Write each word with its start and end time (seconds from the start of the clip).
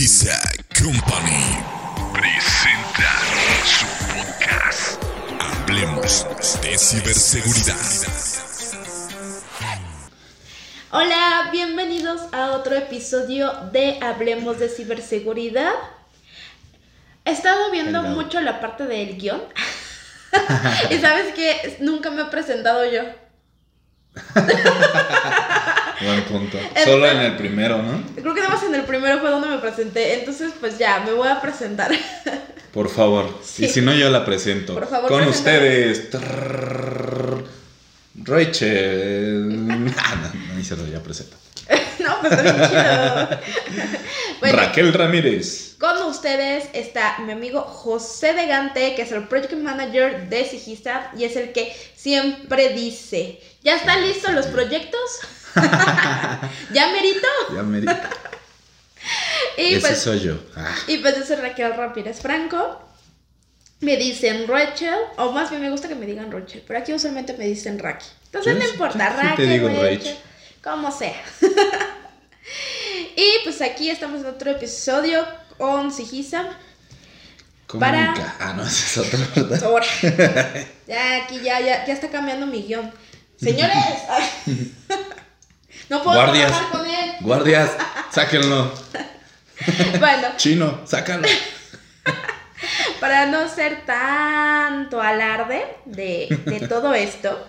Sigisa 0.00 0.40
Company 0.78 1.62
presenta 2.14 3.10
su 3.66 3.86
podcast 4.08 5.02
Hablemos 5.38 6.26
de 6.62 6.78
ciberseguridad. 6.78 7.76
Hola, 10.92 11.50
bienvenidos 11.52 12.22
a 12.32 12.52
otro 12.52 12.76
episodio 12.76 13.52
de 13.72 13.98
Hablemos 14.00 14.58
de 14.58 14.70
ciberseguridad. 14.70 15.74
He 17.26 17.32
estado 17.32 17.70
viendo 17.70 18.00
Hello. 18.00 18.08
mucho 18.08 18.40
la 18.40 18.58
parte 18.58 18.86
del 18.86 19.18
guion. 19.18 19.42
y 20.90 20.96
sabes 20.96 21.34
que 21.34 21.76
nunca 21.80 22.10
me 22.10 22.22
he 22.22 22.26
presentado 22.26 22.90
yo. 22.90 23.02
Buen 26.00 26.22
punto. 26.24 26.58
Solo 26.84 27.06
en 27.06 27.18
el 27.18 27.36
primero, 27.36 27.82
¿no? 27.82 28.02
Creo 28.14 28.34
que 28.34 28.40
nada 28.40 28.54
más 28.54 28.62
en 28.64 28.74
el 28.74 28.82
primero 28.82 29.18
fue 29.20 29.30
donde 29.30 29.48
me 29.48 29.58
presenté. 29.58 30.14
Entonces, 30.20 30.52
pues 30.58 30.78
ya, 30.78 31.00
me 31.00 31.12
voy 31.12 31.28
a 31.28 31.40
presentar. 31.40 31.90
Por 32.72 32.88
favor. 32.88 33.38
Sí. 33.44 33.66
Y 33.66 33.68
si 33.68 33.80
no, 33.82 33.92
yo 33.92 34.08
la 34.10 34.24
presento. 34.24 34.74
Por 34.74 34.88
favor, 34.88 35.10
Con 35.10 35.24
preséntame. 35.24 35.90
ustedes. 35.90 36.08
Rachel. 38.14 39.66
Ah, 39.98 40.16
no, 40.34 40.54
no 40.54 40.60
hice 40.60 40.76
lo 40.76 40.86
ya 40.86 41.02
presento. 41.02 41.36
no, 42.00 42.20
pues 42.20 42.32
está 42.32 42.42
bien 42.42 42.68
chido. 42.68 43.40
Bueno, 44.40 44.56
Raquel 44.58 44.92
Ramírez. 44.92 45.76
Con 45.78 46.02
ustedes 46.02 46.68
está 46.74 47.18
mi 47.20 47.32
amigo 47.32 47.62
José 47.62 48.34
de 48.34 48.46
Gante, 48.46 48.94
que 48.94 49.02
es 49.02 49.12
el 49.12 49.28
Project 49.28 49.54
Manager 49.54 50.28
de 50.28 50.44
Sigista 50.44 51.10
y 51.16 51.24
es 51.24 51.36
el 51.36 51.52
que 51.52 51.74
siempre 51.94 52.70
dice, 52.74 53.40
¿ya 53.62 53.76
están 53.76 54.02
listos 54.02 54.32
los 54.32 54.46
proyectos? 54.46 55.00
¿Ya 56.72 56.88
merito? 56.92 57.28
Ya 57.54 57.62
me 57.62 57.80
di- 57.80 57.86
Y 59.56 59.74
Ese 59.74 59.80
pues, 59.80 59.98
soy 60.00 60.20
yo. 60.20 60.38
Ah, 60.56 60.74
y 60.86 60.98
pues 60.98 61.16
yo 61.16 61.24
soy 61.24 61.36
Raquel 61.36 61.74
Ramírez 61.74 62.20
Franco. 62.20 62.86
Me 63.80 63.96
dicen 63.96 64.46
Rachel, 64.46 64.94
o 65.16 65.32
más 65.32 65.48
bien 65.48 65.62
me 65.62 65.70
gusta 65.70 65.88
que 65.88 65.94
me 65.94 66.04
digan 66.04 66.30
Rachel, 66.30 66.62
pero 66.66 66.78
aquí 66.78 66.92
usualmente 66.92 67.32
me 67.32 67.46
dicen 67.46 67.78
Raki. 67.78 68.04
Entonces 68.26 68.56
no 68.56 68.68
importa, 68.68 69.34
te 69.36 69.46
digo 69.46 69.68
Rachel, 69.68 70.04
Rach. 70.04 70.62
como 70.62 70.92
sea. 70.92 71.14
y 73.16 73.26
pues 73.44 73.62
aquí 73.62 73.88
estamos 73.88 74.20
en 74.20 74.26
otro 74.26 74.50
episodio 74.50 75.26
con 75.56 75.90
Sigisa. 75.90 76.44
Para-. 77.78 78.14
Ah, 78.38 78.52
no, 78.54 78.64
ese 78.66 79.00
es 79.00 79.06
otro, 79.06 79.18
¿verdad? 79.48 79.64
Ahora. 79.64 79.86
Ya, 80.86 81.24
aquí 81.24 81.40
ya, 81.40 81.60
ya, 81.60 81.86
ya 81.86 81.92
está 81.94 82.10
cambiando 82.10 82.46
mi 82.46 82.62
guion. 82.62 82.92
Señores. 83.38 83.76
No 85.88 86.02
puedo 86.02 86.16
Guardias. 86.16 86.46
trabajar 86.50 86.70
con 86.78 86.86
él. 86.86 87.12
Guardias, 87.20 87.70
sáquenlo. 88.10 88.72
Bueno, 89.98 90.28
Chino, 90.38 90.80
sácalo. 90.86 91.28
para 93.00 93.26
no 93.26 93.46
ser 93.48 93.84
tanto 93.84 95.00
alarde 95.02 95.66
de, 95.84 96.28
de 96.46 96.66
todo 96.66 96.94
esto, 97.08 97.46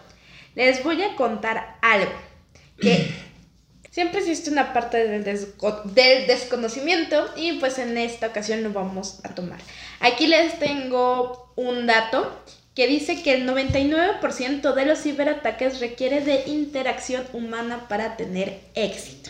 les 0.55 0.83
voy 0.83 1.01
a 1.03 1.15
contar 1.15 1.77
algo. 1.81 2.11
Que 2.79 3.13
siempre 3.91 4.19
existe 4.19 4.49
una 4.49 4.73
parte 4.73 5.07
del, 5.07 5.23
desco- 5.23 5.83
del 5.83 6.27
desconocimiento 6.27 7.29
y 7.37 7.53
pues 7.59 7.77
en 7.79 7.97
esta 7.97 8.27
ocasión 8.27 8.61
lo 8.63 8.71
vamos 8.71 9.19
a 9.23 9.29
tomar. 9.29 9.59
Aquí 10.01 10.27
les 10.27 10.59
tengo 10.59 11.53
un 11.55 11.85
dato 11.87 12.43
que 12.75 12.87
dice 12.87 13.21
que 13.21 13.33
el 13.33 13.47
99% 13.47 14.73
de 14.73 14.85
los 14.85 15.01
ciberataques 15.01 15.79
requiere 15.79 16.21
de 16.21 16.43
interacción 16.47 17.25
humana 17.33 17.87
para 17.89 18.15
tener 18.17 18.61
éxito. 18.75 19.29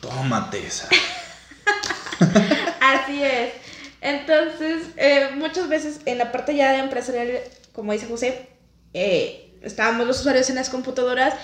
Tómate 0.00 0.66
esa. 0.66 0.88
Así 2.80 3.22
es. 3.22 3.52
Entonces, 4.00 4.86
eh, 4.96 5.30
muchas 5.36 5.68
veces 5.68 6.00
en 6.06 6.18
la 6.18 6.30
parte 6.32 6.54
ya 6.54 6.72
de 6.72 6.78
empresarial, 6.78 7.40
como 7.72 7.92
dice 7.92 8.06
José, 8.06 8.48
eh, 8.94 9.52
estábamos 9.62 10.06
los 10.06 10.20
usuarios 10.20 10.48
en 10.50 10.56
las 10.56 10.70
computadoras 10.70 11.34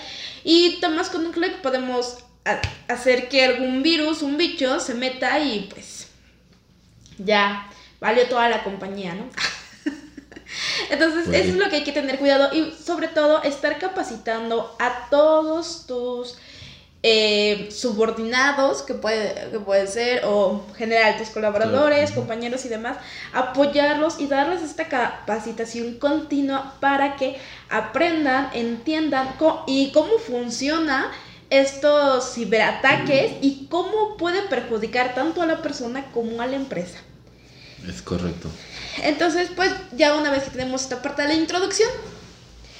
y 0.43 0.79
tomas 0.79 1.09
con 1.09 1.25
un 1.25 1.31
clic 1.33 1.57
podemos 1.61 2.17
ha- 2.45 2.61
hacer 2.91 3.27
que 3.29 3.43
algún 3.45 3.83
virus, 3.83 4.21
un 4.21 4.37
bicho, 4.37 4.79
se 4.79 4.93
meta 4.93 5.39
y 5.39 5.67
pues 5.73 6.07
ya 7.17 7.69
valió 7.99 8.27
toda 8.27 8.49
la 8.49 8.63
compañía, 8.63 9.13
¿no? 9.13 9.29
Entonces, 10.89 11.25
Pues 11.25 11.39
eso 11.41 11.49
es 11.51 11.57
lo 11.57 11.69
que 11.69 11.77
hay 11.77 11.83
que 11.83 11.91
tener 11.91 12.19
cuidado 12.19 12.53
y 12.53 12.71
sobre 12.71 13.07
todo 13.07 13.43
estar 13.43 13.77
capacitando 13.79 14.75
a 14.79 15.07
todos 15.09 15.85
tus 15.87 16.35
eh, 17.07 17.69
subordinados, 17.71 18.81
que 18.81 18.95
puede, 18.95 19.51
que 19.51 19.59
puede 19.59 19.85
ser, 19.85 20.23
o 20.25 20.65
general, 20.75 21.17
tus 21.17 21.29
colaboradores, 21.29 22.09
Claro. 22.11 22.21
compañeros 22.21 22.65
y 22.65 22.69
demás, 22.69 22.97
apoyarlos 23.31 24.19
y 24.19 24.25
darles 24.27 24.63
esta 24.63 24.87
capacitación 24.87 25.99
continua 25.99 26.73
para 26.79 27.15
que 27.15 27.37
aprendan, 27.69 28.49
entiendan 28.53 29.35
co- 29.37 29.63
y 29.67 29.91
cómo 29.91 30.17
funciona 30.17 31.11
estos 31.51 32.33
ciberataques 32.33 33.33
y 33.41 33.67
cómo 33.69 34.17
puede 34.17 34.41
perjudicar 34.43 35.13
tanto 35.13 35.43
a 35.43 35.45
la 35.45 35.61
persona 35.61 36.05
como 36.11 36.41
a 36.41 36.47
la 36.47 36.55
empresa. 36.55 36.97
Es 37.87 38.01
correcto. 38.01 38.49
Entonces, 39.03 39.49
pues 39.55 39.71
ya 39.95 40.15
una 40.15 40.31
vez 40.31 40.43
que 40.43 40.51
tenemos 40.51 40.83
esta 40.83 41.01
parte 41.01 41.23
de 41.23 41.29
la 41.29 41.33
introducción, 41.35 41.89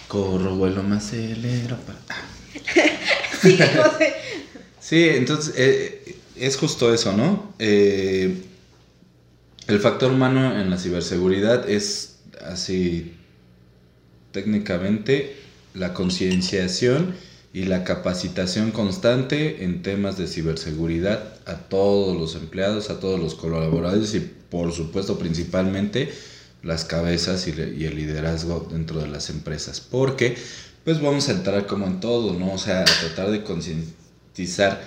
Corro, 0.08 0.56
vuelo, 0.56 0.84
me 0.84 0.98
acelero. 0.98 1.78
Ah. 2.10 2.16
sí, 3.42 3.58
José. 3.58 4.16
Sí, 4.80 5.10
entonces 5.10 5.54
eh, 5.58 6.16
es 6.36 6.58
justo 6.58 6.94
eso, 6.94 7.14
¿no? 7.14 7.54
Eh, 7.58 8.44
el 9.68 9.80
factor 9.80 10.12
humano 10.12 10.60
en 10.60 10.70
la 10.70 10.78
ciberseguridad 10.78 11.68
es 11.68 12.20
así 12.46 13.16
técnicamente 14.32 15.38
la 15.74 15.94
concienciación 15.94 17.16
y 17.56 17.64
la 17.64 17.86
capacitación 17.86 18.72
constante 18.72 19.64
en 19.64 19.82
temas 19.82 20.18
de 20.18 20.28
ciberseguridad 20.28 21.24
a 21.46 21.56
todos 21.56 22.18
los 22.18 22.36
empleados, 22.36 22.90
a 22.90 23.00
todos 23.00 23.18
los 23.18 23.34
colaboradores 23.36 24.14
y 24.14 24.20
por 24.20 24.74
supuesto 24.74 25.18
principalmente 25.18 26.12
las 26.64 26.84
cabezas 26.84 27.48
y, 27.48 27.52
el 27.52 27.96
liderazgo 27.96 28.68
dentro 28.70 29.00
de 29.00 29.08
las 29.08 29.30
empresas. 29.30 29.80
Porque 29.80 30.36
pues 30.84 31.02
vamos 31.02 31.30
a 31.30 31.32
entrar 31.32 31.66
como 31.66 31.88
en 31.88 32.02
todo, 32.02 32.34
¿no? 32.34 32.52
O 32.56 32.58
sea, 32.58 32.82
a 32.82 32.84
tratar 32.84 33.32
de 33.32 33.42
concientizar 33.44 34.82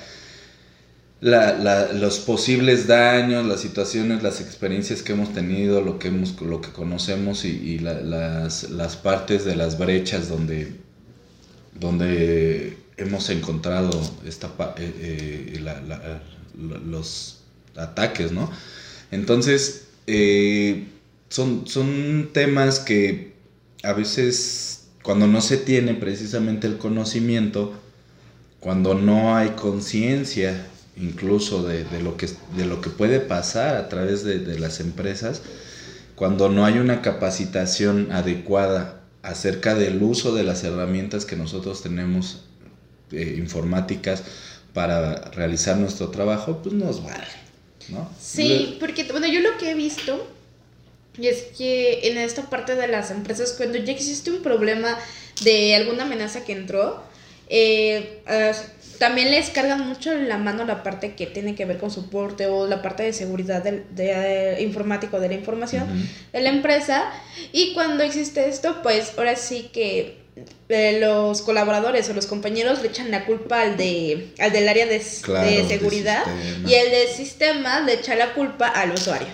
la- 1.21 1.93
los 1.95 2.19
posibles 2.19 2.87
daños, 2.87 3.47
las 3.47 3.61
situaciones, 3.61 4.23
las 4.23 4.43
experiencias 4.43 5.03
que 5.03 5.13
hemos 5.13 5.33
tenido, 5.33 5.81
lo 5.81 5.99
que, 5.99 6.09
hemos, 6.09 6.39
lo 6.43 6.61
que 6.61 6.71
conocemos 6.71 7.47
y, 7.47 7.49
y 7.49 7.79
la- 7.79 8.01
las, 8.03 8.71
las 8.71 8.97
partes 8.97 9.47
de 9.47 9.57
las 9.57 9.79
brechas 9.79 10.29
donde, 10.29 10.75
donde 11.81 12.77
hemos 12.97 13.31
encontrado 13.31 13.91
esta, 14.27 14.49
eh, 14.79 15.55
eh, 15.57 16.21
los 16.87 17.41
ataques, 17.77 18.33
¿no? 18.33 18.51
Entonces, 19.11 19.87
eh, 20.07 20.89
son, 21.29 21.67
son 21.67 22.31
temas 22.33 22.81
que 22.81 23.33
a 23.83 23.93
veces 23.93 24.89
cuando 25.03 25.27
no 25.27 25.41
se 25.41 25.57
tiene 25.57 25.95
precisamente 25.95 26.67
el 26.67 26.79
conocimiento, 26.79 27.73
cuando 28.61 28.95
no 28.95 29.37
hay 29.37 29.51
conciencia 29.51 30.67
incluso 30.97 31.63
de, 31.63 31.85
de 31.85 32.03
lo 32.03 32.17
que, 32.17 32.29
de 32.57 32.67
lo 32.67 32.81
que 32.81 32.91
puede 32.91 33.21
pasar 33.21 33.77
a 33.77 33.89
través 33.89 34.25
de, 34.25 34.41
de 34.41 34.59
las 34.59 34.81
empresas, 34.81 35.43
cuando 36.17 36.49
no 36.49 36.65
hay 36.65 36.79
una 36.79 37.01
capacitación 37.03 38.11
adecuada 38.11 38.98
acerca 39.23 39.75
del 39.75 40.03
uso 40.03 40.35
de 40.35 40.45
las 40.45 40.65
herramientas 40.65 41.25
que 41.25 41.37
nosotros 41.37 41.83
tenemos 41.83 42.45
eh, 43.13 43.37
informáticas 43.39 44.23
para 44.73 45.31
realizar 45.31 45.77
nuestro 45.77 46.11
trabajo, 46.11 46.61
pues 46.63 46.75
nos 46.75 47.03
vale, 47.03 47.27
¿no? 47.89 48.11
Sí, 48.21 48.77
porque 48.79 49.05
bueno, 49.05 49.27
yo 49.27 49.41
lo 49.41 49.57
que 49.59 49.71
he 49.71 49.75
visto 49.75 50.27
y 51.19 51.27
es 51.27 51.43
que 51.57 52.09
en 52.09 52.19
esta 52.19 52.49
parte 52.49 52.77
de 52.77 52.87
las 52.87 53.11
empresas, 53.11 53.55
cuando 53.57 53.77
ya 53.79 53.93
existe 53.93 54.31
un 54.31 54.41
problema 54.41 54.97
de 55.43 55.75
alguna 55.75 56.05
amenaza 56.05 56.45
que 56.45 56.53
entró, 56.53 57.03
eh, 57.49 58.23
eh, 58.27 58.53
también 58.99 59.31
les 59.31 59.51
cargan 59.51 59.87
mucho 59.89 60.13
la 60.15 60.39
mano 60.39 60.65
la 60.65 60.83
parte 60.83 61.15
que 61.15 61.27
tiene 61.27 61.55
que 61.55 61.65
ver 61.65 61.79
con 61.79 61.91
soporte 61.91 62.47
o 62.47 62.67
la 62.67 62.83
parte 62.83 63.03
de 63.05 63.13
seguridad 63.13 63.63
del 63.63 63.85
de, 63.95 64.11
eh, 64.59 64.63
informático 64.63 65.21
de 65.21 65.29
la 65.29 65.35
información 65.35 65.85
Ujú. 65.85 66.07
de 66.33 66.41
la 66.41 66.49
empresa. 66.51 67.11
Y 67.53 67.73
cuando 67.75 68.03
existe 68.05 68.49
esto, 68.49 68.83
pues 68.83 69.13
ahora 69.17 69.37
sí 69.37 69.71
que 69.73 70.19
eh, 70.69 70.99
los 71.01 71.43
colaboradores 71.43 72.09
o 72.11 72.15
los 72.15 72.27
compañeros 72.27 72.83
le 72.83 72.89
echan 72.89 73.11
la 73.11 73.25
culpa 73.25 73.61
al 73.63 73.77
de 73.77 74.29
al 74.39 74.53
del 74.53 74.69
área 74.69 74.87
de, 74.87 75.03
Claro, 75.23 75.49
de 75.49 75.63
de 75.63 75.69
seguridad 75.69 76.25
sistema. 76.25 76.69
y 76.71 76.75
el 76.75 76.91
de 76.91 77.07
sistema 77.09 77.81
le 77.81 77.95
echa 77.95 78.15
la 78.15 78.35
culpa 78.35 78.69
al 78.69 78.93
usuario. 78.93 79.29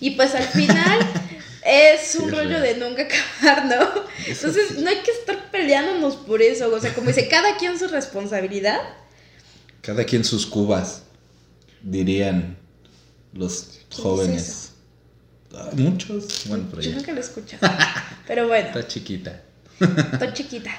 Y 0.00 0.10
pues 0.12 0.34
al 0.34 0.44
final 0.44 0.98
es 1.64 2.14
un 2.16 2.22
Sí, 2.22 2.26
es 2.30 2.36
rollo 2.36 2.58
real. 2.58 2.62
de 2.62 2.74
nunca 2.76 3.02
acabar, 3.02 3.66
¿no? 3.66 4.02
Eso 4.26 4.46
Entonces 4.48 4.68
sí. 4.70 4.82
no 4.82 4.88
hay 4.90 4.96
que 4.96 5.10
estar 5.10 5.50
peleándonos 5.50 6.16
por 6.16 6.42
eso. 6.42 6.72
O 6.74 6.80
sea, 6.80 6.92
como 6.94 7.08
dice, 7.08 7.28
cada 7.28 7.56
quien 7.56 7.78
su 7.78 7.86
responsabilidad. 7.88 8.80
Cada 9.82 10.04
quien 10.04 10.24
sus 10.24 10.46
cubas. 10.46 11.02
dirían 11.82 12.56
los 13.32 13.80
jóvenes? 13.92 14.72
Ah, 15.54 15.70
Muchos. 15.72 16.44
Bueno, 16.46 16.64
por 16.70 16.80
Yo 16.80 16.92
nunca 16.92 17.12
lo 17.12 17.18
he 17.18 17.20
escuchado. 17.20 17.66
Pero 18.26 18.46
bueno, 18.48 18.68
Está 18.68 18.86
chiquita. 18.86 19.42
estoy 19.80 20.32
chiquita. 20.34 20.70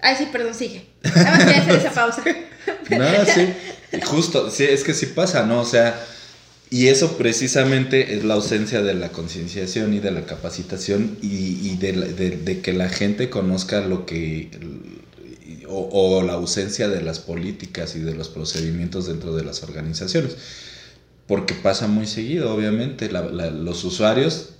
Ay, 0.00 0.16
sí, 0.18 0.28
perdón, 0.32 0.54
sigue. 0.54 0.86
Nada 1.02 1.30
más 1.30 1.44
quería 1.44 1.62
hacer 1.62 1.76
esa 1.76 1.90
pausa. 1.94 2.24
No, 2.90 3.24
sí. 3.26 4.00
Justo, 4.04 4.50
sí, 4.50 4.64
es 4.64 4.82
que 4.84 4.92
sí 4.94 5.06
pasa, 5.06 5.46
¿no? 5.46 5.60
O 5.60 5.64
sea, 5.64 5.98
y 6.70 6.88
eso 6.88 7.16
precisamente 7.16 8.14
es 8.16 8.24
la 8.24 8.34
ausencia 8.34 8.82
de 8.82 8.94
la 8.94 9.10
concienciación 9.10 9.94
y 9.94 10.00
de 10.00 10.10
la 10.10 10.26
capacitación 10.26 11.16
y, 11.22 11.68
y 11.70 11.76
de, 11.76 11.92
la- 11.94 12.06
de- 12.06 12.36
de 12.38 12.60
que 12.60 12.72
la 12.72 12.88
gente 12.88 13.30
conozca 13.30 13.80
lo 13.82 14.04
que... 14.06 14.50
O, 15.68 15.88
o 15.92 16.22
la 16.22 16.34
ausencia 16.34 16.88
de 16.88 17.00
las 17.02 17.18
políticas 17.20 17.96
y 17.96 18.00
de 18.00 18.14
los 18.14 18.28
procedimientos 18.28 19.06
dentro 19.06 19.34
de 19.34 19.44
las 19.44 19.62
organizaciones. 19.62 20.36
Porque 21.26 21.54
pasa 21.54 21.86
muy 21.88 22.06
seguido, 22.06 22.54
obviamente. 22.54 23.10
la- 23.10 23.22
la- 23.22 23.50
los 23.50 23.82
usuarios, 23.84 24.50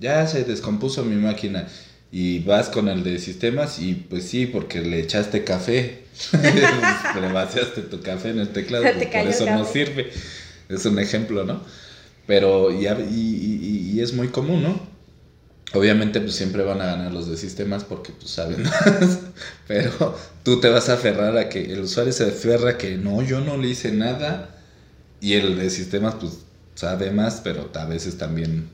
ya 0.00 0.26
se 0.26 0.44
descompuso 0.44 1.04
mi 1.04 1.16
máquina. 1.16 1.68
Y 2.10 2.38
vas 2.40 2.70
con 2.70 2.88
el 2.88 3.04
de 3.04 3.18
sistemas 3.18 3.78
y 3.80 3.94
pues 3.94 4.24
sí, 4.24 4.46
porque 4.46 4.80
le 4.80 5.00
echaste 5.00 5.44
café. 5.44 6.04
le 7.20 7.32
vaciaste 7.32 7.82
tu 7.82 8.00
café 8.00 8.30
en 8.30 8.38
el 8.38 8.48
teclado. 8.48 8.84
Te 8.84 8.92
pues, 8.94 9.06
por 9.08 9.28
eso 9.28 9.44
no 9.58 9.64
sirve. 9.66 10.10
Es 10.70 10.84
un 10.86 10.98
ejemplo, 10.98 11.44
¿no? 11.44 11.60
Pero 12.26 12.70
ya, 12.78 12.98
y, 12.98 13.14
y- 13.14 13.92
y 13.94 14.00
es 14.00 14.12
muy 14.14 14.28
común, 14.28 14.62
¿no? 14.62 14.97
Obviamente 15.74 16.20
pues 16.20 16.34
siempre 16.34 16.62
van 16.62 16.80
a 16.80 16.86
ganar 16.86 17.12
los 17.12 17.28
de 17.28 17.36
sistemas 17.36 17.84
porque 17.84 18.12
pues 18.12 18.30
saben 18.30 18.62
más. 18.62 19.18
Pero 19.68 20.16
tú 20.42 20.60
te 20.60 20.68
vas 20.70 20.88
a 20.88 20.94
aferrar 20.94 21.36
a 21.36 21.48
que 21.50 21.72
el 21.72 21.80
usuario 21.80 22.12
se 22.12 22.24
aferra 22.24 22.70
a 22.70 22.78
que 22.78 22.96
no, 22.96 23.22
yo 23.22 23.40
no 23.40 23.56
le 23.58 23.68
hice 23.68 23.92
nada. 23.92 24.54
Y 25.20 25.34
el 25.34 25.58
de 25.58 25.68
sistemas 25.70 26.14
pues 26.20 26.32
sabe 26.74 27.10
más, 27.10 27.40
pero 27.42 27.70
a 27.74 27.84
veces 27.86 28.16
también, 28.18 28.68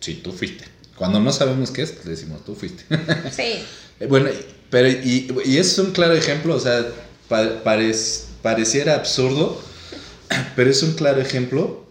sí, 0.00 0.20
tú 0.22 0.32
fuiste. 0.32 0.64
Cuando 0.96 1.18
no 1.18 1.32
sabemos 1.32 1.70
qué 1.70 1.82
es, 1.82 2.04
le 2.04 2.10
decimos, 2.10 2.44
tú 2.44 2.54
fuiste. 2.54 2.84
Sí. 3.32 3.64
Eh, 4.00 4.06
Bueno, 4.08 4.28
pero 4.70 4.88
y, 4.88 5.28
y 5.46 5.56
es 5.56 5.78
un 5.78 5.92
claro 5.92 6.12
ejemplo, 6.14 6.54
o 6.54 6.60
sea, 6.60 6.86
pa- 7.28 7.64
parec- 7.64 8.24
pareciera 8.42 8.94
absurdo, 8.96 9.58
pero 10.56 10.70
es 10.70 10.82
un 10.82 10.92
claro 10.92 11.20
ejemplo 11.22 11.85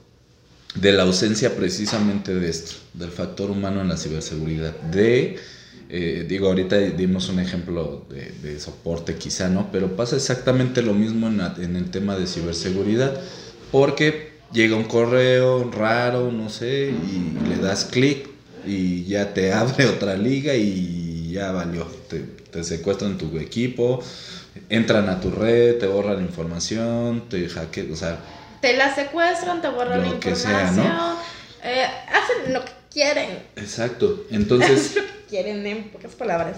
de 0.75 0.91
la 0.91 1.03
ausencia 1.03 1.55
precisamente 1.55 2.35
de 2.35 2.49
esto, 2.49 2.73
del 2.93 3.09
factor 3.09 3.49
humano 3.49 3.81
en 3.81 3.87
la 3.87 3.97
ciberseguridad. 3.97 4.75
De, 4.81 5.37
eh, 5.89 6.25
digo, 6.27 6.47
ahorita 6.47 6.77
dimos 6.77 7.29
un 7.29 7.39
ejemplo 7.39 8.05
de, 8.09 8.59
soporte 8.59 9.15
quizá, 9.15 9.49
¿no? 9.49 9.71
Pero 9.71 9.95
pasa 9.95 10.15
exactamente 10.15 10.81
lo 10.81 10.93
mismo 10.93 11.27
en, 11.27 11.75
el 11.75 11.89
tema 11.91 12.17
de 12.17 12.27
ciberseguridad, 12.27 13.13
porque 13.71 14.35
llega 14.51 14.75
un 14.75 14.83
correo 14.83 15.71
raro, 15.71 16.31
no 16.31 16.49
sé, 16.49 16.91
y 16.91 17.49
le 17.49 17.57
das 17.57 17.85
clic 17.85 18.29
y 18.65 19.05
ya 19.05 19.33
te 19.33 19.53
abre 19.53 19.85
otra 19.85 20.17
liga 20.17 20.55
y 20.55 21.31
ya 21.31 21.51
valió. 21.51 21.85
Te, 22.09 22.19
te 22.19 22.63
secuestran 22.63 23.17
tu 23.17 23.37
equipo, 23.37 24.01
entran 24.69 25.09
a 25.09 25.19
tu 25.19 25.31
red, 25.31 25.77
te 25.77 25.87
borran 25.87 26.21
información, 26.21 27.23
te 27.29 27.47
hackean, 27.49 27.87
Te 28.65 28.75
la 28.75 28.95
secuestran, 28.95 29.61
te 29.61 29.67
borran 29.69 30.01
la 30.01 30.07
información. 30.07 30.35
sea, 30.35 30.71
¿no? 30.71 31.19
eh, 31.63 31.85
hacen 32.07 32.51
lo 32.51 32.65
que 32.65 32.71
quieren. 32.91 33.29
exacto. 33.55 34.25
Entonces, 34.31 34.95
lo 34.95 35.03
que 35.03 35.11
quieren, 35.29 35.63
en 35.67 35.83
pocas 35.89 36.15
palabras. 36.15 36.57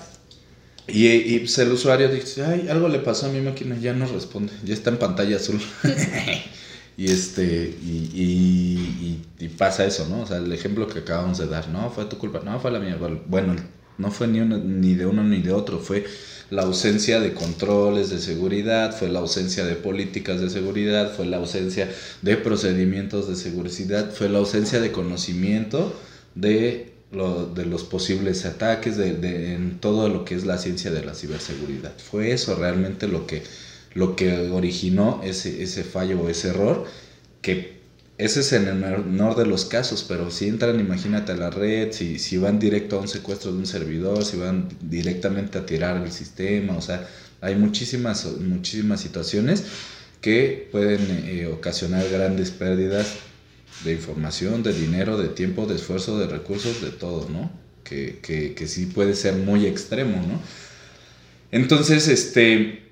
y, 0.88 1.06
y 1.08 1.40
pues 1.40 1.58
el 1.58 1.70
usuario 1.74 2.08
dice, 2.08 2.46
ay, 2.46 2.70
algo 2.70 2.88
le 2.88 3.00
pasó 3.00 3.26
a 3.26 3.30
mi 3.30 3.42
máquina, 3.42 3.76
ya 3.78 3.92
no 3.92 4.06
responde, 4.06 4.54
ya 4.64 4.74
está 4.74 4.90
en 4.90 5.00
pantalla 5.00 5.36
azul. 5.36 5.60
y 6.98 7.12
este, 7.12 7.44
y, 7.84 8.10
y- 8.14 9.22
y- 9.40 9.46
y 9.46 9.50
pasa 9.50 9.84
eso, 9.84 10.08
¿no? 10.10 10.22
O 10.22 10.26
sea, 10.26 10.38
el 10.38 10.54
ejemplo 10.54 10.88
que 10.88 11.00
acabamos 11.00 11.38
de 11.40 11.48
dar, 11.48 11.68
no, 11.68 11.90
fue 11.90 12.06
tu 12.06 12.18
culpa, 12.18 12.40
no, 12.42 12.58
fue 12.62 12.72
la 12.72 12.80
mía. 12.80 12.98
Bueno, 13.26 13.54
no 13.98 14.12
fue 14.12 14.28
ni, 14.28 14.40
uno, 14.42 14.58
ni 14.58 14.96
de 14.96 15.06
uno 15.06 15.24
ni 15.24 15.42
de 15.42 15.52
otro, 15.52 15.80
fue 15.80 16.06
la 16.50 16.64
ausencia 16.64 17.20
de 17.20 17.34
controles 17.34 18.10
de 18.10 18.20
seguridad, 18.20 18.96
fue 18.98 19.10
la 19.10 19.20
ausencia 19.20 19.66
de 19.66 19.76
políticas 19.76 20.40
de 20.40 20.50
seguridad, 20.50 21.12
fue 21.14 21.26
la 21.26 21.38
ausencia 21.38 21.90
de 22.22 22.38
procedimientos 22.38 23.28
de 23.28 23.36
seguridad, 23.36 24.12
fue 24.12 24.30
la 24.30 24.40
ausencia 24.40 24.80
de 24.80 24.92
conocimiento 24.92 25.94
de, 26.36 26.94
lo- 27.12 27.48
de 27.48 27.66
los 27.66 27.84
posibles 27.84 28.46
ataques, 28.46 28.98
de, 28.98 29.14
de- 29.14 29.54
en 29.54 29.80
todo 29.80 30.10
lo 30.10 30.26
que 30.26 30.36
es 30.36 30.46
la 30.46 30.58
ciencia 30.58 30.92
de 30.92 31.04
la 31.04 31.14
ciberseguridad. 31.16 31.94
Fue 31.98 32.32
eso 32.32 32.56
realmente 32.56 33.08
lo 33.08 33.26
que, 33.28 33.44
lo 33.94 34.16
que 34.16 34.50
originó 34.50 35.22
ese, 35.24 35.64
ese 35.64 35.84
fallo 35.84 36.22
o 36.22 36.30
ese 36.30 36.50
error, 36.50 36.86
que 37.42 37.77
ese 38.18 38.40
es 38.40 38.52
en 38.54 38.68
el 38.68 38.76
menor 38.76 39.36
de 39.36 39.46
los 39.46 39.66
casos, 39.66 40.04
pero 40.08 40.32
si 40.32 40.48
entran, 40.48 40.80
imagínate 40.80 41.34
a 41.34 41.36
la 41.38 41.50
red, 41.52 41.92
si, 41.92 42.18
si 42.20 42.38
van 42.38 42.58
directo 42.60 42.98
a 42.98 43.02
un 43.02 43.08
secuestro 43.08 43.52
de 43.52 43.60
un 43.60 43.68
servidor, 43.68 44.26
si 44.26 44.38
van 44.38 44.70
directamente 44.82 45.60
a 45.60 45.66
tirar 45.66 45.98
el 46.04 46.12
sistema, 46.12 46.76
o 46.78 46.82
sea, 46.82 47.08
hay 47.42 47.56
muchísimas, 47.56 48.26
muchísimas 48.40 49.02
situaciones 49.02 49.64
que 50.22 50.68
pueden 50.72 51.02
eh, 51.28 51.48
ocasionar 51.48 52.10
grandes 52.10 52.50
pérdidas 52.52 53.18
de 53.86 53.94
información, 53.94 54.64
de 54.64 54.74
dinero, 54.74 55.18
de 55.18 55.30
tiempo, 55.30 55.66
de 55.68 55.76
esfuerzo, 55.76 56.18
de 56.20 56.28
recursos, 56.28 56.82
de 56.82 56.92
todo, 56.92 57.30
¿no? 57.30 57.52
Que, 57.84 58.20
que, 58.22 58.56
que 58.56 58.68
sí 58.68 58.88
puede 58.88 59.16
ser 59.16 59.36
muy 59.36 59.66
extremo, 59.68 60.18
¿no? 60.28 60.42
Entonces, 61.52 62.08
este, 62.08 62.84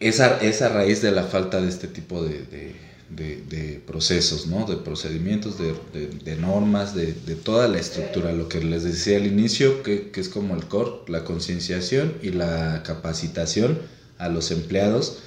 esa, 0.00 0.38
esa 0.40 0.68
raíz 0.68 1.02
de 1.02 1.10
la 1.12 1.24
falta 1.24 1.60
de 1.60 1.68
este 1.68 1.88
tipo 1.88 2.24
de, 2.24 2.42
de- 2.44 2.91
de- 3.16 3.80
procesos, 3.86 4.46
¿no? 4.46 4.66
De 4.66 4.76
procedimientos, 4.76 5.58
de, 5.58 5.74
de- 5.92 6.08
de 6.08 6.36
normas, 6.36 6.94
de, 6.94 7.12
toda 7.36 7.68
la 7.68 7.78
estructura, 7.78 8.32
lo 8.32 8.48
que 8.48 8.60
les 8.62 8.84
decía 8.84 9.16
al 9.18 9.26
inicio, 9.26 9.82
que, 9.82 10.10
que 10.10 10.20
es 10.20 10.28
como 10.28 10.54
el 10.56 10.66
core, 10.66 10.90
la 11.08 11.24
concienciación 11.24 12.14
y 12.22 12.30
la 12.30 12.82
capacitación 12.84 13.78
a 14.18 14.28
los 14.28 14.50
empleados 14.50 15.18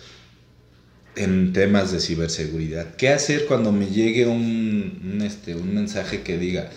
en 1.16 1.54
temas 1.54 1.92
de 1.92 2.00
ciberseguridad. 2.02 2.96
¿Qué 2.96 3.10
hacer 3.10 3.46
cuando 3.46 3.72
me 3.72 3.88
llegue 3.88 4.28
un, 4.28 5.00
un, 5.04 5.22
este, 5.22 5.56
un 5.56 5.74
mensaje 5.74 6.24
que 6.24 6.38
diga, 6.38 6.70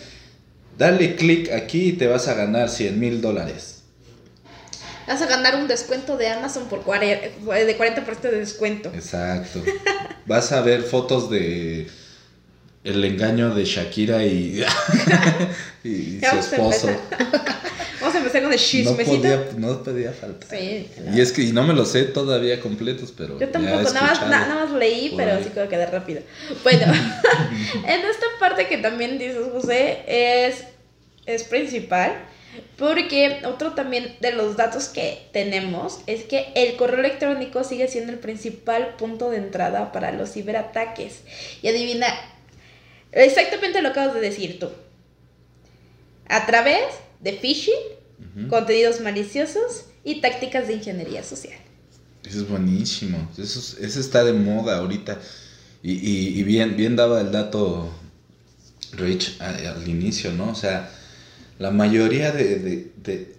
dale 0.78 1.16
clic 1.16 1.50
aquí 1.52 1.88
y 1.90 1.92
te 1.94 2.06
vas 2.08 2.28
a 2.28 2.34
ganar 2.34 2.68
100 2.70 3.00
mil 3.00 3.20
dólares? 3.20 3.77
Vas 5.08 5.22
a 5.22 5.26
ganar 5.26 5.56
un 5.56 5.66
descuento 5.66 6.16
de 6.16 6.28
Amazon 6.28 6.68
por 6.68 6.84
de 6.84 7.78
40% 7.78 8.20
de 8.20 8.38
descuento. 8.38 8.90
Exacto. 8.94 9.62
Vas 10.26 10.52
a 10.52 10.60
ver 10.60 10.82
fotos 10.82 11.30
de 11.30 11.88
el 12.84 13.04
engaño 13.04 13.54
de 13.54 13.64
Shakira 13.64 14.24
y, 14.24 14.62
y 15.84 16.20
su 16.20 16.26
vamos 16.26 16.52
a 16.52 16.56
esposo. 16.56 16.88
Vamos 18.00 18.14
a 18.14 18.18
empezar 18.18 18.42
con 18.42 18.52
el 18.52 18.58
No 18.58 18.64
chismecito. 18.64 19.16
podía, 19.16 19.48
no 19.56 19.82
podía 19.82 20.12
faltar. 20.12 20.48
Sí. 20.56 20.88
Y 21.12 21.20
es 21.20 21.32
que 21.32 21.42
y 21.42 21.52
no 21.52 21.64
me 21.64 21.74
lo 21.74 21.84
sé 21.84 22.04
todavía 22.04 22.60
completos, 22.60 23.12
pero 23.16 23.38
Yo 23.40 23.48
tampoco, 23.48 23.82
nada 23.92 24.02
más, 24.02 24.28
nada 24.28 24.54
más 24.54 24.70
leí, 24.70 25.14
pero 25.16 25.32
ahí. 25.32 25.42
sí 25.44 25.50
que 25.50 25.76
de 25.76 25.86
rápido. 25.86 26.20
Bueno, 26.62 26.86
en 27.74 28.00
esta 28.00 28.26
parte 28.38 28.68
que 28.68 28.78
también 28.78 29.18
dices, 29.18 29.38
José, 29.52 30.04
es, 30.06 30.62
es 31.26 31.42
principal. 31.42 32.12
Porque 32.76 33.42
otro 33.44 33.72
también 33.74 34.16
de 34.20 34.32
los 34.32 34.56
datos 34.56 34.88
que 34.88 35.28
tenemos 35.32 36.00
es 36.06 36.24
que 36.24 36.48
el 36.54 36.76
correo 36.76 37.00
electrónico 37.00 37.62
sigue 37.64 37.88
siendo 37.88 38.12
el 38.12 38.18
principal 38.18 38.94
punto 38.96 39.30
de 39.30 39.38
entrada 39.38 39.92
para 39.92 40.12
los 40.12 40.32
ciberataques. 40.32 41.20
Y 41.62 41.68
adivina, 41.68 42.06
exactamente 43.12 43.82
lo 43.82 43.88
acabas 43.88 44.14
de 44.14 44.20
decir 44.20 44.58
tú. 44.58 44.68
A 46.28 46.46
través 46.46 46.82
de 47.20 47.32
phishing, 47.32 47.74
contenidos 48.48 49.00
maliciosos 49.00 49.86
y 50.04 50.20
tácticas 50.20 50.68
de 50.68 50.74
ingeniería 50.74 51.22
social. 51.24 51.58
Eso 52.24 52.38
es 52.38 52.48
buenísimo. 52.48 53.28
Eso, 53.38 53.58
es- 53.58 53.76
eso 53.80 54.00
está 54.00 54.24
de 54.24 54.32
moda 54.32 54.78
ahorita. 54.78 55.18
Y, 55.82 55.92
y- 55.92 56.38
y 56.38 56.42
bien, 56.42 56.76
bien 56.76 56.96
daba 56.96 57.20
el 57.20 57.30
dato 57.32 57.92
Rich 58.92 59.36
a- 59.40 59.50
al 59.50 59.88
inicio, 59.88 60.32
¿no? 60.32 60.50
O 60.50 60.54
sea, 60.54 60.90
la 61.58 61.70
mayoría 61.70 62.32
de, 62.32 62.58
de- 62.58 62.92
de- 63.02 63.36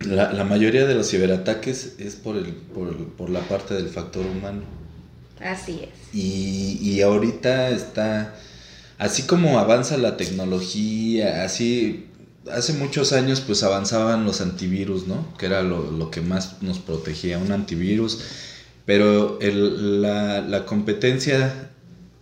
la, 0.00 0.32
la 0.32 0.44
mayoría 0.44 0.84
de 0.86 0.94
los 0.94 1.10
ciberataques 1.10 1.94
es 1.98 2.14
por 2.16 2.36
el, 2.36 2.46
por, 2.46 2.88
el- 2.88 2.94
por 3.06 3.30
la 3.30 3.40
parte 3.40 3.74
del 3.74 3.88
factor 3.88 4.26
humano. 4.26 4.62
Así 5.40 5.80
es. 5.82 6.14
Y, 6.14 6.78
y 6.82 7.00
ahorita 7.02 7.70
está, 7.70 8.34
así 8.98 9.22
como 9.22 9.58
avanza 9.58 9.96
la 9.96 10.16
tecnología, 10.16 11.44
así, 11.44 12.06
hace 12.50 12.72
muchos 12.74 13.12
años 13.12 13.40
pues 13.40 13.62
avanzaban 13.62 14.24
los 14.24 14.40
antivirus, 14.40 15.06
¿no? 15.06 15.26
Que 15.38 15.46
era 15.46 15.62
lo, 15.62 15.90
lo 15.90 16.10
que 16.10 16.20
más 16.20 16.62
nos 16.62 16.78
protegía, 16.78 17.38
un 17.38 17.52
antivirus. 17.52 18.20
Pero 18.86 19.40
el, 19.40 20.02
la, 20.02 20.42
la 20.42 20.66
competencia, 20.66 21.70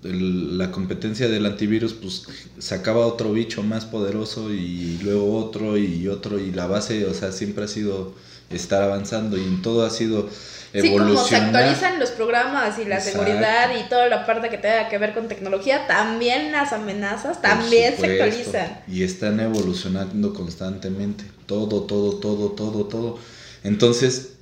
el- 0.04 0.58
la 0.58 0.70
competencia 0.70 1.28
del 1.28 1.46
antivirus 1.46 1.92
pues 1.94 2.24
sacaba 2.58 3.06
otro 3.06 3.32
bicho 3.32 3.62
más 3.62 3.84
poderoso 3.84 4.52
y 4.52 4.98
luego 5.02 5.36
otro 5.36 5.76
y 5.78 6.08
otro 6.08 6.38
y 6.38 6.50
la 6.52 6.66
base, 6.66 7.06
o 7.06 7.14
sea, 7.14 7.32
siempre 7.32 7.64
ha 7.64 7.68
sido 7.68 8.14
estar 8.50 8.82
avanzando 8.82 9.38
y 9.38 9.42
en 9.42 9.62
todo 9.62 9.86
ha 9.86 9.90
sido 9.90 10.28
Sí, 10.74 10.78
como 10.90 10.98
se 10.98 11.04
evolucionar. 11.36 11.44
actualizan 11.54 12.00
los 12.00 12.10
programas 12.12 12.78
y 12.78 12.86
la 12.86 12.96
Exacto. 12.96 13.18
seguridad 13.24 13.70
y 13.78 13.88
toda 13.90 14.08
la 14.08 14.24
parte 14.24 14.48
que 14.48 14.56
tenga 14.56 14.88
que 14.88 14.96
ver 14.96 15.12
con 15.12 15.28
tecnología, 15.28 15.86
también 15.86 16.50
las 16.50 16.72
amenazas 16.72 17.42
también 17.42 17.94
se 17.98 18.06
actualizan. 18.06 18.80
Y 18.88 19.02
están 19.02 19.38
evolucionando 19.40 20.32
constantemente. 20.32 21.24
Todo, 21.46 21.82
todo, 21.82 22.14
todo, 22.16 22.52
todo, 22.52 22.84
todo. 22.86 23.18
Entonces, 23.64 24.32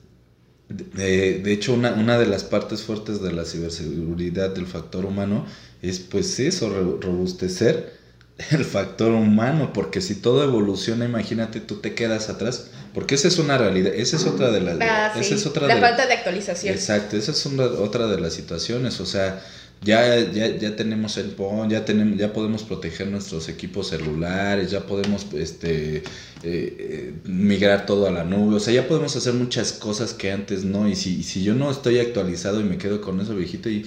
de, 0.71 1.39
de 1.41 1.53
hecho, 1.53 1.75
una, 1.75 1.93
una 1.95 2.19
de 2.19 2.27
las 2.27 2.45
partes 2.45 2.83
fuertes 2.85 3.21
de 3.21 3.33
la 3.33 3.45
ciberseguridad 3.45 4.51
del 4.51 4.67
factor 4.67 5.05
humano 5.05 5.47
es 5.83 6.01
pues 6.01 6.39
eso, 6.41 6.71
robustecer 7.01 7.93
el 8.51 8.65
factor 8.65 9.13
humano, 9.13 9.73
porque 9.73 10.01
si 10.01 10.15
todo 10.17 10.43
evoluciona, 10.45 11.05
imagínate, 11.05 11.61
tú 11.61 11.77
te 11.81 11.95
quedas 11.95 12.29
atrás, 12.29 12.69
porque 12.95 13.17
esa 13.17 13.29
es 13.29 13.39
una 13.39 13.59
realidad, 13.59 13.93
esa 13.95 14.17
es 14.17 14.27
otra 14.27 14.51
de 14.51 14.61
las... 14.61 14.79
Ah, 14.81 15.13
esa 15.17 15.35
es 15.35 15.47
otra 15.47 15.69
la 15.69 15.75
de, 15.75 15.81
falta 15.81 16.07
de 16.07 16.15
actualización. 16.15 16.75
Exacto, 16.75 17.17
esa 17.17 17.33
es 17.33 17.47
una- 17.47 17.65
otra 17.67 18.07
de 18.07 18.19
las 18.21 18.33
situaciones, 18.33 19.01
o 19.01 19.07
sea, 19.07 19.43
ya, 19.83 20.19
ya, 20.31 20.57
ya 20.57 20.77
tenemos 20.77 21.17
el 21.17 21.31
PON, 21.31 21.71
ya 21.71 21.85
tenemos, 21.85 22.19
ya 22.19 22.33
podemos 22.33 22.65
proteger 22.65 23.09
nuestros 23.09 23.49
equipos 23.49 23.89
celulares, 23.89 24.71
ya 24.71 24.87
podemos 24.87 25.27
este 25.35 25.97
eh, 25.99 26.03
eh, 26.43 27.15
migrar 27.25 27.87
todo 27.87 28.07
a 28.07 28.11
la 28.11 28.25
nube, 28.25 28.57
o 28.57 28.61
sea, 28.61 28.75
ya 28.75 28.87
podemos 28.89 29.17
hacer 29.17 29.33
muchas 29.35 29.73
cosas 29.73 30.13
que 30.15 30.33
antes 30.33 30.65
no, 30.65 30.89
y 30.89 30.97
si, 30.97 31.23
si 31.23 31.43
yo 31.43 31.55
no 31.55 31.71
estoy 31.71 31.99
actualizado 31.99 32.61
y 32.61 32.65
me 32.65 32.77
quedo 32.79 33.01
con 33.01 33.21
eso 33.21 33.35
viejito 33.35 33.71
y 33.71 33.87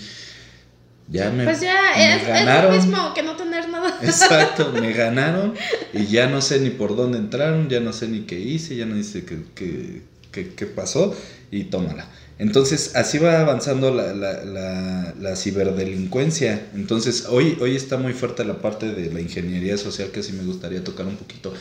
ya 1.07 1.29
me, 1.31 1.43
Pues 1.43 1.59
ya 1.61 1.75
me 1.95 2.15
es, 2.15 2.21
es 2.21 2.27
ganaron. 2.27 2.71
lo 2.71 2.77
mismo 2.81 3.13
que 3.13 3.23
no 3.23 3.35
tener 3.35 3.69
nada. 3.69 3.99
Exacto, 4.01 4.71
me 4.71 4.93
ganaron 4.93 5.53
y 5.93 6.05
ya 6.07 6.27
no 6.27 6.41
sé 6.41 6.59
ni 6.59 6.69
por 6.69 6.95
dónde 6.95 7.17
entraron, 7.17 7.69
ya 7.69 7.79
no 7.81 7.93
sé 7.93 8.07
ni 8.07 8.21
qué 8.21 8.39
hice, 8.39 8.75
ya 8.77 8.85
no 8.85 9.01
sé 9.03 9.25
qué, 9.25 9.37
qué, 9.53 10.01
qué- 10.33 10.53
qué 10.55 10.65
pasó 10.67 11.15
y 11.51 11.65
tómala. 11.65 12.09
Entonces, 12.39 12.95
así 12.95 13.19
va 13.19 13.39
avanzando 13.39 13.93
la, 13.93 14.13
la, 14.13 14.43
la, 14.43 15.13
la 15.19 15.35
ciberdelincuencia. 15.35 16.69
Entonces, 16.75 17.25
hoy, 17.29 17.57
hoy 17.61 17.75
está 17.75 17.97
muy 17.97 18.13
fuerte 18.13 18.43
la 18.43 18.59
parte 18.61 18.91
de 18.93 19.11
la 19.13 19.21
ingeniería 19.21 19.77
social 19.77 20.09
que 20.11 20.23
sí 20.23 20.33
me 20.33 20.43
gustaría 20.43 20.83
tocar 20.83 21.05
un 21.07 21.15
poquito, 21.17 21.53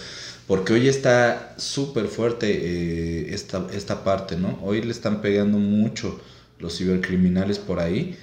porque 0.47 0.73
hoy 0.73 0.88
está 0.88 1.55
súper 1.59 2.07
fuerte 2.09 2.49
eh, 2.50 3.35
esta, 3.35 3.67
esta 3.73 4.05
parte, 4.05 4.37
¿no? 4.37 4.59
Hoy 4.62 4.83
le 4.83 4.91
están 4.93 5.21
pegando 5.21 5.59
mucho 5.59 6.21
los 6.59 6.76
cibercriminales 6.79 7.59
por 7.59 7.81
ahí 7.81 8.17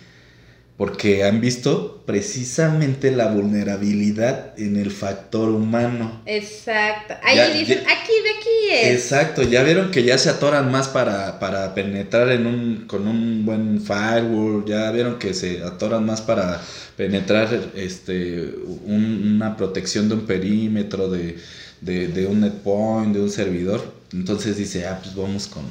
porque 0.80 1.26
han 1.26 1.42
visto 1.42 2.02
precisamente 2.06 3.12
la 3.12 3.28
vulnerabilidad 3.28 4.58
en 4.58 4.78
el 4.78 4.92
factor 4.92 5.50
humano. 5.50 6.22
Exacto. 6.26 7.16
Ahí 7.22 7.36
Ya- 7.36 7.50
dicen, 7.50 7.84
ya- 7.84 7.92
aquí 7.92 8.14
de 8.24 8.30
aquí 8.40 8.88
es. 8.88 9.04
Exacto, 9.04 9.44
ya 9.44 9.62
vieron 9.64 9.92
que 9.92 10.04
ya 10.04 10.18
se 10.18 10.30
atoran 10.30 10.72
más 10.72 10.88
para, 10.88 11.38
para 11.38 11.76
penetrar 11.76 12.30
en 12.32 12.48
un, 12.48 12.86
con 12.88 13.10
un 13.10 13.46
buen 13.46 13.82
firewall, 13.82 14.64
ya 14.66 14.90
vieron 14.92 15.20
que 15.20 15.34
se 15.34 15.62
atoran 15.64 16.06
más 16.06 16.22
para 16.22 16.62
penetrar 16.96 17.50
este, 17.76 18.50
un- 18.86 19.34
una 19.36 19.58
protección 19.58 20.08
de 20.08 20.16
un 20.16 20.22
perímetro, 20.26 21.10
de, 21.10 21.38
de, 21.82 22.08
de 22.08 22.26
un 22.26 22.40
netpoint, 22.40 23.14
de 23.14 23.22
un 23.22 23.30
servidor. 23.30 23.82
Entonces 24.14 24.56
dice, 24.56 24.88
ah, 24.88 24.98
pues 25.04 25.14
vamos 25.14 25.48
con, 25.48 25.66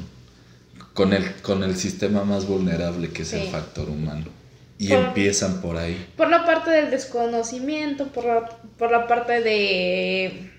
con, 0.93 1.15
el, 1.15 1.33
con 1.41 1.63
el 1.63 1.77
sistema 1.77 2.25
más 2.25 2.47
vulnerable 2.47 3.09
que 3.09 3.23
es 3.23 3.33
el 3.33 3.49
factor 3.49 3.89
humano. 3.89 4.37
Y 4.79 4.89
Por- 4.89 4.99
empiezan 4.99 5.61
por 5.61 5.77
ahí. 5.77 6.07
Por 6.17 6.29
la 6.31 6.45
parte 6.45 6.71
del 6.71 6.91
desconocimiento, 6.91 8.07
por 8.09 8.25
la, 8.25 8.47
por 8.79 8.91
la 8.93 9.07
parte 9.07 9.41
de... 9.41 10.51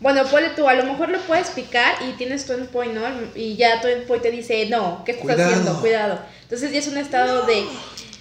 Bueno, 0.00 0.22
tú, 0.56 0.66
a 0.68 0.74
lo 0.74 0.84
mejor 0.84 1.10
lo 1.10 1.18
puedes 1.20 1.50
picar 1.50 1.94
y 2.08 2.12
tienes 2.12 2.46
tu 2.46 2.54
endpoint, 2.54 2.94
¿no? 2.94 3.02
Y 3.34 3.56
ya 3.56 3.80
tu 3.82 3.88
endpoint 3.88 4.22
te 4.22 4.30
dice, 4.30 4.66
no, 4.70 5.02
¿qué 5.04 5.12
estás 5.12 5.24
Cuidado. 5.26 5.50
haciendo? 5.50 5.80
Cuidado. 5.80 6.18
Entonces 6.42 6.72
ya 6.72 6.78
es 6.78 6.88
un 6.88 6.96
estado 6.96 7.42
de, 7.44 7.64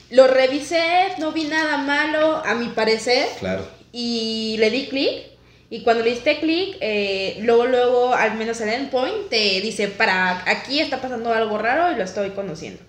lo 0.09 0.27
revisé, 0.27 0.81
no 1.19 1.31
vi 1.31 1.45
nada 1.45 1.77
malo, 1.77 2.41
a 2.45 2.53
mi 2.55 2.67
parecer, 2.67 3.27
Claro. 3.39 3.65
y 3.93 4.57
le 4.59 4.69
di 4.71 4.87
clic. 4.87 5.23
Y 5.69 5.83
cuando 5.83 6.03
le 6.03 6.09
diste 6.11 6.39
clic, 6.39 6.75
eh, 6.81 7.37
luego, 7.43 7.65
luego, 7.65 8.13
al 8.13 8.35
menos 8.35 8.59
el 8.59 8.69
endpoint 8.69 9.29
te 9.29 9.61
dice, 9.61 9.87
para 9.87 10.43
aquí 10.49 10.79
está 10.81 10.99
pasando 10.99 11.31
algo 11.31 11.57
raro 11.59 11.93
y 11.93 11.95
lo 11.97 12.03
estoy 12.03 12.31
conociendo. 12.31 12.81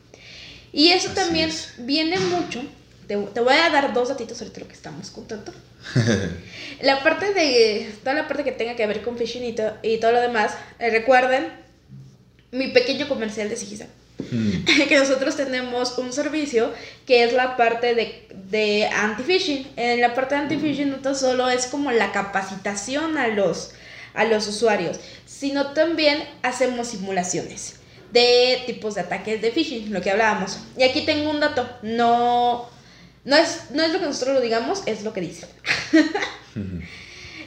Y 0.72 0.88
eso 0.90 1.08
Así 1.08 1.14
también 1.16 1.48
es. 1.48 1.72
viene 1.78 2.18
mucho. 2.18 2.62
Te, 3.08 3.16
te 3.16 3.40
voy 3.40 3.54
a 3.54 3.70
dar 3.70 3.92
dos 3.92 4.08
datitos 4.08 4.40
ahorita 4.40 4.60
lo 4.60 4.68
que 4.68 4.74
estamos 4.74 5.10
contando. 5.10 5.52
la 6.82 7.02
parte 7.02 7.32
de. 7.34 7.92
Toda 8.02 8.14
la 8.14 8.28
parte 8.28 8.44
que 8.44 8.52
tenga 8.52 8.76
que 8.76 8.86
ver 8.86 9.02
con 9.02 9.16
phishing 9.18 9.44
y, 9.44 9.52
to- 9.52 9.76
y 9.82 9.98
todo 9.98 10.12
lo 10.12 10.20
demás. 10.20 10.52
eh, 10.78 10.90
recuerden 10.90 11.48
mi 12.52 12.68
pequeño 12.68 13.08
comercial 13.08 13.48
de 13.48 13.56
Sigisa. 13.56 13.86
Mm, 14.30 14.64
que 14.88 14.96
nosotros 14.98 15.36
tenemos 15.36 15.96
un 15.98 16.12
servicio 16.12 16.72
que 17.06 17.24
es 17.24 17.32
la 17.32 17.56
parte 17.56 17.94
de, 17.94 18.28
de 18.50 18.86
anti-phishing. 18.86 19.66
En 19.76 20.00
la 20.00 20.14
parte 20.14 20.34
de 20.34 20.42
anti-phishing 20.42 20.90
no 20.90 20.96
tan 20.98 21.16
solo 21.16 21.48
es 21.48 21.66
como 21.66 21.90
la 21.90 22.12
capacitación 22.12 23.18
a 23.18 23.28
los, 23.28 23.72
a 24.14 24.24
los 24.24 24.46
usuarios, 24.46 24.98
sino 25.26 25.72
también 25.72 26.22
hacemos 26.42 26.88
simulaciones 26.88 27.76
de 28.12 28.62
tipos 28.67 28.95
de 28.95 29.02
ataques 29.02 29.40
de 29.40 29.52
phishing, 29.52 29.93
lo 29.93 30.00
que 30.00 30.11
hablábamos. 30.11 30.59
Y 30.76 30.83
aquí 30.83 31.02
tengo 31.02 31.31
un 31.31 31.40
dato, 31.40 31.69
no, 31.83 32.69
no, 33.25 33.37
es, 33.37 33.71
no 33.73 33.83
es 33.83 33.93
lo 33.93 34.00
que 34.00 34.07
nosotros 34.07 34.35
lo 34.35 34.40
digamos, 34.40 34.83
es 34.87 35.02
lo 35.02 35.12
que 35.12 35.21
dicen. 35.21 35.49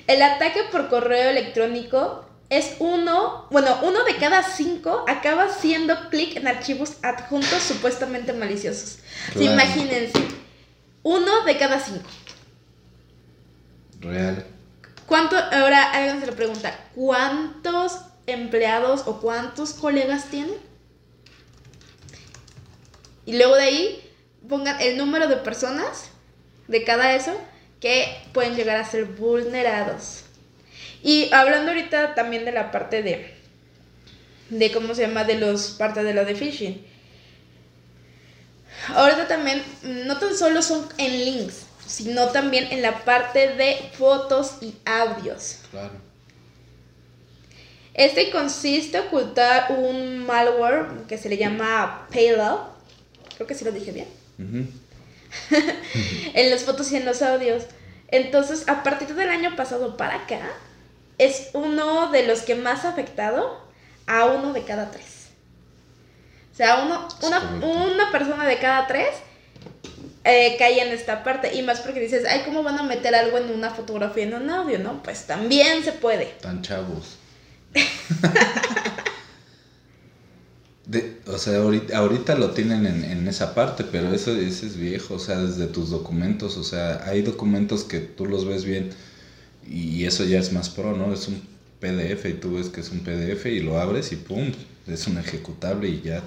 El 0.07 0.21
ataque 0.21 0.63
por 0.71 0.89
correo 0.89 1.29
electrónico 1.29 2.25
es 2.49 2.75
uno, 2.79 3.47
bueno, 3.51 3.79
uno 3.83 4.03
de 4.03 4.17
cada 4.17 4.43
cinco 4.43 5.05
acaba 5.07 5.49
siendo 5.49 6.09
clic 6.09 6.35
en 6.35 6.47
archivos 6.47 6.97
adjuntos 7.01 7.63
supuestamente 7.63 8.33
maliciosos. 8.33 8.99
Sí, 9.35 9.45
imagínense, 9.45 10.19
uno 11.03 11.45
de 11.45 11.57
cada 11.57 11.79
cinco. 11.79 12.09
Real. 14.01 14.45
¿Cuánto, 15.07 15.37
ahora 15.37 15.91
alguien 15.91 16.19
se 16.19 16.25
le 16.25 16.31
pregunta, 16.33 16.77
¿cuántos 16.95 17.99
empleados 18.27 19.03
o 19.05 19.19
cuántos 19.19 19.73
colegas 19.73 20.29
tienen? 20.29 20.57
Y 23.25 23.37
luego 23.37 23.55
de 23.55 23.63
ahí 23.63 24.11
pongan 24.47 24.81
el 24.81 24.97
número 24.97 25.27
de 25.27 25.37
personas 25.37 26.09
de 26.67 26.83
cada 26.83 27.15
eso 27.15 27.37
que 27.79 28.17
pueden 28.33 28.55
llegar 28.55 28.77
a 28.77 28.85
ser 28.85 29.05
vulnerados. 29.05 30.23
Y 31.03 31.33
hablando 31.33 31.71
ahorita 31.71 32.15
también 32.15 32.45
de 32.45 32.51
la 32.51 32.71
parte 32.71 33.03
de, 33.03 33.33
de 34.49 34.71
cómo 34.71 34.95
se 34.95 35.07
llama, 35.07 35.25
de 35.25 35.35
los 35.35 35.71
parte 35.71 36.03
de 36.03 36.13
lo 36.13 36.23
de 36.23 36.35
phishing. 36.35 36.85
Ahorita 38.89 39.27
también, 39.27 39.63
no 39.83 40.17
tan 40.17 40.35
solo 40.35 40.61
son 40.61 40.87
en 40.97 41.25
links, 41.25 41.65
sino 41.85 42.27
también 42.27 42.67
en 42.71 42.81
la 42.81 43.03
parte 43.03 43.55
de 43.55 43.91
fotos 43.97 44.57
y 44.61 44.75
audios. 44.85 45.59
Este 47.93 48.31
consiste 48.31 48.97
en 48.97 49.07
ocultar 49.07 49.71
un 49.77 50.25
malware 50.25 50.87
que 51.07 51.17
se 51.17 51.29
le 51.29 51.37
llama 51.37 52.07
Payload. 52.11 52.59
Creo 53.35 53.47
que 53.47 53.55
sí 53.55 53.63
lo 53.65 53.71
dije 53.71 53.91
bien. 53.91 54.07
En 56.33 56.49
las 56.49 56.63
fotos 56.63 56.91
y 56.91 56.97
en 56.97 57.05
los 57.05 57.21
audios. 57.21 57.63
Entonces, 58.07 58.67
a 58.67 58.83
partir 58.83 59.13
del 59.15 59.29
año 59.29 59.55
pasado 59.55 59.97
para 59.97 60.23
acá, 60.23 60.51
es 61.17 61.49
uno 61.53 62.11
de 62.11 62.25
los 62.25 62.41
que 62.41 62.55
más 62.55 62.85
ha 62.85 62.89
afectado 62.89 63.61
a 64.07 64.25
uno 64.25 64.53
de 64.53 64.63
cada 64.63 64.91
tres. 64.91 65.27
O 66.51 66.55
sea, 66.55 66.83
uno, 66.83 67.07
una, 67.23 67.65
una 67.65 68.11
persona 68.11 68.47
de 68.47 68.59
cada 68.59 68.85
tres 68.85 69.09
eh, 70.23 70.55
cae 70.57 70.81
en 70.81 70.93
esta 70.93 71.23
parte. 71.23 71.55
Y 71.55 71.63
más 71.63 71.81
porque 71.81 71.99
dices, 71.99 72.25
ay, 72.27 72.41
¿cómo 72.45 72.63
van 72.63 72.77
a 72.77 72.83
meter 72.83 73.13
algo 73.15 73.37
en 73.37 73.51
una 73.51 73.71
fotografía 73.71 74.25
y 74.25 74.27
en 74.27 74.35
un 74.35 74.49
audio? 74.49 74.79
No, 74.79 75.01
pues 75.03 75.25
también 75.25 75.83
se 75.83 75.91
puede. 75.93 76.25
Tan 76.41 76.61
chavos. 76.61 77.17
De- 80.85 81.05
o 81.27 81.37
sea, 81.37 81.59
ahorita, 81.59 81.97
ahorita 81.97 82.35
lo 82.35 82.51
tienen 82.51 82.85
en, 82.85 83.03
en 83.05 83.27
esa 83.29 83.53
parte, 83.53 83.85
pero 83.85 84.13
eso, 84.13 84.35
ese 84.35 84.65
es 84.67 84.75
viejo, 84.75 85.13
o 85.15 85.19
sea, 85.19 85.37
desde 85.39 85.67
tus 85.67 85.89
documentos, 85.89 86.57
o 86.57 86.63
sea, 86.63 86.99
hay 87.07 87.21
documentos 87.21 87.85
que 87.85 88.01
tú 88.01 88.25
los 88.25 88.43
ves 88.45 88.65
bien 88.65 88.89
y 89.69 90.05
eso 90.05 90.25
ya 90.25 90.39
es 90.39 90.51
más 90.51 90.69
pro, 90.69 90.95
¿no? 90.95 91.13
Es 91.13 91.27
un 91.27 91.41
PDF 91.79 92.29
y 92.29 92.33
tú 92.33 92.53
ves 92.55 92.69
que 92.69 92.81
es 92.81 92.91
un 92.91 93.01
PDF 93.01 93.51
y 93.51 93.61
lo 93.61 93.79
abres 93.79 94.11
y 94.11 94.17
pum, 94.17 94.51
es 94.87 95.07
un 95.07 95.17
ejecutable 95.17 95.89
y 95.89 96.01
ya. 96.01 96.23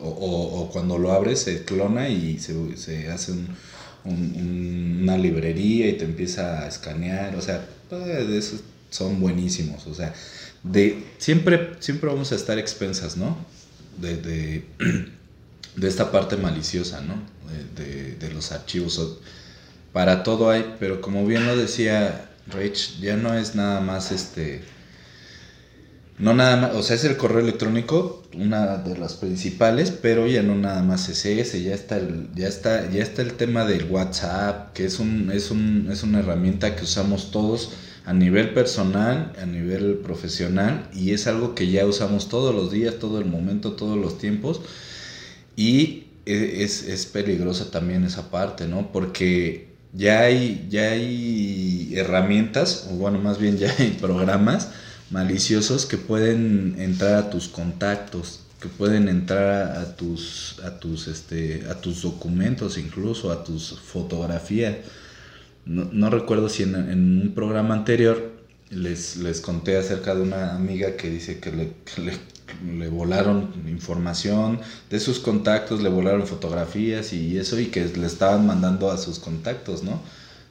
O, 0.00 0.08
o- 0.08 0.60
o 0.62 0.70
cuando 0.70 0.98
lo 0.98 1.12
abres 1.12 1.40
se 1.40 1.64
clona 1.64 2.08
y 2.08 2.38
se, 2.38 2.76
se 2.78 3.08
hace 3.10 3.32
un- 3.32 3.48
un- 4.04 4.34
un- 4.36 4.98
una 5.02 5.18
librería 5.18 5.88
y 5.88 5.94
te 5.94 6.04
empieza 6.06 6.62
a 6.64 6.68
escanear, 6.68 7.36
o 7.36 7.42
sea, 7.42 7.68
esos 8.30 8.62
son 8.90 9.20
buenísimos, 9.20 9.86
o 9.86 9.94
sea, 9.94 10.14
de 10.62 11.04
siempre, 11.18 11.72
siempre 11.80 12.10
vamos 12.10 12.32
a 12.32 12.34
estar 12.36 12.58
expensas, 12.58 13.16
¿no? 13.16 13.36
De, 14.00 14.16
de, 14.16 14.64
de 15.76 15.88
esta 15.88 16.10
parte 16.12 16.36
maliciosa, 16.36 17.00
¿no? 17.00 17.14
De, 17.76 18.14
de- 18.16 18.30
los 18.34 18.52
archivos. 18.52 19.18
Para 19.92 20.22
todo 20.22 20.50
hay, 20.50 20.76
pero 20.78 21.00
como 21.00 21.26
bien 21.26 21.46
lo 21.46 21.56
decía 21.56 22.30
Rach, 22.46 22.98
ya 23.00 23.16
no 23.16 23.34
es 23.34 23.54
nada 23.56 23.80
más 23.80 24.12
este 24.12 24.62
no 26.18 26.34
nada 26.34 26.56
más, 26.56 26.74
o 26.74 26.82
sea, 26.82 26.96
es 26.96 27.04
el 27.04 27.16
correo 27.16 27.38
electrónico, 27.40 28.22
una 28.34 28.76
de 28.76 28.98
las 28.98 29.14
principales, 29.14 29.90
pero 29.90 30.26
ya 30.26 30.42
no 30.42 30.54
nada 30.54 30.82
más 30.82 31.08
es 31.08 31.24
ese, 31.24 31.62
ya 31.62 31.74
está 31.74 31.96
el, 31.96 32.28
ya 32.34 32.46
está, 32.46 32.90
ya 32.90 33.02
está 33.02 33.22
el 33.22 33.32
tema 33.34 33.64
del 33.64 33.84
WhatsApp, 33.90 34.74
que 34.74 34.84
es 34.84 34.98
un, 34.98 35.30
es 35.32 35.50
un, 35.50 35.88
es 35.90 36.02
una 36.02 36.18
herramienta 36.18 36.76
que 36.76 36.84
usamos 36.84 37.30
todos 37.30 37.72
a 38.10 38.12
nivel 38.12 38.52
personal, 38.52 39.32
a 39.40 39.46
nivel 39.46 39.98
profesional, 39.98 40.90
y 40.92 41.12
es 41.12 41.28
algo 41.28 41.54
que 41.54 41.70
ya 41.70 41.86
usamos 41.86 42.28
todos 42.28 42.52
los 42.52 42.72
días, 42.72 42.98
todo 42.98 43.20
el 43.20 43.24
momento, 43.24 43.74
todos 43.74 43.96
los 43.96 44.18
tiempos, 44.18 44.62
y 45.54 46.06
e, 46.26 46.64
es, 46.64 46.82
es 46.82 47.06
peligrosa 47.06 47.70
también 47.70 48.02
esa 48.02 48.28
parte, 48.28 48.66
¿no? 48.66 48.90
Porque 48.90 49.68
ya 49.92 50.22
hay, 50.22 50.66
ya 50.68 50.90
hay 50.90 51.92
herramientas, 51.94 52.88
o 52.90 52.96
bueno, 52.96 53.20
más 53.20 53.38
bien 53.38 53.58
ya 53.58 53.72
hay 53.78 53.90
programas, 54.00 54.70
maliciosos 55.10 55.86
que 55.86 55.96
pueden 55.96 56.74
entrar 56.80 57.14
a 57.14 57.30
tus 57.30 57.46
contactos, 57.46 58.40
que 58.60 58.68
pueden 58.68 59.08
entrar 59.08 59.78
a 59.78 59.94
tus, 59.94 60.58
a 60.64 60.80
tus, 60.80 61.06
este, 61.06 61.64
a 61.70 61.80
tus 61.80 62.02
documentos, 62.02 62.76
incluso 62.76 63.30
a 63.30 63.44
tus 63.44 63.78
fotografías. 63.78 64.78
No, 65.66 66.10
recuerdo 66.10 66.48
si 66.48 66.62
en, 66.64 66.74
un 66.74 67.32
programa 67.34 67.74
anterior 67.74 68.32
les, 68.70 69.16
les 69.16 69.40
conté 69.40 69.76
acerca 69.76 70.14
de 70.14 70.22
una 70.22 70.54
amiga 70.54 70.96
que 70.96 71.10
dice 71.10 71.38
que 71.38 71.52
le, 71.52 71.72
le, 72.76 72.88
volaron 72.88 73.52
información 73.68 74.60
de 74.88 75.00
sus 75.00 75.20
contactos, 75.20 75.82
le 75.82 75.88
volaron 75.88 76.26
fotografías 76.26 77.12
y 77.12 77.38
eso, 77.38 77.58
y 77.58 77.66
que 77.66 77.84
le 77.84 78.06
estaban 78.06 78.46
mandando 78.46 78.90
a 78.90 78.98
sus 78.98 79.18
contactos, 79.18 79.82
¿no? 79.82 80.00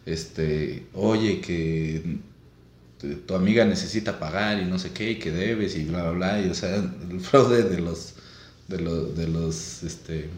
Este, 0.05 0.87
oye, 0.93 1.41
que 1.41 2.19
tu 3.25 3.35
amiga 3.35 3.65
necesita 3.65 4.19
pagar 4.19 4.61
y 4.61 4.65
no 4.65 4.79
sé 4.79 4.91
qué, 4.91 5.11
y 5.11 5.19
que 5.19 5.31
debes 5.31 5.75
y 5.75 5.85
bla, 5.85 6.03
bla, 6.03 6.11
bla, 6.11 6.41
y 6.41 6.49
o 6.49 6.53
sea, 6.53 6.75
el 6.75 7.19
fraude 7.21 7.63
de 7.63 7.79
los, 7.79 8.13
de 8.67 8.79
los, 8.81 9.15
de 9.15 9.27
los, 9.27 9.83
este, 9.83 10.29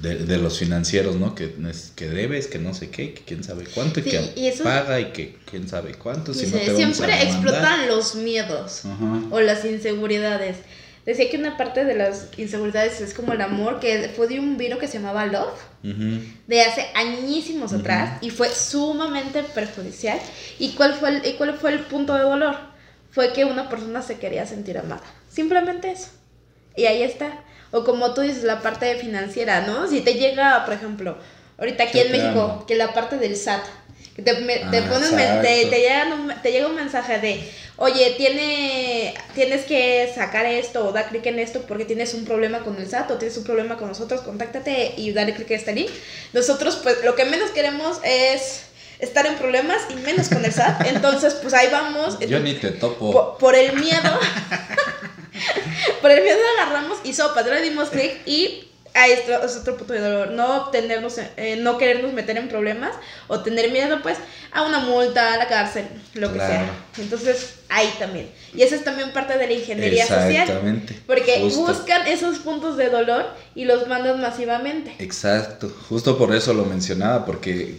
de, 0.00 0.38
los 0.38 0.58
financieros, 0.58 1.16
¿no? 1.16 1.34
Que, 1.34 1.54
que 1.94 2.08
debes, 2.08 2.46
que 2.46 2.58
no 2.58 2.74
sé 2.74 2.90
qué, 2.90 3.14
que 3.14 3.22
quién 3.22 3.44
sabe 3.44 3.64
cuánto, 3.64 4.00
y 4.00 4.02
que 4.04 4.54
paga 4.62 5.00
y 5.00 5.06
que 5.06 5.36
quién 5.50 5.68
sabe 5.68 5.94
cuánto. 5.94 6.34
Si 6.34 6.46
no 6.46 6.58
te 6.58 6.74
siempre 6.76 7.22
explotan 7.22 7.88
los 7.88 8.14
miedos 8.14 8.82
o 9.30 9.40
las 9.40 9.64
inseguridades. 9.64 10.56
Decía 11.04 11.30
que 11.30 11.36
una 11.36 11.56
parte 11.56 11.84
de 11.84 11.94
las 11.94 12.30
inseguridades 12.36 13.00
es 13.00 13.14
como 13.14 13.32
el 13.32 13.40
amor, 13.40 13.78
que 13.78 14.10
fue 14.16 14.26
de 14.26 14.40
un 14.40 14.56
vino 14.56 14.78
que 14.78 14.88
se 14.88 14.98
llamaba 14.98 15.24
Love, 15.26 15.54
de 16.48 16.62
hace 16.62 16.86
añísimos 16.94 17.72
atrás, 17.72 18.18
y 18.20 18.30
fue 18.30 18.48
sumamente 18.48 19.44
perjudicial. 19.44 20.18
¿Y 20.58 20.72
cuál, 20.72 20.94
fue 20.94 21.10
el, 21.10 21.26
¿Y 21.26 21.34
cuál 21.34 21.54
fue 21.54 21.72
el 21.72 21.80
punto 21.80 22.14
de 22.14 22.22
dolor? 22.22 22.56
Fue 23.12 23.32
que 23.32 23.44
una 23.44 23.68
persona 23.68 24.02
se 24.02 24.18
quería 24.18 24.46
sentir 24.46 24.78
amada. 24.78 25.02
Simplemente 25.30 25.92
eso. 25.92 26.08
Y 26.76 26.86
ahí 26.86 27.02
está. 27.02 27.40
O 27.70 27.84
como 27.84 28.14
tú 28.14 28.20
dices, 28.20 28.44
la 28.44 28.62
parte 28.62 28.94
financiera, 28.96 29.66
¿no? 29.66 29.88
Si 29.88 30.00
te 30.00 30.14
llega, 30.14 30.64
por 30.64 30.74
ejemplo, 30.74 31.16
ahorita 31.58 31.84
aquí 31.84 31.98
en 32.00 32.12
México, 32.12 32.64
que 32.66 32.76
la 32.76 32.92
parte 32.92 33.16
del 33.16 33.36
SAT, 33.36 33.64
que 34.14 34.22
te, 34.22 34.34
te, 34.34 34.62
ah, 34.62 34.70
te, 34.70 35.66
te, 35.66 35.78
llega 35.80 36.40
te 36.42 36.52
llega 36.52 36.68
un 36.68 36.74
mensaje 36.74 37.18
de 37.18 37.40
oye, 37.76 38.14
tiene, 38.16 39.14
tienes 39.34 39.64
que 39.64 40.10
sacar 40.14 40.46
esto 40.46 40.86
o 40.86 40.92
dar 40.92 41.08
clic 41.08 41.26
en 41.26 41.38
esto 41.38 41.62
porque 41.62 41.84
tienes 41.84 42.14
un 42.14 42.24
problema 42.24 42.60
con 42.60 42.76
el 42.76 42.88
SAT 42.88 43.10
o 43.10 43.18
tienes 43.18 43.36
un 43.36 43.44
problema 43.44 43.76
con 43.76 43.88
nosotros, 43.88 44.22
contáctate 44.22 44.94
y 44.96 45.12
dale 45.12 45.34
clic 45.34 45.50
en 45.50 45.56
este 45.56 45.74
link. 45.74 45.90
Nosotros, 46.32 46.80
pues, 46.82 47.04
lo 47.04 47.14
que 47.14 47.24
menos 47.26 47.50
queremos 47.50 47.98
es 48.02 48.65
estar 48.98 49.26
en 49.26 49.36
problemas 49.36 49.82
y 49.90 49.94
menos 49.96 50.28
con 50.28 50.44
el 50.44 50.52
SAT. 50.52 50.86
Entonces, 50.86 51.34
pues 51.34 51.54
ahí 51.54 51.68
vamos. 51.70 52.18
Yo 52.20 52.40
ni 52.40 52.54
te 52.54 52.70
topo. 52.70 53.36
Por, 53.38 53.54
el 53.54 53.74
miedo. 53.76 54.18
por 56.02 56.10
el 56.10 56.22
miedo 56.22 56.38
agarramos 56.58 56.98
y 57.04 57.12
sopa, 57.12 57.42
le 57.42 57.62
dimos 57.62 57.90
clic 57.90 58.20
y 58.26 58.66
Ahí 58.96 59.12
es 59.12 59.56
otro 59.56 59.76
punto 59.76 59.92
de 59.92 60.00
dolor. 60.00 60.30
No 60.30 60.62
obtenernos, 60.62 61.18
eh, 61.36 61.56
no 61.60 61.76
querernos 61.76 62.14
meter 62.14 62.38
en 62.38 62.48
problemas 62.48 62.94
o 63.26 63.40
tener 63.40 63.70
miedo, 63.70 64.00
pues, 64.02 64.16
a 64.52 64.62
una 64.62 64.78
multa, 64.78 65.34
a 65.34 65.36
la 65.36 65.48
cárcel, 65.48 65.86
lo 66.14 66.32
que 66.32 66.38
sea. 66.38 66.70
Entonces, 66.96 67.56
ahí 67.68 67.92
también. 67.98 68.30
Y 68.54 68.62
eso 68.62 68.74
es 68.74 68.84
también 68.84 69.12
parte 69.12 69.36
de 69.36 69.46
la 69.46 69.52
ingeniería 69.52 70.06
social. 70.06 70.82
Porque 71.06 71.46
buscan 71.54 72.06
esos 72.06 72.38
puntos 72.38 72.78
de 72.78 72.88
dolor 72.88 73.26
y 73.54 73.66
los 73.66 73.86
mandan 73.86 74.18
masivamente. 74.18 74.94
Exacto. 74.98 75.70
Justo 75.90 76.16
por 76.16 76.34
eso 76.34 76.54
lo 76.54 76.64
mencionaba, 76.64 77.26
porque 77.26 77.78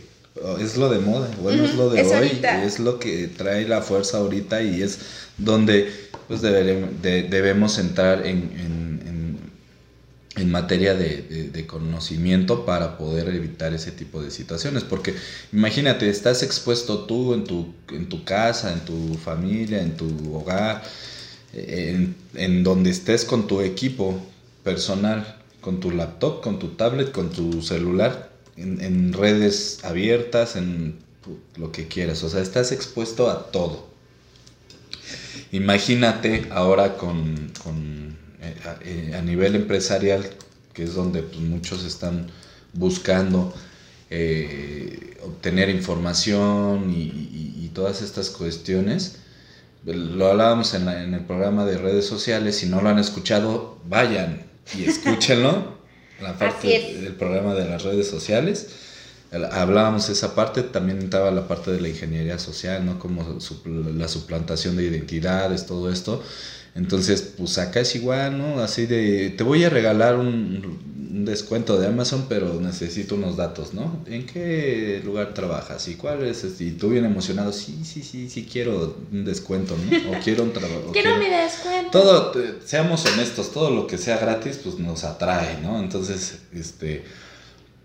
es 0.60 0.78
lo 0.78 0.90
de 0.90 1.00
moda, 1.00 1.30
bueno, 1.42 1.64
es 1.64 1.76
lo 1.76 1.90
de 1.90 2.04
hoy, 2.04 2.42
es 2.64 2.80
lo 2.80 3.00
que 3.00 3.28
trae 3.28 3.68
la 3.68 3.82
fuerza 3.82 4.18
ahorita 4.18 4.62
y 4.62 4.82
es 4.82 5.00
donde 5.38 5.92
pues 6.28 6.42
debemos 6.42 7.78
entrar 7.80 8.26
en 8.26 8.88
en 10.38 10.52
materia 10.52 10.94
de, 10.94 11.66
conocimiento 11.68 12.66
para 12.66 12.98
poder 12.98 13.28
evitar 13.30 13.74
ese 13.74 13.92
tipo 13.92 14.22
de 14.22 14.32
situaciones. 14.32 14.84
Porque 14.84 15.16
imagínate, 15.52 16.10
estás 16.10 16.44
expuesto 16.44 17.00
tú 17.06 17.34
en 17.34 17.44
tu, 17.44 17.74
en 17.92 18.08
tu 18.08 18.24
casa, 18.24 18.72
en 18.72 18.82
tu 18.82 19.16
familia, 19.16 19.82
en 19.82 19.98
tu 19.98 20.36
hogar, 20.36 20.84
en, 21.54 22.64
donde 22.64 22.92
estés 22.92 23.26
con 23.26 23.48
tu 23.48 23.62
equipo 23.62 24.18
personal, 24.64 25.42
con 25.60 25.80
tu 25.80 25.92
laptop, 25.92 26.42
con 26.42 26.60
tu 26.60 26.70
tablet, 26.70 27.12
con 27.12 27.32
tu 27.32 27.62
celular, 27.62 28.30
en, 28.58 29.14
redes 29.14 29.80
abiertas, 29.84 30.56
en 30.56 30.98
lo 31.58 31.72
que 31.72 31.88
quieras. 31.88 32.24
O 32.24 32.30
sea, 32.30 32.42
estás 32.42 32.72
expuesto 32.72 33.30
a 33.30 33.52
todo. 33.52 33.88
Imagínate 35.52 36.48
ahora 36.52 36.98
con 36.98 37.52
eh, 38.40 38.54
eh, 38.82 39.16
a, 39.16 39.22
nivel 39.22 39.56
empresarial, 39.56 40.24
que 40.74 40.84
es 40.84 40.94
donde 40.94 41.24
pues, 41.24 41.40
muchos 41.40 41.84
están 41.84 42.28
buscando 42.74 43.54
eh, 44.12 45.18
obtener 45.24 45.70
información 45.70 46.94
y, 46.96 47.26
todas 47.74 48.02
estas 48.02 48.32
cuestiones. 48.32 49.18
Lo 49.86 50.26
hablábamos 50.26 50.74
en, 50.74 50.90
en, 50.90 51.14
el 51.14 51.26
programa 51.26 51.64
de 51.64 51.78
redes 51.78 52.08
sociales, 52.08 52.56
si 52.56 52.66
no 52.66 52.82
lo 52.82 52.90
han 52.90 52.98
escuchado, 52.98 53.78
vayan 53.88 54.48
y 54.76 54.86
escúchenlo, 54.86 55.77
la 56.22 56.38
parte 56.38 56.68
del 57.02 57.14
programa 57.14 57.54
de 57.54 57.66
las 57.66 57.84
redes 57.84 58.08
sociales. 58.08 58.70
Hablábamos 59.52 60.10
esa 60.10 60.36
parte, 60.36 60.64
también 60.64 61.00
estaba 61.00 61.32
la 61.32 61.48
parte 61.48 61.72
de 61.72 61.82
la 61.82 61.90
ingeniería 61.90 62.40
social, 62.40 62.86
¿no? 62.86 62.98
Como 62.98 63.40
la 63.96 64.08
suplantación 64.08 64.78
de 64.78 64.84
identidades, 64.84 65.66
todo 65.66 65.92
esto. 65.92 66.24
Entonces, 66.76 67.34
pues 67.38 67.58
acá 67.58 67.82
es 67.82 67.96
igual, 67.96 68.38
¿no? 68.38 68.60
Así 68.60 68.86
de, 68.86 69.32
te 69.32 69.44
voy 69.44 69.64
a 69.64 69.70
regalar 69.70 70.16
un, 70.16 70.88
descuento 71.26 71.80
de 71.80 71.88
Amazon, 71.88 72.26
pero 72.28 72.60
necesito 72.62 73.16
unos 73.16 73.38
datos, 73.38 73.74
¿no? 73.74 74.04
¿En 74.08 74.26
qué 74.26 75.02
lugar 75.04 75.34
trabajas? 75.34 75.88
¿Y 75.88 75.96
cuál 75.96 76.24
es? 76.24 76.44
Este? 76.44 76.66
Y 76.66 76.72
tú 76.72 76.90
bien 76.90 77.06
emocionado, 77.06 77.54
sí, 77.54 77.82
sí, 77.84 78.04
sí, 78.04 78.30
sí, 78.30 78.48
quiero 78.52 78.98
un 79.12 79.26
descuento, 79.26 79.76
¿no? 79.78 80.12
O 80.12 80.20
quiero 80.24 80.44
un 80.44 80.54
trabajo. 80.54 80.92
quiero, 80.92 81.18
mi 81.18 81.30
descuento. 81.30 81.92
Todo, 81.92 82.34
seamos 82.66 83.06
honestos, 83.06 83.52
todo 83.52 83.72
lo 83.72 83.88
que 83.88 83.98
sea 83.98 84.18
gratis, 84.18 84.60
pues 84.64 84.80
nos 84.80 85.04
atrae, 85.04 85.60
¿no? 85.62 85.80
Entonces, 85.80 86.40
este 86.54 87.04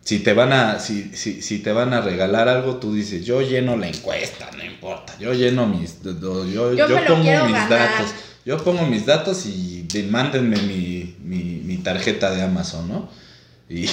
si 0.05 0.19
te 0.19 0.33
van 0.33 0.53
a 0.53 0.81
si, 0.81 1.13
si, 1.15 1.43
si, 1.43 1.61
te 1.61 1.71
van 1.71 1.95
a 1.95 2.01
regalar 2.01 2.49
algo 2.49 2.79
tú 2.79 2.93
dices 2.93 3.25
yo 3.25 3.41
lleno 3.41 3.77
la 3.77 3.87
encuesta 3.87 4.51
no 4.57 4.65
importa 4.65 5.17
yo 5.21 5.33
lleno 5.33 5.69
mis 5.69 6.03
yo, 6.03 6.45
yo, 6.75 7.07
pongo 7.07 7.47
mis 7.47 7.69
datos 7.69 8.13
yo 8.45 8.59
pongo 8.65 8.85
mis 8.87 9.07
datos 9.07 9.47
y 9.47 9.87
mándenme 10.11 10.57
mi, 10.57 11.15
mi, 11.23 11.77
tarjeta 11.79 12.31
de 12.31 12.43
Amazon, 12.43 12.89
¿no? 12.89 13.09
Y 13.73 13.87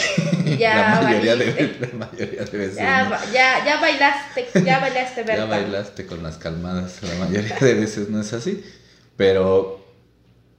ya, 0.57 0.75
la, 1.01 1.01
mayoría 1.01 1.35
de, 1.37 1.77
la 1.79 2.05
mayoría 2.05 2.43
de 2.43 2.57
veces. 2.57 2.75
Ya, 2.75 3.21
ya, 3.31 3.65
ya 3.65 3.79
bailaste, 3.79 4.47
ya 4.65 4.79
bailaste, 4.79 5.23
¿verdad? 5.23 5.37
ya 5.37 5.45
bailaste 5.45 6.05
con 6.05 6.21
las 6.21 6.37
calmadas, 6.37 6.99
la 7.01 7.25
mayoría 7.25 7.55
de 7.55 7.73
veces 7.75 8.09
no 8.09 8.19
es 8.19 8.33
así. 8.33 8.61
Pero, 9.15 9.85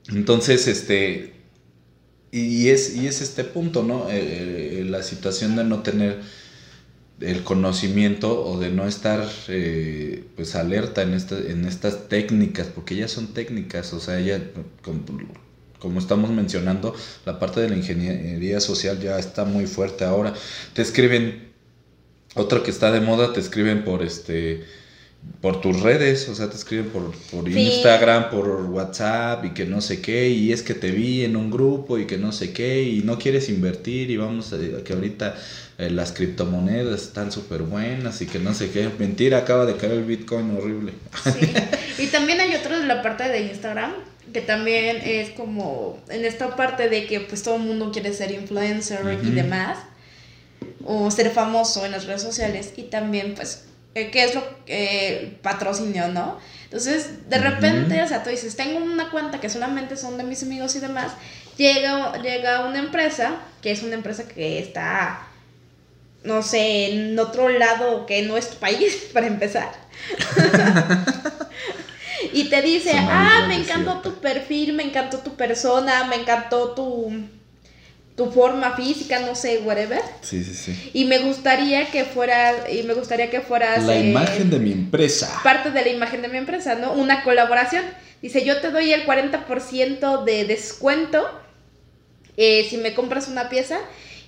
entonces, 0.09 0.67
este. 0.67 1.35
Y 2.33 2.69
es, 2.69 2.97
y 2.97 3.09
es 3.09 3.21
este 3.21 3.45
punto, 3.45 3.83
¿no? 3.83 4.09
Eh, 4.09 4.81
eh, 4.81 4.85
la 4.89 5.03
situación 5.03 5.55
de 5.57 5.65
no 5.65 5.83
tener 5.83 6.21
el 7.21 7.45
conocimiento 7.45 8.43
o 8.43 8.59
de 8.59 8.71
no 8.71 8.87
estar 8.87 9.29
eh, 9.49 10.25
pues 10.37 10.55
alerta 10.55 11.03
en, 11.03 11.13
en 11.13 11.65
estas 11.67 12.09
técnicas, 12.09 12.69
porque 12.69 12.97
ya 12.97 13.09
son 13.09 13.35
técnicas, 13.35 13.93
o 13.93 14.01
sea, 14.01 14.19
ya 14.21 14.41
como, 15.81 15.99
estamos 15.99 16.31
mencionando, 16.31 16.95
la 17.27 17.39
parte 17.39 17.61
de 17.61 17.71
la 17.71 17.77
ingeniería 17.77 18.61
social 18.61 19.01
ya 19.01 19.19
está 19.19 19.45
muy 19.45 19.67
fuerte 19.67 20.05
ahora. 20.05 20.35
Te 20.75 20.83
escriben, 20.83 21.51
otro 22.35 22.63
que 22.63 22.71
está 22.71 22.93
de 22.93 23.01
moda, 23.01 23.33
te 23.33 23.41
escriben 23.41 23.85
por 23.85 24.03
este 24.03 24.65
por 25.41 25.61
tus 25.61 25.81
redes, 25.81 26.29
o 26.29 26.35
sea, 26.35 26.51
te 26.51 26.57
escriben 26.57 26.87
por, 26.87 27.13
por 27.31 27.49
Instagram, 27.49 28.31
por 28.31 28.49
WhatsApp 28.49 29.45
y 29.45 29.51
que 29.51 29.65
no 29.65 29.81
sé 29.81 30.01
qué, 30.01 30.29
y 30.31 30.53
es 30.53 30.63
que 30.63 30.75
te 30.75 30.91
vi 30.91 31.25
en 31.25 31.37
un 31.37 31.51
grupo 31.51 31.99
y 31.99 32.07
que 32.07 32.19
no 32.19 32.33
sé 32.33 32.53
qué, 32.53 32.83
y 32.83 33.03
no 33.03 33.19
quieres 33.19 33.49
invertir 33.49 34.11
y 34.11 34.17
vamos 34.17 34.53
a 34.53 34.59
que 34.83 34.93
ahorita 34.93 35.37
eh, 35.79 35.91
las 35.91 36.13
criptomonedas 36.13 37.03
están 37.03 37.33
súper 37.33 37.63
buenas 37.63 38.21
y 38.21 38.27
que 38.27 38.39
no 38.39 38.53
sé 38.53 38.71
qué. 38.71 38.91
Mentira, 38.99 39.39
acaba 39.39 39.65
de 39.65 39.77
caer 39.77 39.93
el 39.93 40.05
Bitcoin 40.05 40.57
horrible. 40.57 40.93
Sí. 41.25 41.53
Y 41.99 42.07
también 42.09 42.41
hay 42.41 42.55
otro 42.55 42.79
de 42.79 42.87
la 42.87 43.03
parte 43.03 43.29
de 43.29 43.41
Instagram 43.43 43.93
que 44.33 44.41
también 44.41 45.01
es 45.05 45.31
como 45.31 45.99
en 46.09 46.25
esta 46.25 46.57
parte 46.57 46.89
de 46.89 47.07
que 47.07 47.21
pues 47.21 47.43
todo 47.43 47.57
el 47.57 47.63
mundo 47.63 47.91
quiere 47.93 48.13
ser 48.13 48.31
influencer 48.31 49.05
y 49.23 49.27
Ujú. 49.27 49.35
demás, 49.35 49.79
o 50.85 51.11
ser 51.11 51.31
famoso 51.31 51.85
en 51.85 51.93
las 51.93 52.07
redes 52.07 52.23
sociales, 52.23 52.73
y 52.77 52.85
también 52.85 53.35
pues, 53.35 53.65
eh, 53.95 54.11
¿qué 54.11 54.25
es 54.25 54.35
lo 54.35 54.65
que 54.65 55.39
patrocinio, 55.43 56.09
no? 56.09 56.39
Entonces, 56.65 57.29
de 57.29 57.39
repente, 57.39 58.01
o 58.03 58.07
sea, 58.07 58.23
tú 58.23 58.31
dices, 58.31 58.55
tengo 58.55 58.79
una 58.79 59.11
cuenta 59.11 59.41
que 59.41 59.51
solamente 59.51 59.97
son 59.97 60.17
de 60.17 60.23
mis 60.25 60.43
amigos 60.43 60.77
y 60.77 60.81
demás, 60.81 61.13
llega, 61.57 62.17
llega 62.23 62.65
una 62.67 62.79
empresa, 62.79 63.41
que 63.61 63.73
es 63.73 63.83
una 63.83 63.95
empresa 63.95 64.29
que 64.29 64.61
está, 64.61 65.27
no 66.23 66.43
sé, 66.43 66.93
en 66.93 67.19
otro 67.19 67.49
lado 67.49 68.07
que 68.07 68.23
no 68.23 68.37
es 68.37 68.51
tu 68.51 68.57
país, 68.59 69.09
para 69.13 69.27
empezar. 69.27 69.73
y 72.33 72.45
te 72.45 72.63
dice, 72.63 72.93
ah, 72.97 73.45
me 73.49 73.59
desierta". 73.59 73.81
encantó 73.81 74.11
tu 74.11 74.21
perfil, 74.21 74.73
me 74.75 74.83
encantó 74.85 75.19
tu 75.19 75.35
persona, 75.35 76.05
me 76.05 76.17
encantó 76.17 76.71
tu, 76.73 77.13
tu 78.17 78.31
forma 78.31 78.77
física, 78.77 79.21
no 79.21 79.35
sé, 79.35 79.59
whatever. 79.65 80.01
Sí, 80.21 80.45
sí, 80.45 80.55
sí. 80.55 80.91
Y 80.93 81.05
me 81.07 81.19
gustaría 81.19 81.87
que 81.91 82.05
fueras, 82.05 82.71
y 82.73 82.83
me 82.83 82.95
gustaría 82.95 83.31
que 83.31 83.41
fueras 83.41 83.85
La 83.85 83.97
eh, 83.97 84.11
imagen 84.11 84.51
de 84.51 84.59
mi 84.59 84.73
empresa. 84.73 85.41
parte 85.43 85.71
de 85.71 85.83
la 85.83 85.89
imagen 85.89 86.23
de 86.23 86.29
mi 86.29 86.39
empresa, 86.39 86.75
¿no? 86.75 86.93
Una 86.93 87.23
colaboración. 87.25 87.85
Dice, 88.23 88.45
yo 88.45 88.61
te 88.61 88.71
doy 88.71 88.93
el 88.93 89.07
40% 89.07 90.25
de 90.25 90.45
descuento 90.45 91.27
eh, 92.37 92.67
si 92.69 92.77
me 92.77 92.95
compras 92.95 93.29
una 93.29 93.49
pieza 93.49 93.79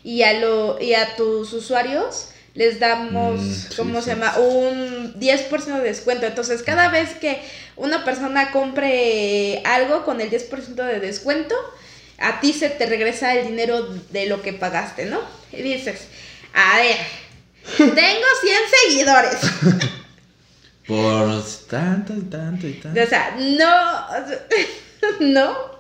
y 0.05 0.23
a, 0.23 0.35
lo, 0.41 0.81
y 0.81 0.95
a 0.95 1.15
tus 1.17 1.53
usuarios 1.53 2.29
les 2.55 2.79
damos, 2.81 3.41
Mm, 3.41 3.77
¿cómo 3.77 3.99
sí. 4.01 4.05
se 4.05 4.11
llama? 4.15 4.37
Un 4.39 5.15
10% 5.19 5.79
de 5.79 5.89
descuento. 5.89 6.27
Entonces, 6.27 6.63
cada 6.63 6.89
vez 6.89 7.11
que 7.15 7.41
una 7.77 8.05
persona 8.05 8.51
compre 8.51 9.63
algo 9.65 10.05
con 10.05 10.21
el 10.21 10.31
10% 10.31 10.85
de 10.85 11.01
descuento, 11.01 11.55
a 12.19 12.41
ti 12.41 12.53
se 12.53 12.69
te 12.71 12.87
regresa 12.87 13.35
el 13.35 13.47
dinero 13.49 13.83
de 14.11 14.27
lo 14.27 14.43
que 14.43 14.53
pagaste, 14.53 15.07
¿no? 15.07 15.21
Y 15.53 15.63
dices, 15.63 16.03
a 16.55 16.77
ver, 16.79 16.97
tengo 17.79 18.27
100 18.43 18.57
seguidores. 18.87 19.37
Por 20.87 21.43
tanto 21.71 22.13
y 22.15 22.23
tanto 22.23 22.67
y 22.67 22.73
tanto. 22.75 23.01
O 23.01 23.07
sea, 23.07 23.37
no, 23.39 24.07
no. 25.21 25.73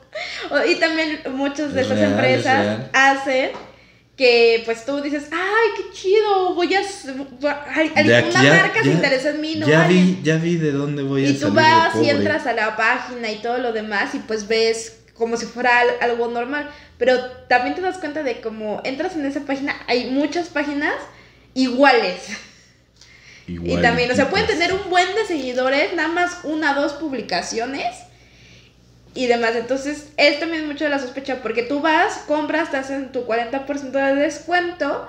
Y 0.66 0.76
también 0.76 1.20
muchas 1.32 1.72
de 1.74 1.80
Es 1.82 1.86
estas 1.90 1.98
real, 1.98 2.12
es 2.12 2.18
empresas 2.18 2.64
real. 2.66 2.90
hacen 2.92 3.50
que 4.16 4.62
pues 4.66 4.84
tú 4.84 5.00
dices, 5.00 5.24
ay, 5.32 5.68
qué 5.76 5.90
chido, 5.92 6.54
voy 6.54 6.74
a... 6.74 6.80
s- 6.80 7.10
va- 7.44 7.64
al- 7.74 7.92
al- 7.94 8.06
De 8.06 8.16
aquí 8.16 8.28
una 8.30 8.42
ya- 8.44 8.54
marca 8.54 8.82
se 8.82 8.90
interesa 8.90 9.30
en 9.30 9.40
mí, 9.40 9.54
¿no? 9.56 9.66
Ya 9.66 9.86
vi, 9.88 10.20
ya 10.22 10.36
vi 10.36 10.56
de 10.56 10.70
dónde 10.72 11.02
voy 11.02 11.24
a 11.24 11.28
y 11.30 11.34
tú 11.34 11.40
salir 11.40 11.54
vas 11.54 11.94
de 11.98 12.04
y 12.04 12.10
entras 12.10 12.46
a 12.46 12.52
la 12.52 12.76
página 12.76 13.30
y 13.30 13.36
todo 13.40 13.58
lo 13.58 13.72
demás 13.72 14.14
y 14.14 14.18
pues 14.18 14.46
ves 14.48 14.98
como 15.14 15.36
si 15.36 15.46
fuera 15.46 15.80
al- 15.80 16.10
algo 16.10 16.28
normal. 16.28 16.70
Pero 16.98 17.18
también 17.48 17.74
te 17.74 17.80
das 17.80 17.98
cuenta 17.98 18.22
de 18.22 18.40
cómo 18.40 18.80
entras 18.84 19.16
en 19.16 19.24
esa 19.26 19.40
página, 19.40 19.74
hay 19.88 20.10
muchas 20.10 20.48
páginas 20.48 20.94
iguales. 21.54 22.28
Y 23.48 23.54
Igual, 23.54 23.82
también, 23.82 24.10
o 24.10 24.14
sea, 24.14 24.30
pueden 24.30 24.46
tener 24.46 24.72
un 24.72 24.88
buen 24.88 25.14
de 25.16 25.26
seguidores, 25.26 25.94
nada 25.94 26.08
más 26.08 26.38
una, 26.44 26.74
dos 26.74 26.92
publicaciones 26.92 27.86
y 29.14 29.26
demás. 29.26 29.54
Entonces, 29.56 30.08
es 30.16 30.40
también 30.40 30.66
mucho 30.66 30.84
de 30.84 30.90
la 30.90 30.98
sospecha, 30.98 31.42
porque 31.42 31.62
tú 31.62 31.80
vas, 31.80 32.18
compras, 32.26 32.70
te 32.70 32.76
hacen 32.76 33.12
tu 33.12 33.26
40% 33.26 33.90
de 33.90 34.14
descuento, 34.14 35.08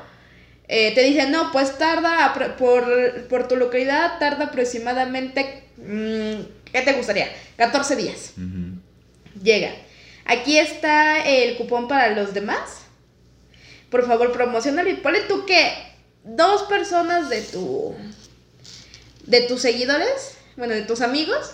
eh, 0.67 0.93
te 0.95 1.03
dicen, 1.03 1.31
no, 1.31 1.51
pues 1.51 1.77
tarda, 1.77 2.33
por, 2.57 3.27
por 3.27 3.47
tu 3.47 3.55
localidad, 3.55 4.19
tarda 4.19 4.45
aproximadamente, 4.45 5.63
mm, 5.77 6.71
¿qué 6.71 6.81
te 6.81 6.93
gustaría? 6.93 7.29
14 7.57 7.95
días. 7.95 8.33
Llega. 9.41 9.71
Aquí 10.25 10.57
está 10.57 11.23
el 11.23 11.57
cupón 11.57 11.87
para 11.87 12.09
los 12.15 12.33
demás. 12.33 12.83
Por 13.89 14.07
favor, 14.07 14.31
promocionalo 14.31 14.89
y 14.89 14.95
ponle 14.95 15.21
tú 15.21 15.45
que 15.45 15.71
dos 16.23 16.63
personas 16.63 17.29
de 17.29 17.41
tu 17.41 17.93
de 19.25 19.41
tus 19.41 19.61
seguidores, 19.61 20.35
bueno, 20.57 20.73
de 20.73 20.81
tus 20.81 21.01
amigos, 21.01 21.51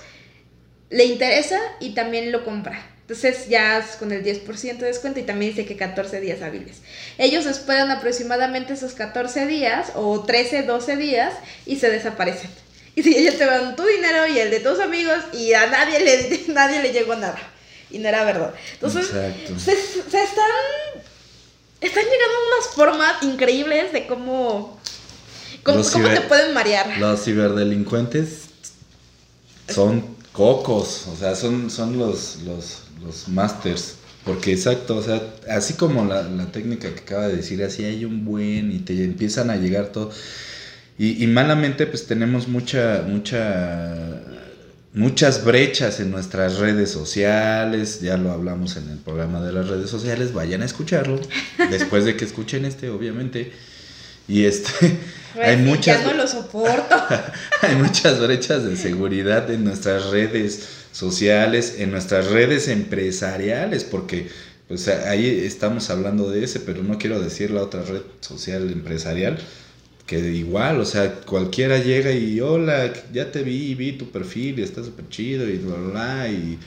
le 0.90 1.06
interesa 1.06 1.60
y 1.80 1.92
también 1.92 2.32
lo 2.32 2.44
compra. 2.44 2.84
Entonces 3.02 3.50
ya 3.50 3.80
es 3.80 3.96
con 3.96 4.12
el 4.12 4.24
10% 4.24 4.78
de 4.78 4.86
descuento 4.86 5.20
y 5.20 5.24
también 5.24 5.52
dice 5.56 5.66
que 5.66 5.76
14 5.76 6.22
días 6.22 6.44
hábiles. 6.44 6.78
Ellos 7.18 7.48
esperan 7.48 7.90
aproximadamente 7.90 8.74
esos 8.74 8.94
14 8.94 9.48
días 9.48 9.94
o 9.96 10.24
13, 10.24 10.64
12 10.64 10.96
días 10.96 11.34
y 11.66 11.78
se 11.78 11.90
desaparecen. 11.90 12.52
Y 12.96 13.02
si 13.02 13.18
ellos 13.18 13.38
te 13.38 13.46
dan 13.46 13.76
tu 13.76 13.84
dinero 13.84 14.28
y 14.28 14.38
el 14.38 14.52
de 14.52 14.60
tus 14.60 14.80
amigos 14.80 15.18
y 15.34 15.54
a 15.54 15.68
nadie 15.68 16.00
le, 16.00 16.44
nadie 16.54 16.84
le 16.84 16.92
llegó 16.92 17.16
nada. 17.16 17.40
Y 17.90 17.98
no 17.98 18.10
era 18.10 18.24
verdad. 18.24 18.54
Entonces, 18.74 19.08
se, 19.08 19.76
se 19.76 20.24
están, 20.24 20.52
están 21.82 22.04
llegando 22.04 22.36
unas 22.54 22.76
formas 22.76 23.24
increíbles 23.24 23.92
de 23.92 24.06
cómo, 24.06 24.80
cómo, 25.64 25.84
cómo 25.84 26.10
te 26.10 26.22
pueden 26.22 26.54
marear. 26.54 26.96
Los 27.00 27.24
ciberdelincuentes 27.24 28.50
son 29.68 30.19
cocos, 30.40 31.06
o 31.12 31.18
sea, 31.18 31.36
son, 31.36 31.70
son 31.70 32.00
los, 32.00 32.38
los, 32.46 32.84
los 33.04 33.28
masters. 33.28 33.96
Porque 34.24 34.54
exacto, 34.54 34.96
o 34.96 35.04
sea, 35.04 35.22
así 35.50 35.74
como 35.74 36.06
la, 36.06 36.24
la 36.24 36.46
técnica 36.46 36.94
que 36.94 37.02
acaba 37.02 37.28
de 37.28 37.36
decir, 37.36 37.62
así 37.62 37.84
hay 37.84 38.06
un 38.06 38.24
buen 38.24 38.72
y 38.72 38.80
te 38.80 39.04
empiezan 39.04 39.50
a 39.50 39.58
llegar 39.58 39.88
todo. 39.88 40.12
Y, 40.98 41.22
y 41.22 41.28
malamente 41.28 41.86
pues 41.88 42.08
tenemos 42.08 42.48
mucha, 42.48 43.04
mucha, 43.06 44.22
muchas 44.94 45.44
brechas 45.44 46.00
en 46.00 46.10
nuestras 46.10 46.58
redes 46.58 46.90
sociales, 46.90 48.00
ya 48.00 48.16
lo 48.16 48.32
hablamos 48.32 48.78
en 48.78 48.90
el 48.92 48.98
programa 48.98 49.42
de 49.42 49.52
las 49.52 49.68
redes 49.68 49.90
sociales, 49.90 50.34
vayan 50.34 50.62
a 50.62 50.66
escucharlo, 50.66 51.20
después 51.70 52.06
de 52.06 52.16
que 52.16 52.24
escuchen 52.24 52.64
este, 52.64 52.90
obviamente. 52.90 53.52
Y 54.30 54.46
este, 54.46 54.98
hay 55.44 55.58
muchas... 55.58 56.04
Ya 56.04 56.12
no 56.12 56.14
lo 56.14 56.28
soporto. 56.28 56.96
Hay 57.62 57.76
muchas 57.76 58.22
brechas 58.22 58.64
de 58.64 58.78
seguridad 58.78 59.52
en 59.52 59.66
nuestras 59.66 60.12
redes 60.12 60.66
sociales, 60.94 61.76
en 61.80 61.92
nuestras 61.92 62.28
redes 62.28 62.70
empresariales, 62.70 63.84
porque 63.84 64.30
pues 64.70 64.88
ahí 64.88 65.28
estamos 65.44 65.90
hablando 65.90 66.30
de 66.30 66.46
ese, 66.46 66.62
pero 66.62 66.84
no 66.84 66.98
quiero 66.98 67.20
decir 67.20 67.52
la 67.52 67.64
otra 67.64 67.82
red 67.82 68.04
social 68.22 68.72
empresarial, 68.72 69.40
que 70.06 70.20
igual, 70.20 70.80
o 70.80 70.86
sea, 70.86 71.16
cualquiera 71.16 71.80
llega 71.80 72.14
y 72.14 72.40
hola, 72.40 72.94
ya 73.12 73.30
te 73.30 73.44
vi, 73.44 73.76
vi 73.76 73.94
tu 73.94 74.10
perfil 74.10 74.60
y 74.60 74.62
está 74.62 74.84
súper 74.84 75.10
chido 75.10 75.50
y 75.50 75.58
bla, 75.58 75.76
bla, 75.76 75.92
bla, 75.92 76.30
y 76.30 76.60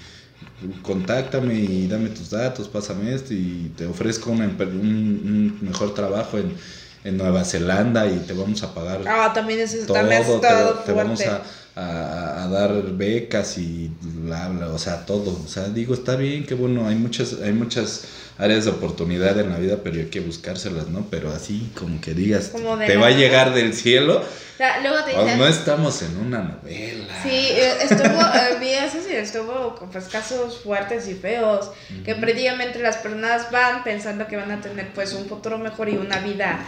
contáctame 0.83 1.55
y 1.55 1.87
dame 1.87 2.11
tus 2.11 2.31
datos, 2.31 2.69
pásame 2.69 3.15
esto 3.15 3.33
y 3.33 3.73
te 3.77 3.87
ofrezco 3.87 4.31
una 4.31 4.45
un, 4.47 4.59
un 4.61 5.59
mejor 5.63 5.95
trabajo 5.95 6.39
en, 6.39 6.53
en 7.05 7.17
Nueva 7.17 7.45
Zelanda 7.45 8.07
y 8.07 8.17
te 8.27 8.33
vamos 8.33 8.63
a 8.63 8.73
pagar 8.75 9.01
Ah, 9.07 9.33
también 9.35 9.61
eso 9.61 9.77
todo, 9.87 9.95
también 9.95 10.23
te, 10.23 10.49
te 10.87 10.93
vamos 10.93 11.21
a, 11.27 11.43
a- 11.75 12.45
a 12.45 12.49
dar 12.49 12.73
becas 12.93 13.59
y 13.59 13.91
bla, 14.01 14.49
bla, 14.49 14.69
o 14.69 14.79
sea, 14.79 15.05
todo. 15.07 15.41
O 15.45 15.49
sea, 15.49 15.65
digo, 15.69 15.95
está 15.95 16.17
bien, 16.17 16.45
que 16.47 16.55
bueno, 16.55 16.87
hay 16.87 16.95
muchas, 16.97 17.35
hay 17.43 17.53
muchas 17.53 18.03
áreas 18.39 18.65
de 18.65 18.71
oportunidad 18.71 19.39
en 19.39 19.51
la 19.51 19.59
vida, 19.59 19.79
pero 19.83 19.97
hay 19.97 20.07
que 20.07 20.21
buscárselas, 20.21 20.89
¿no? 20.89 21.07
Pero 21.11 21.31
así 21.33 21.71
como 21.79 22.01
que 22.01 22.15
digas, 22.15 22.49
Como 22.53 22.77
te 22.79 22.97
va 22.97 23.07
a 23.09 23.11
llegar 23.11 23.53
del 23.55 23.75
cielo, 23.75 24.19
O 24.21 24.57
sea, 24.57 24.81
luego 24.81 25.05
te 25.05 25.17
o 25.17 25.23
dicen, 25.25 25.39
no 25.39 25.47
estamos 25.47 26.03
en 26.03 26.17
una 26.19 26.39
novela. 26.43 27.21
Sí, 27.23 27.29
eh, 27.31 27.73
estuvo, 27.83 28.05
eh, 28.21 28.59
vi 28.61 28.69
eso 28.71 28.99
sí, 29.07 29.15
estuvo 29.15 29.75
con 29.77 29.91
pues, 29.91 30.05
casos 30.05 30.61
fuertes 30.63 31.09
y 31.09 31.15
feos, 31.15 31.71
que 32.05 32.15
prácticamente 32.15 32.79
las 32.81 32.97
personas 32.99 33.51
van 33.51 33.83
pensando 33.83 34.27
que 34.29 34.37
van 34.37 34.51
a 34.51 34.61
tener 34.61 34.93
pues 34.95 35.13
un 35.15 35.27
futuro 35.27 35.59
mejor 35.59 35.89
y 35.89 35.97
una 35.97 36.19
vida 36.21 36.61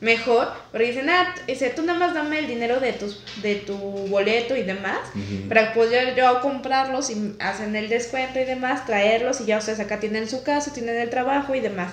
mejor, 0.00 0.52
pero 0.70 0.84
dicen, 0.84 1.08
ah, 1.10 1.34
dice, 1.46 1.70
tú 1.70 1.82
nada 1.82 1.98
más 1.98 2.14
dame 2.14 2.38
el 2.38 2.46
dinero 2.46 2.78
de, 2.78 2.92
tus, 2.92 3.20
de 3.42 3.56
tu 3.56 3.74
boleto 3.76 4.54
y 4.56 4.62
demás, 4.62 4.98
Ujú. 5.14 5.48
para 5.48 5.74
poder 5.74 6.14
yo 6.14 6.40
comprarlos 6.40 7.10
y 7.10 7.34
hacen 7.40 7.74
el 7.74 7.88
descuento 7.88 8.38
y 8.38 8.44
demás, 8.44 8.86
traerlos 8.86 9.40
y 9.40 9.46
ya 9.46 9.58
ustedes 9.58 9.80
acá 9.80 9.98
tienen 9.98 10.28
su 10.28 10.42
casa, 10.44 10.72
tienen 10.72 10.96
el 10.96 11.10
trabajo 11.10 11.54
y 11.54 11.60
demás. 11.60 11.92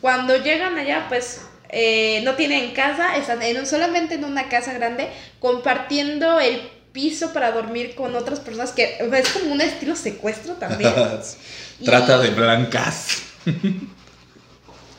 Cuando 0.00 0.36
llegan 0.36 0.76
allá, 0.76 1.06
pues 1.08 1.42
eh, 1.68 2.20
no 2.24 2.34
tienen 2.34 2.72
casa, 2.74 3.16
están 3.16 3.40
en 3.42 3.58
un- 3.58 3.66
solamente 3.66 4.14
en 4.14 4.24
una 4.24 4.48
casa 4.48 4.72
grande, 4.72 5.08
compartiendo 5.38 6.38
el 6.40 6.60
piso 6.92 7.32
para 7.32 7.52
dormir 7.52 7.94
con 7.94 8.14
otras 8.16 8.40
personas, 8.40 8.72
que 8.72 8.96
es 9.00 9.28
como 9.30 9.52
un 9.52 9.60
estilo 9.60 9.94
secuestro 9.96 10.54
también. 10.54 10.92
Trata 11.84 12.18
Y- 12.18 12.22
de 12.22 12.30
blancas. 12.34 13.22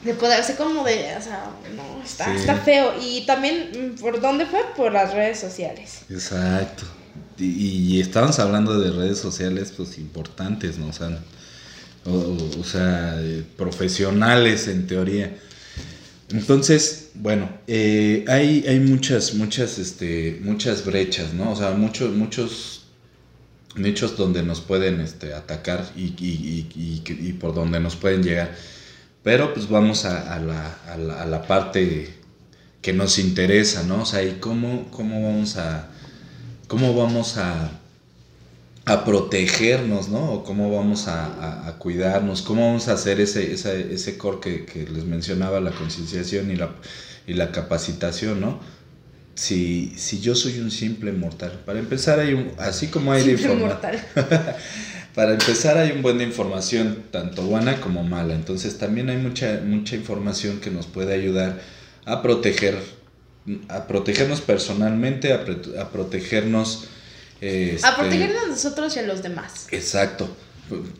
De 0.08 0.13
poderse 0.13 0.56
como 0.56 0.84
de, 0.84 1.15
o 1.17 1.22
sea, 1.22 1.52
no, 1.76 2.02
está, 2.04 2.26
Sí. 2.34 2.39
está 2.39 2.56
feo. 2.56 2.93
Y 3.02 3.26
también, 3.26 3.56
mm, 3.98 4.00
¿por 4.02 4.22
dónde 4.22 4.46
fue? 4.46 4.62
Por 4.76 4.91
las 4.93 5.13
redes 5.13 5.39
sociales. 5.39 6.00
Exacto. 6.10 6.84
Y, 7.38 7.46
y 7.98 8.02
estábamos 8.02 8.39
hablando 8.39 8.80
de 8.80 8.89
redes 8.91 9.20
sociales, 9.20 9.74
pues 9.76 9.98
importantes, 9.98 10.78
¿no? 10.78 10.88
O 10.88 10.93
sea, 10.93 11.20
o, 12.06 12.12
o- 12.12 12.60
o 12.62 12.63
sea, 12.63 13.15
eh, 13.20 13.43
profesionales 13.58 14.67
en 14.67 14.88
teoría. 14.88 15.36
Entonces, 16.30 17.10
bueno, 17.15 17.50
eh, 17.67 18.26
hay, 18.28 18.65
hay 18.67 18.80
muchas, 18.80 19.34
muchas, 19.34 19.78
este, 19.78 20.39
muchas 20.43 20.86
brechas, 20.86 21.34
¿no? 21.34 21.52
O 21.52 21.56
sea, 21.56 21.72
muchos, 21.72 22.13
muchos 22.15 22.84
nichos 23.76 24.17
donde 24.17 24.43
nos 24.43 24.60
pueden 24.62 25.00
este, 25.02 25.34
atacar 25.34 25.86
y, 25.96 26.13
y, 26.20 26.67
y, 26.76 27.02
y, 27.28 27.34
por 27.34 27.54
donde 27.54 27.80
nos 27.80 27.96
pueden 27.96 28.24
llegar. 28.24 28.56
Pero 29.23 29.53
pues 29.53 29.67
vamos 29.69 30.06
a, 30.06 30.34
a, 30.34 30.39
la, 30.39 30.77
a, 30.88 30.97
la, 30.97 31.21
a, 31.21 31.25
la, 31.25 31.41
parte 31.43 32.13
que 32.82 32.93
nos 32.93 33.19
interesa, 33.19 33.84
¿no? 33.84 34.03
O 34.03 34.06
sea, 34.06 34.23
¿y 34.23 34.38
cómo, 34.39 34.89
cómo 34.91 35.21
vamos 35.21 35.58
a, 35.58 35.89
cómo 36.67 36.95
vamos 36.95 37.38
a, 37.38 37.71
a 38.86 39.06
protegernos, 39.06 40.08
¿no? 40.08 40.32
O 40.32 40.43
cómo 40.43 40.73
vamos 40.73 41.08
a, 41.08 41.75
cuidarnos, 41.80 42.41
cómo 42.41 42.67
vamos 42.67 42.88
a 42.88 42.93
hacer 42.93 43.19
ese, 43.19 43.53
ese, 43.53 43.93
ese 43.93 44.17
core 44.17 44.39
que, 44.39 44.65
que 44.65 44.89
les 44.89 45.03
mencionaba, 45.03 45.60
la 45.60 45.71
concienciación 45.71 46.49
y 46.51 46.56
la, 46.56 46.71
y 47.27 47.34
la 47.34 47.51
capacitación, 47.51 48.39
¿no? 48.39 48.60
si, 49.38 49.93
si 49.95 50.19
yo 50.19 50.36
soy 50.36 50.60
un 50.60 50.71
simple 50.71 51.12
mortal. 51.12 51.62
Para 51.65 51.80
empezar, 51.80 52.19
hay 52.19 52.34
un, 52.34 52.51
así 52.58 52.88
como 52.88 53.12
hay 53.12 53.21
simple 53.21 53.47
de 53.47 53.53
información. 53.53 54.01
para 55.17 55.32
empezar, 55.32 55.80
hay 55.80 55.93
un 55.93 56.03
buen 56.03 56.19
de 56.19 56.25
información, 56.25 57.06
tanto 57.10 57.41
buena 57.41 57.82
como 57.82 58.03
mala. 58.03 58.36
Entonces, 58.36 58.77
también 58.77 59.10
hay 59.10 59.17
mucha, 59.17 59.62
mucha 59.65 59.95
información 59.95 60.60
que 60.60 60.69
nos 60.69 60.86
puede 60.86 61.15
ayudar 61.15 61.60
a 62.06 62.21
proteger, 62.21 62.77
a 63.67 63.88
protegernos 63.88 64.41
personalmente, 64.41 65.34
a, 65.34 65.43
a 65.82 65.89
protegernos. 65.89 66.86
Este, 67.41 67.88
a 67.88 67.95
protegernos 67.95 68.43
a 68.43 68.47
nosotros 68.49 68.95
y 68.95 68.99
a 68.99 69.01
los 69.08 69.23
demás. 69.23 69.67
Exacto. 69.71 70.30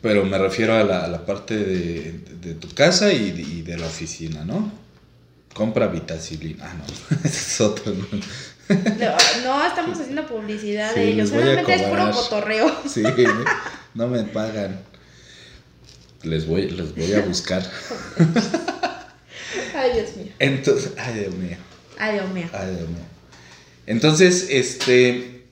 Pero 0.02 0.26
me 0.26 0.40
refiero 0.40 0.74
a 0.74 0.84
la, 0.84 1.06
a 1.06 1.08
la 1.08 1.24
parte 1.24 1.56
de, 1.56 2.20
de, 2.42 2.56
tu 2.56 2.74
casa 2.74 3.14
y 3.14 3.30
de, 3.30 3.42
y 3.44 3.62
de 3.62 3.78
la 3.78 3.86
oficina, 3.86 4.44
¿no? 4.44 4.72
Compra 5.54 5.86
vitacilina. 5.90 6.66
Ah, 6.68 6.74
no, 6.74 7.20
es 7.24 7.62
otro. 7.62 7.94
No, 9.44 9.64
estamos 9.64 10.00
haciendo 10.00 10.26
publicidad 10.26 10.96
de 10.96 11.10
ellos. 11.10 11.30
Solamente 11.30 11.72
es 11.72 11.84
puro 11.84 12.12
cotorreo. 12.12 12.76
Sí, 12.88 13.04
no 13.98 14.08
me 14.08 14.24
pagan. 14.24 14.80
Les 16.24 16.46
voy, 16.46 16.70
les 16.70 16.96
voy 16.96 17.14
a 17.14 17.22
buscar. 17.22 17.64
Ay, 19.76 19.94
Dios 19.94 20.16
mío. 20.16 20.32
Entonces, 20.40 20.92
ay, 20.98 21.20
Dios 21.20 21.36
mío. 21.36 21.58
Ay, 21.98 22.14
Dios 22.16 22.30
mío. 22.32 22.50
Ay, 22.54 22.76
Dios 22.76 22.90
mío. 22.90 23.06
Entonces, 23.86 24.48
este. 24.50 25.46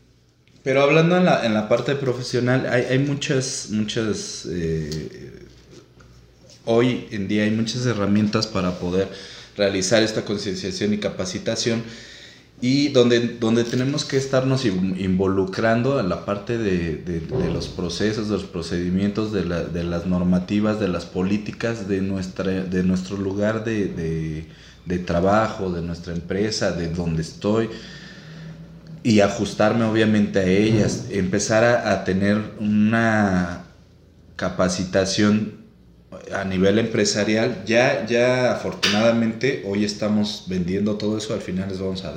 Pero 0.64 0.82
hablando 0.82 1.18
en 1.18 1.26
la, 1.26 1.46
en 1.46 1.54
la 1.54 1.70
parte 1.70 1.96
profesional, 1.96 2.68
hay, 2.70 2.84
hay 2.90 3.00
muchas, 3.00 3.68
muchas. 3.70 4.48
Eh, 4.50 5.46
hoy 6.66 7.08
en 7.12 7.28
día 7.28 7.44
hay 7.44 7.52
muchas 7.52 7.86
herramientas 7.86 8.48
para 8.48 8.80
poder 8.80 9.08
realizar 9.56 10.04
esta 10.04 10.26
concienciación 10.26 10.94
y 10.94 10.98
capacitación 10.98 11.84
y 12.68 12.88
donde, 12.88 13.20
donde 13.40 13.64
tenemos 13.64 14.06
que 14.06 14.18
estarnos 14.18 14.66
involucrando 14.66 16.00
en 16.00 16.10
la 16.10 16.26
parte 16.26 16.58
de, 16.58 16.96
de, 16.96 17.54
los 17.54 17.68
procesos, 17.68 18.28
de 18.28 18.34
los 18.34 18.46
procedimientos, 18.46 19.32
de, 19.32 19.46
la, 19.46 19.64
de, 19.66 19.84
las 19.84 20.08
normativas, 20.08 20.80
de 20.80 20.88
las 20.88 21.06
políticas 21.06 21.88
de, 21.88 22.02
nuestra, 22.02 22.52
de 22.52 22.82
nuestro 22.82 23.18
lugar 23.18 23.64
de, 23.66 24.48
trabajo, 25.06 25.72
de 25.72 25.84
nuestra 25.84 26.14
empresa, 26.14 26.72
de 26.72 26.88
donde 26.88 27.22
estoy, 27.22 27.70
y 29.04 29.20
ajustarme 29.20 29.86
obviamente 29.86 30.40
a 30.40 30.46
ellas, 30.46 31.06
empezar 31.12 31.64
a, 31.64 31.92
a 31.92 32.04
tener 32.04 32.42
una 32.60 33.66
capacitación 34.38 35.65
a 36.34 36.44
nivel 36.44 36.80
empresarial, 36.80 37.64
ya, 37.66 38.06
ya 38.06 38.54
afortunadamente 38.54 39.64
hoy 39.66 39.84
estamos 39.84 40.46
vendiendo 40.48 40.96
todo 40.96 41.18
eso, 41.18 41.34
al 41.34 41.42
final 41.42 41.70
les 41.70 41.80
vamos 41.80 42.04
a, 42.04 42.14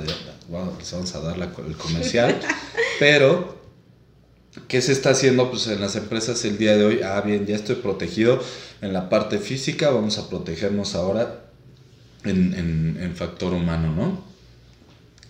vamos 0.49 1.15
a 1.15 1.19
dar 1.19 1.37
la, 1.37 1.51
el 1.67 1.75
comercial, 1.75 2.39
pero 2.99 3.59
¿qué 4.67 4.81
se 4.81 4.91
está 4.91 5.11
haciendo 5.11 5.49
pues, 5.49 5.67
en 5.67 5.81
las 5.81 5.95
empresas 5.95 6.43
el 6.45 6.57
día 6.57 6.75
de 6.75 6.85
hoy? 6.85 7.01
Ah, 7.03 7.21
bien, 7.21 7.45
ya 7.45 7.55
estoy 7.55 7.75
protegido 7.75 8.41
en 8.81 8.93
la 8.93 9.09
parte 9.09 9.39
física, 9.39 9.89
vamos 9.89 10.17
a 10.17 10.29
protegernos 10.29 10.95
ahora 10.95 11.45
en, 12.23 12.53
en, 12.53 12.97
en 13.01 13.15
factor 13.15 13.53
humano, 13.53 13.93
¿no? 13.95 14.29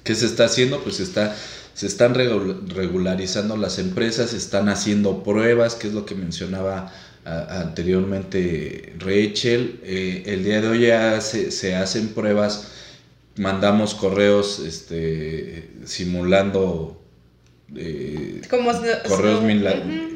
¿Qué 0.03 0.15
se 0.15 0.25
está 0.25 0.45
haciendo? 0.45 0.81
Pues 0.81 0.99
está, 0.99 1.35
se 1.73 1.85
están 1.85 2.15
regularizando 2.15 3.55
las 3.57 3.79
empresas, 3.79 4.31
se 4.31 4.37
están 4.37 4.69
haciendo 4.69 5.23
pruebas, 5.23 5.75
que 5.75 5.87
es 5.87 5.93
lo 5.93 6.05
que 6.05 6.15
mencionaba 6.15 6.91
anteriormente 7.25 8.95
Rachel. 8.99 9.79
Eh, 9.83 10.23
el 10.25 10.43
día 10.43 10.61
de 10.61 10.67
hoy 10.67 10.87
ya 10.87 11.19
se, 11.21 11.75
hacen 11.75 12.09
pruebas, 12.09 12.71
mandamos 13.37 13.95
correos 13.95 14.59
este, 14.59 15.69
simulando 15.85 16.98
eh, 17.75 18.41
correos 19.07 19.43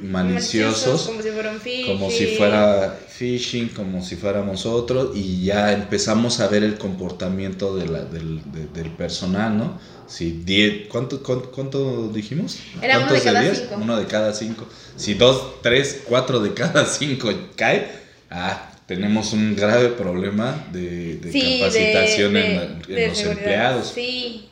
maliciosos, 0.03 1.03
como 1.03 1.21
si, 1.21 1.29
phishing. 1.59 1.85
como 1.85 2.09
si 2.09 2.25
fuera 2.25 2.99
phishing, 3.07 3.69
como 3.69 4.03
si 4.03 4.15
fuéramos 4.15 4.65
otros, 4.65 5.15
y 5.15 5.45
ya 5.45 5.71
empezamos 5.71 6.39
a 6.39 6.47
ver 6.47 6.63
el 6.63 6.77
comportamiento 6.77 7.75
de 7.75 7.87
la, 7.87 8.03
del, 8.03 8.41
del 8.73 8.89
personal, 8.91 9.57
¿no? 9.57 9.79
Si 10.07 10.31
10, 10.31 10.89
¿cuánto, 10.89 11.23
cuánto, 11.23 12.09
dijimos? 12.09 12.59
Era 12.81 12.99
uno 12.99 13.13
de 13.13 13.21
cada 13.21 13.55
cinco. 13.55 13.75
Uno 13.81 13.97
de 13.97 14.05
cada 14.05 14.33
cinco. 14.33 14.67
Si 14.95 15.13
dos, 15.13 15.61
tres, 15.61 16.03
cuatro 16.07 16.39
de 16.39 16.53
cada 16.53 16.85
cinco 16.85 17.31
cae, 17.55 17.87
ah, 18.29 18.71
tenemos 18.85 19.33
un 19.33 19.55
grave 19.55 19.89
problema 19.89 20.67
de, 20.71 21.19
capacitación 21.23 22.37
en, 22.37 22.81
los 22.87 23.19
empleados. 23.19 23.91
Sí. 23.95 24.49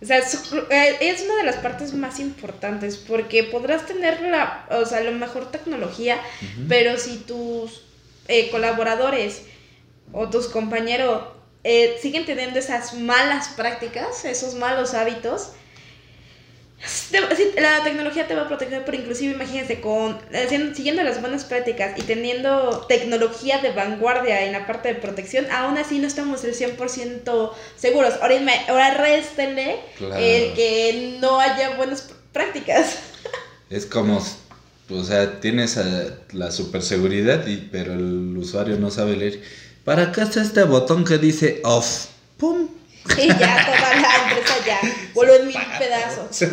O 0.00 0.06
sea, 0.06 0.18
eh, 0.18 0.96
es 1.00 1.22
una 1.22 1.36
de 1.36 1.42
las 1.44 1.56
partes 1.56 1.92
más 1.92 2.20
importantes 2.20 2.96
porque 2.96 3.42
podrás 3.44 3.84
tener 3.86 4.20
la, 4.20 4.66
o 4.70 4.84
sea, 4.86 5.00
la 5.00 5.10
mejor 5.10 5.50
tecnología, 5.50 6.20
pero 6.68 6.96
si 6.98 7.16
tus 7.16 7.82
eh, 8.28 8.48
colaboradores 8.50 9.42
o 10.12 10.28
tus 10.28 10.46
compañeros 10.46 11.24
eh, 11.64 11.98
siguen 12.00 12.24
teniendo 12.26 12.60
esas 12.60 12.94
malas 12.94 13.48
prácticas, 13.48 14.24
esos 14.24 14.54
malos 14.54 14.94
hábitos, 14.94 15.50
la 17.60 17.82
tecnología 17.82 18.28
te 18.28 18.34
va 18.34 18.42
a 18.42 18.48
proteger, 18.48 18.84
pero 18.84 18.96
inclusive 18.96 19.34
imagínense, 19.34 19.80
con, 19.80 20.18
siguiendo 20.74 21.02
las 21.02 21.20
buenas 21.20 21.44
prácticas 21.44 21.98
y 21.98 22.02
teniendo 22.02 22.86
tecnología 22.88 23.58
de 23.58 23.72
vanguardia 23.72 24.44
en 24.44 24.52
la 24.52 24.66
parte 24.66 24.88
de 24.88 24.94
protección, 24.94 25.46
aún 25.50 25.76
así 25.76 25.98
no 25.98 26.06
estamos 26.06 26.44
el 26.44 26.54
100% 26.54 27.52
seguros. 27.76 28.14
Ahora, 28.20 28.36
ahora 28.68 28.94
réstenle 28.94 29.80
el 30.00 30.54
que 30.54 31.18
no 31.20 31.40
haya 31.40 31.76
buenas 31.76 32.10
prácticas. 32.32 32.98
Es 33.70 33.84
como, 33.84 34.24
o 34.88 35.04
sea, 35.04 35.40
tienes 35.40 35.78
la 36.32 36.50
superseguridad, 36.50 37.46
y, 37.46 37.68
pero 37.70 37.92
el 37.92 38.34
usuario 38.38 38.78
no 38.78 38.90
sabe 38.90 39.14
leer. 39.14 39.42
¿Para 39.84 40.10
qué 40.10 40.22
está 40.22 40.40
este 40.40 40.62
botón 40.62 41.04
que 41.04 41.18
dice 41.18 41.60
off? 41.64 42.06
¡Pum! 42.38 42.77
Y 43.16 43.28
ya 43.28 43.66
toda 43.66 43.94
la 44.00 44.28
empresa 44.28 44.54
ya 44.66 44.80
voló 45.14 45.34
en 45.34 45.46
mil 45.46 45.56
pedazos. 45.78 46.48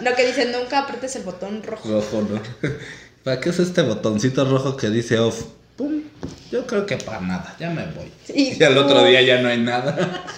No 0.00 0.14
que 0.14 0.26
dice 0.26 0.46
nunca 0.46 0.80
apretes 0.80 1.16
el 1.16 1.22
botón 1.22 1.62
rojo. 1.62 1.88
Rojo, 1.88 2.26
¿no? 2.30 2.40
¿Para 3.24 3.40
qué 3.40 3.50
es 3.50 3.58
este 3.58 3.82
botoncito 3.82 4.44
rojo 4.44 4.76
que 4.76 4.90
dice 4.90 5.18
off? 5.18 5.42
¡Pum! 5.76 6.02
Yo 6.50 6.66
creo 6.66 6.86
que 6.86 6.96
para 6.96 7.20
nada, 7.20 7.56
ya 7.58 7.70
me 7.70 7.86
voy. 7.86 8.10
y 8.34 8.62
al 8.62 8.78
otro 8.78 9.04
día 9.04 9.22
ya 9.22 9.40
no 9.42 9.48
hay 9.48 9.58
nada. 9.58 10.24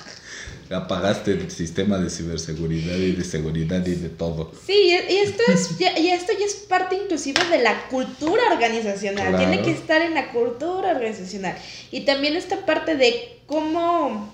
Apagaste 0.71 1.33
el 1.33 1.51
sistema 1.51 1.99
de 1.99 2.11
ciberseguridad 2.11 2.95
y 2.95 3.13
de 3.13 3.25
seguridad 3.25 3.85
y 3.85 3.97
de 3.97 4.09
todo. 4.09 4.53
Sí, 4.67 4.97
y 5.09 5.17
esto, 5.17 5.43
es, 5.49 5.79
ya, 5.79 5.99
y 5.99 6.11
esto 6.11 6.33
ya 6.39 6.47
es 6.47 6.55
parte 6.55 6.95
inclusive 6.95 7.43
de 7.51 7.61
la 7.61 7.89
cultura 7.89 8.43
organizacional. 8.53 9.37
Tiene 9.37 9.63
que 9.63 9.73
estar 9.73 10.01
en 10.01 10.15
la 10.15 10.31
cultura 10.31 10.93
organizacional. 10.93 11.57
Y 11.91 12.03
también 12.03 12.37
esta 12.37 12.65
parte 12.67 12.95
de 12.95 13.41
cómo 13.47 14.33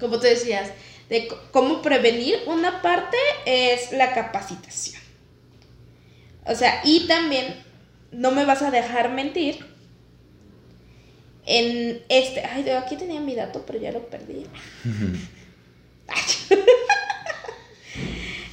como 0.00 0.16
tú 0.16 0.24
decías, 0.24 0.70
de 1.08 1.28
cómo 1.50 1.82
prevenir, 1.82 2.38
una 2.46 2.82
parte 2.82 3.16
es 3.46 3.92
la 3.92 4.14
capacitación. 4.14 5.00
O 6.46 6.54
sea, 6.54 6.80
y 6.84 7.06
también, 7.06 7.62
no 8.12 8.30
me 8.30 8.44
vas 8.44 8.62
a 8.62 8.70
dejar 8.70 9.10
mentir, 9.10 9.66
en 11.46 12.02
este, 12.08 12.40
ay, 12.40 12.68
aquí 12.70 12.96
tenía 12.96 13.20
mi 13.20 13.34
dato, 13.34 13.64
pero 13.66 13.78
ya 13.78 13.92
lo 13.92 14.06
perdí. 14.06 14.46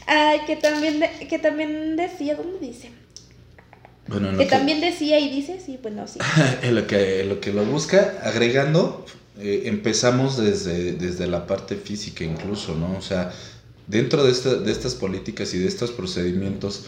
ay, 0.08 0.40
que 0.46 0.58
también, 0.58 1.02
que 1.30 1.40
también 1.40 1.96
decía, 1.96 2.36
¿dónde 2.36 2.60
dice? 2.60 2.92
Bueno, 4.08 4.38
que, 4.38 4.46
también 4.46 4.82
decía 4.82 5.20
y 5.20 5.30
dice, 5.30 5.62
sí, 5.66 5.80
bueno, 5.82 6.06
sí. 6.08 6.20
en 6.64 6.76
lo 6.76 6.86
que, 6.86 7.24
lo 7.24 7.40
que 7.40 7.54
lo 7.54 7.64
busca, 7.64 8.20
agregando, 8.24 9.06
eh, 9.42 9.64
empezamos 9.66 10.38
desde, 10.38 10.94
desde 10.94 11.28
la 11.28 11.48
parte 11.48 11.76
física 11.76 12.24
incluso, 12.24 12.76
¿no? 12.76 12.98
O 12.98 13.02
sea, 13.02 13.32
dentro 13.88 14.24
de, 14.24 14.32
de 14.60 14.72
estas 14.72 14.96
políticas 14.96 15.54
y 15.54 15.60
de 15.60 15.68
estos 15.68 15.92
procedimientos 15.92 16.86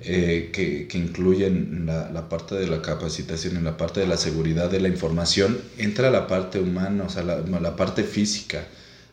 eh, 0.00 0.50
que, 0.52 0.88
que, 0.88 0.98
incluyen 0.98 1.86
la, 1.86 2.10
la, 2.10 2.28
parte 2.28 2.56
de 2.56 2.66
la 2.66 2.82
capacitación 2.82 3.56
y 3.56 3.60
la 3.60 3.76
parte 3.76 4.00
de 4.00 4.06
la 4.06 4.16
seguridad 4.16 4.70
de 4.70 4.80
la 4.80 4.88
información, 4.88 5.58
entra 5.78 6.10
la 6.10 6.26
parte 6.26 6.58
humana, 6.58 7.04
o 7.04 7.08
sea, 7.10 7.22
la, 7.22 7.38
la 7.38 7.76
parte 7.76 8.02
física, 8.02 8.66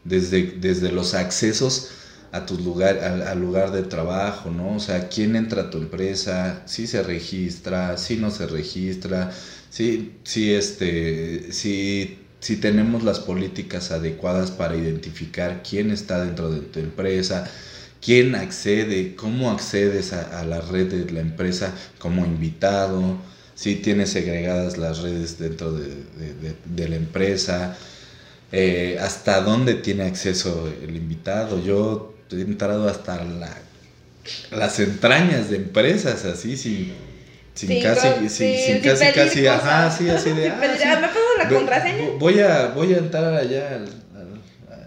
desde, 0.03 0.55
desde 0.59 0.91
los 0.91 1.13
accesos 1.13 1.89
a 2.31 2.45
tu 2.45 2.57
lugar, 2.57 2.99
al, 2.99 3.39
lugar 3.39 3.71
de 3.71 3.83
trabajo, 3.83 4.51
¿no? 4.51 4.75
O 4.75 4.79
sea, 4.79 5.09
quién 5.09 5.35
entra 5.35 5.63
a 5.63 5.69
tu 5.69 5.79
empresa, 5.79 6.61
si 6.65 6.85
se 6.85 7.01
registra, 7.01 7.97
si 7.97 8.17
no 8.17 8.29
se 8.29 8.45
registra, 8.45 9.31
si, 9.69 10.13
si 10.23 10.53
este, 10.53 11.51
si, 11.51 12.18
si 12.39 12.55
tenemos 12.55 13.03
las 13.03 13.19
políticas 13.19 13.91
adecuadas 13.91 14.51
para 14.51 14.75
identificar 14.75 15.61
quién 15.67 15.91
está 15.91 16.23
dentro 16.23 16.49
de 16.49 16.61
tu 16.61 16.79
empresa, 16.79 17.49
quién 18.01 18.35
accede, 18.35 19.15
cómo 19.15 19.51
accedes 19.51 20.13
a, 20.13 20.43
la 20.45 20.61
red 20.61 20.87
de 20.87 21.11
la 21.11 21.19
empresa 21.19 21.73
como 21.97 22.25
invitado, 22.25 23.17
si 23.55 23.75
tienes 23.75 24.11
segregadas 24.11 24.77
las 24.77 24.99
redes 24.99 25.37
dentro 25.37 25.73
de, 25.73 26.89
la 26.89 26.95
empresa, 26.95 27.77
eh, 28.51 28.97
hasta 29.01 29.41
dónde 29.41 29.75
tiene 29.75 30.03
acceso 30.03 30.71
el 30.81 30.95
invitado. 30.95 31.61
Yo 31.63 32.15
he 32.31 32.39
entrado 32.39 32.87
hasta 32.87 33.21
la, 33.23 33.57
las 34.51 34.79
entrañas 34.79 35.49
de 35.49 35.57
empresas, 35.57 36.23
así, 36.23 36.55
sin, 36.55 36.93
sin 37.53 37.81
casi, 37.81 38.29
sin, 38.29 38.79
casi, 38.81 39.11
casi, 39.13 39.47
ajá, 39.47 39.91
sí, 39.91 40.09
así 40.09 40.31
de... 40.31 40.49
Ah, 40.81 40.99
¿Me 41.01 41.08
la 41.43 41.49
contraseña? 41.49 42.09
Voy 42.19 42.39
a, 42.39 42.67
voy 42.67 42.93
a 42.93 42.97
entrar 42.97 43.33
allá 43.33 43.75
al 43.75 44.09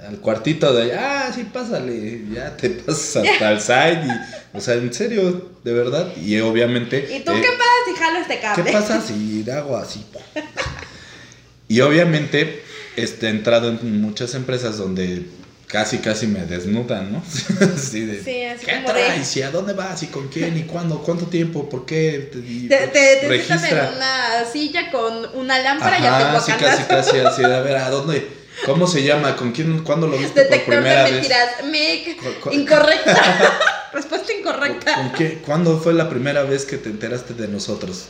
al 0.07 0.19
cuartito 0.19 0.73
de 0.73 0.83
allá, 0.83 1.27
ah, 1.27 1.33
sí, 1.33 1.45
pásale, 1.45 2.25
ya 2.33 2.57
te 2.57 2.71
pasas 2.71 3.25
hasta 3.27 3.53
el 3.53 3.61
side 3.61 4.07
y, 4.07 4.57
o 4.57 4.61
sea, 4.61 4.75
en 4.75 4.93
serio, 4.93 5.51
de 5.63 5.73
verdad, 5.73 6.15
y 6.17 6.39
obviamente... 6.41 6.99
¿Y 6.99 7.21
tú 7.21 7.33
qué 7.33 7.41
eh, 7.41 7.59
pasa 7.59 7.71
si 7.87 7.95
jalo 7.95 8.19
este 8.19 8.41
cable? 8.41 8.65
¿Qué 8.65 8.73
pasa 8.73 9.01
si 9.01 9.51
hago 9.51 9.77
así? 9.77 10.05
y 11.69 11.81
obviamente, 11.81 12.63
este, 12.97 13.29
he 13.29 13.31
entrado 13.31 13.69
en 13.69 14.01
muchas 14.01 14.35
empresas 14.35 14.77
donde 14.77 15.25
casi, 15.73 15.99
casi 15.99 16.27
me 16.27 16.41
desnudan, 16.45 17.11
¿no? 17.11 17.25
sí, 17.77 18.05
de, 18.05 18.23
sí, 18.23 18.45
así 18.45 18.67
¿Qué 18.67 18.83
traes? 18.85 19.37
¿Y 19.39 19.43
a 19.43 19.51
dónde 19.51 19.73
vas? 19.73 20.03
¿Y 20.03 20.09
con 20.09 20.29
quién? 20.29 20.57
¿Y 20.59 20.65
cuándo? 20.65 21.03
¿Cuánto 21.03 21.27
tiempo? 21.27 21.69
¿Por 21.71 21.87
qué? 21.87 22.31
te, 22.69 22.89
te, 22.89 23.27
registra. 23.27 23.89
en 23.89 23.97
una 23.97 24.45
silla 24.53 24.91
con 24.91 25.35
una 25.35 25.59
lámpara 25.61 25.99
y 25.99 26.03
ya 26.03 26.35
te 26.35 26.53
sí, 26.53 26.53
casi, 26.59 26.83
casi, 26.85 27.19
así, 27.27 27.43
a 27.43 27.61
ver, 27.61 27.79
¿a 27.79 27.89
dónde? 27.89 28.29
¿Cómo 28.67 28.87
se 28.87 29.03
llama? 29.03 29.35
¿Con 29.35 29.53
quién? 29.53 29.83
¿Cuándo 29.83 30.07
lo 30.07 30.19
viste 30.19 30.45
Detector 30.45 30.75
por 30.75 30.75
primera 30.75 31.05
de 31.05 31.13
mentiras. 31.13 31.65
Mick. 31.65 32.23
Incorrecta. 32.53 33.61
Respuesta 33.95 34.33
incorrecta. 34.33 34.95
¿Con 34.95 35.13
qué? 35.13 35.39
¿Cuándo 35.45 35.81
fue 35.81 35.95
la 35.95 36.11
primera 36.11 36.43
vez 36.43 36.67
que 36.67 36.77
te 36.77 36.91
enteraste 36.91 37.33
de 37.33 37.49
nosotros? 37.49 38.09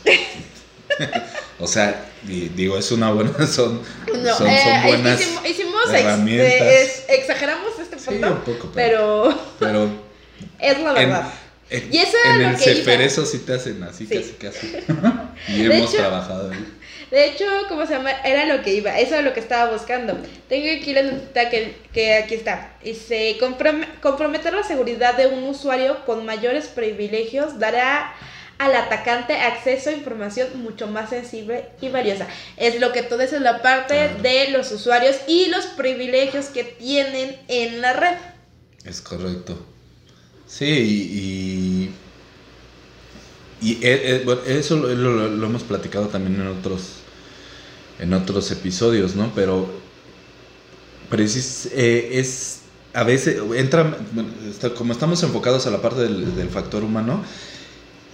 o 1.59 1.67
sea, 1.67 2.05
digo, 2.23 2.77
es 2.77 2.91
una 2.91 3.11
buena, 3.11 3.47
son, 3.47 3.81
no, 4.23 4.35
son, 4.35 4.47
eh, 4.47 4.81
buenas 4.85 5.21
hicimos, 5.21 5.49
hicimos 5.49 5.93
herramientas. 5.93 7.03
exageramos 7.09 7.79
este 7.79 7.97
punto, 7.97 8.27
sí, 8.27 8.33
un 8.33 8.41
poco, 8.41 8.71
pero, 8.73 9.37
pero, 9.59 9.89
es 10.59 10.79
la 10.79 10.93
verdad. 10.93 11.33
En, 11.69 11.93
y 11.93 11.97
eso 11.97 12.17
en 12.25 12.41
el 12.41 12.57
Ceferezo 12.57 13.25
sí 13.25 13.39
te 13.39 13.53
hacen 13.53 13.81
así, 13.83 14.05
casi, 14.05 14.33
casi. 14.33 14.75
y 15.47 15.65
hemos 15.65 15.91
trabajado 15.91 16.51
ahí. 16.51 16.65
De 17.13 17.27
hecho, 17.27 17.45
¿cómo 17.69 17.85
se 17.85 17.93
llama? 17.93 18.09
Era 18.25 18.45
lo 18.47 18.63
que 18.63 18.73
iba, 18.73 18.97
eso 18.97 19.15
es 19.15 19.23
lo 19.23 19.33
que 19.33 19.39
estaba 19.39 19.71
buscando. 19.71 20.17
Tengo 20.49 20.65
aquí 20.81 20.93
la 20.93 21.03
notita 21.03 21.47
que, 21.47 21.75
que 21.93 22.15
aquí 22.15 22.33
está. 22.33 22.73
Dice, 22.83 23.37
comprometer 24.01 24.51
la 24.51 24.63
seguridad 24.63 25.15
de 25.15 25.27
un 25.27 25.43
usuario 25.43 26.03
con 26.05 26.25
mayores 26.25 26.65
privilegios 26.69 27.59
dará 27.59 28.15
al 28.57 28.75
atacante 28.75 29.33
acceso 29.33 29.89
a 29.89 29.93
información 29.93 30.47
mucho 30.61 30.87
más 30.87 31.09
sensible 31.09 31.69
y 31.81 31.89
valiosa. 31.89 32.27
Es 32.57 32.79
lo 32.79 32.91
que 32.91 33.03
todo 33.03 33.21
eso 33.21 33.35
es 33.35 33.41
la 33.41 33.61
parte 33.61 34.09
de 34.21 34.49
los 34.51 34.71
usuarios 34.71 35.17
y 35.27 35.47
los 35.47 35.65
privilegios 35.65 36.47
que 36.47 36.63
tienen 36.63 37.37
en 37.47 37.81
la 37.81 37.93
red. 37.93 38.15
Es 38.85 39.01
correcto. 39.01 39.65
Sí, 40.47 40.65
y, 40.65 41.91
y, 43.61 43.73
eh, 43.81 44.23
eh, 44.25 44.43
eso 44.47 44.75
lo, 44.75 45.45
hemos 45.45 45.63
platicado 45.63 46.07
también 46.07 46.39
en 46.39 46.47
otros 46.47 46.99
en 47.99 48.13
otros 48.13 48.51
episodios, 48.51 49.15
¿no? 49.15 49.31
Pero, 49.33 49.69
pero 51.09 51.23
es, 51.23 51.69
eh, 51.73 52.09
es 52.13 52.63
a 52.93 53.03
veces 53.03 53.41
entra, 53.55 53.97
como 54.77 54.93
estamos 54.93 55.23
enfocados 55.23 55.65
a 55.65 55.71
la 55.71 55.81
parte 55.81 56.01
del, 56.01 56.49
factor 56.49 56.83
humano, 56.83 57.23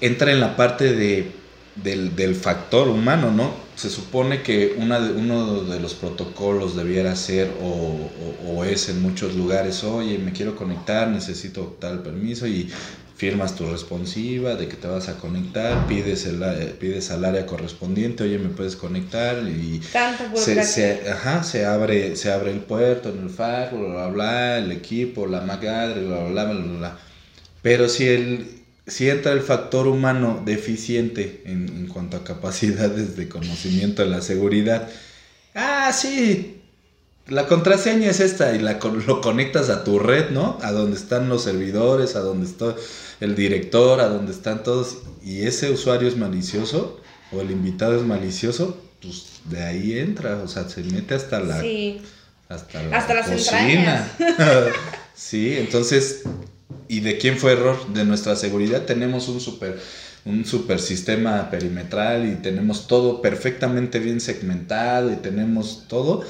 entra 0.02 0.32
en 0.32 0.40
la 0.40 0.56
parte 0.56 0.94
de, 0.94 1.32
del, 1.76 2.36
factor 2.36 2.88
humano, 2.88 3.32
¿no? 3.32 3.54
Se 3.76 3.90
supone 3.90 4.42
que 4.42 4.76
una 4.78 5.00
de, 5.00 5.14
uno 5.14 5.64
de 5.64 5.80
los 5.80 5.94
protocolos 5.94 6.76
debiera 6.76 7.16
ser 7.16 7.52
o, 7.62 8.10
o, 8.46 8.66
es 8.66 8.90
en 8.90 9.02
muchos 9.02 9.36
lugares, 9.36 9.84
oye, 9.84 10.18
me 10.18 10.34
quiero 10.34 10.56
conectar, 10.56 11.08
necesito 11.08 11.78
tal 11.80 12.02
permiso 12.04 12.48
y 12.48 12.70
firmas 13.16 13.56
tu 13.56 13.70
responsiva 13.70 14.56
de 14.56 14.70
que 14.70 14.78
te 14.78 14.88
vas 14.88 15.10
a 15.10 15.18
conectar, 15.18 15.88
pides, 15.88 16.26
el, 16.26 16.42
eh, 16.42 16.74
pides 16.80 17.12
al 17.12 17.26
área 17.26 17.46
correspondiente, 17.46 18.24
oye, 18.24 18.38
me 18.40 18.50
puedes 18.50 18.78
conectar 18.78 19.44
y 19.44 19.82
se, 20.36 20.64
se, 20.64 21.10
ajá, 21.10 21.44
se, 21.44 21.66
abre, 21.66 22.16
se 22.16 22.32
abre 22.32 22.52
el 22.52 22.60
puerto 22.60 23.10
en 23.10 23.20
el 23.20 23.30
FAR, 23.30 23.76
bla, 23.76 23.88
bla, 23.88 24.08
bla, 24.08 24.58
el 24.60 24.72
equipo, 24.72 25.26
la 25.26 25.42
MACADRE, 25.42 26.06
bla, 26.06 26.24
bla, 26.26 26.46
bla, 26.46 26.54
bla, 26.54 26.78
bla. 26.78 26.98
Pero 27.62 27.90
si, 27.90 28.08
el, 28.08 28.59
si 28.90 29.10
entra 29.10 29.32
el 29.32 29.42
factor 29.42 29.88
humano 29.88 30.42
deficiente 30.46 31.44
en, 31.46 31.70
en 31.70 31.88
cuanto 31.88 32.18
a 32.18 32.24
capacidades 32.24 33.16
de 33.16 33.30
conocimiento 33.30 34.02
de 34.02 34.10
la 34.10 34.22
seguridad, 34.22 34.90
ah, 35.56 35.92
sí, 35.94 36.60
la 37.30 37.48
contraseña 37.48 38.10
es 38.10 38.20
esta 38.20 38.56
y 38.56 38.60
la, 38.60 38.80
lo 39.06 39.22
conectas 39.22 39.70
a 39.70 39.84
tu 39.84 40.00
red, 40.00 40.32
¿no? 40.32 40.58
A 40.62 40.72
donde 40.72 40.98
están 40.98 41.30
los 41.30 41.44
servidores, 41.44 42.16
a 42.16 42.20
donde 42.20 42.48
está 42.48 42.76
el 43.20 43.36
director, 43.36 44.02
a 44.02 44.08
donde 44.08 44.32
están 44.32 44.64
todos. 44.64 44.98
Y 45.24 45.42
ese 45.44 45.70
usuario 45.70 46.08
es 46.08 46.18
malicioso 46.18 47.00
o 47.32 47.42
el 47.42 47.52
invitado 47.52 47.96
es 47.96 48.04
malicioso, 48.04 48.82
pues 49.02 49.42
de 49.46 49.64
ahí 49.64 50.00
entra, 50.00 50.38
o 50.38 50.48
sea, 50.48 50.68
se 50.68 50.84
mete 50.84 51.14
hasta 51.14 51.40
la... 51.40 51.62
Sí. 51.62 52.02
Hasta 52.50 52.82
la 52.82 52.98
hasta 52.98 53.24
cocina. 53.24 54.12
sí, 55.14 55.56
entonces, 55.56 56.24
¿y 56.90 57.00
de 57.00 57.18
quién 57.18 57.38
fue 57.38 57.54
error? 57.54 57.94
De 57.94 58.04
nuestra 58.04 58.36
seguridad 58.36 58.84
tenemos 58.84 59.30
un 59.30 59.40
super 59.40 59.80
un 60.26 60.44
super 60.44 60.82
sistema 60.82 61.50
perimetral 61.50 62.28
y 62.28 62.36
tenemos 62.36 62.88
todo 62.88 63.22
perfectamente 63.22 64.00
bien 64.00 64.20
segmentado 64.20 65.14
y 65.14 65.16
tenemos 65.16 65.86
todo 65.88 66.26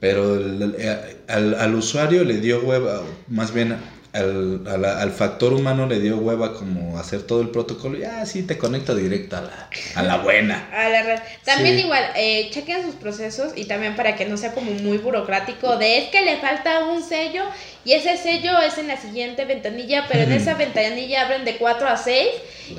pero 0.00 0.38
eh, 0.78 1.16
al, 1.28 1.54
al, 1.54 1.74
usuario 1.74 2.24
le 2.24 2.40
dio 2.40 2.60
hueva, 2.60 3.02
más 3.28 3.52
bien 3.52 3.76
al, 4.18 4.84
al, 4.84 5.10
factor 5.12 5.52
humano 5.52 5.86
le 5.86 6.00
dio 6.00 6.16
hueva 6.18 6.54
como 6.54 6.98
hacer 6.98 7.22
todo 7.22 7.40
el 7.40 7.50
protocolo 7.50 7.98
y 7.98 8.04
ah, 8.04 8.26
sí, 8.26 8.42
te 8.42 8.58
conecta 8.58 8.94
directo 8.94 9.36
a 9.36 9.42
la, 9.42 9.70
a 9.94 10.02
la 10.02 10.16
buena. 10.18 10.68
A 10.72 10.88
la 10.88 11.02
red. 11.02 11.20
También 11.44 11.78
igual, 11.78 12.04
eh, 12.16 12.50
chequen 12.50 12.82
sus 12.82 12.94
procesos 12.96 13.52
y 13.56 13.64
también 13.64 13.96
para 13.96 14.16
que 14.16 14.26
no 14.26 14.36
sea 14.36 14.52
como 14.52 14.70
muy 14.72 14.98
burocrático 14.98 15.76
de 15.76 15.98
es 15.98 16.10
que 16.10 16.22
le 16.22 16.36
falta 16.38 16.84
un 16.84 17.02
sello 17.02 17.44
y 17.84 17.92
ese 17.92 18.16
sello 18.16 18.58
es 18.60 18.76
en 18.78 18.88
la 18.88 18.96
siguiente 18.96 19.44
ventanilla, 19.44 20.06
pero 20.08 20.24
en 20.24 20.32
esa 20.32 20.54
ventanilla 20.54 21.22
abren 21.22 21.44
de 21.44 21.56
4 21.56 21.88
a 21.88 21.96
6 21.96 22.28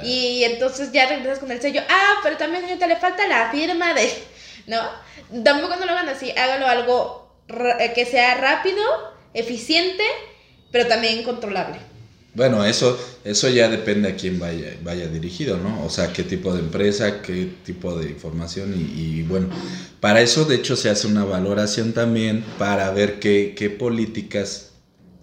y 0.03 0.43
entonces 0.43 0.91
ya 0.91 1.07
regresas 1.07 1.39
con 1.39 1.51
el 1.51 1.61
sello. 1.61 1.81
Ah, 1.89 2.15
pero 2.21 2.37
también 2.37 2.63
le 2.67 2.95
falta 2.95 3.27
la 3.27 3.49
firma 3.51 3.93
de... 3.93 4.09
¿No? 4.67 4.79
Tampoco 5.43 5.77
no 5.77 5.85
lo 5.85 5.93
hagan 5.93 6.09
así, 6.09 6.31
hágalo 6.31 6.67
algo 6.67 7.33
eh, 7.79 7.91
que 7.95 8.05
sea 8.05 8.35
rápido, 8.35 8.83
eficiente, 9.33 10.03
pero 10.71 10.87
también 10.87 11.23
controlable. 11.23 11.79
Bueno, 12.35 12.63
eso, 12.63 12.97
eso 13.23 13.49
ya 13.49 13.69
depende 13.69 14.07
a 14.09 14.15
quién 14.15 14.39
vaya, 14.39 14.77
vaya 14.83 15.07
dirigido, 15.07 15.57
¿no? 15.57 15.83
O 15.83 15.89
sea, 15.89 16.13
qué 16.13 16.23
tipo 16.23 16.53
de 16.53 16.59
empresa, 16.59 17.21
qué 17.21 17.51
tipo 17.65 17.97
de 17.97 18.09
información 18.11 18.73
y, 18.75 19.23
bueno, 19.23 19.49
para 19.99 20.21
eso 20.21 20.45
de 20.45 20.55
hecho 20.55 20.75
se 20.75 20.89
hace 20.89 21.07
una 21.07 21.25
valoración 21.25 21.91
también 21.93 22.45
para 22.59 22.91
ver 22.91 23.19
qué, 23.19 23.55
qué 23.57 23.69
políticas 23.69 24.71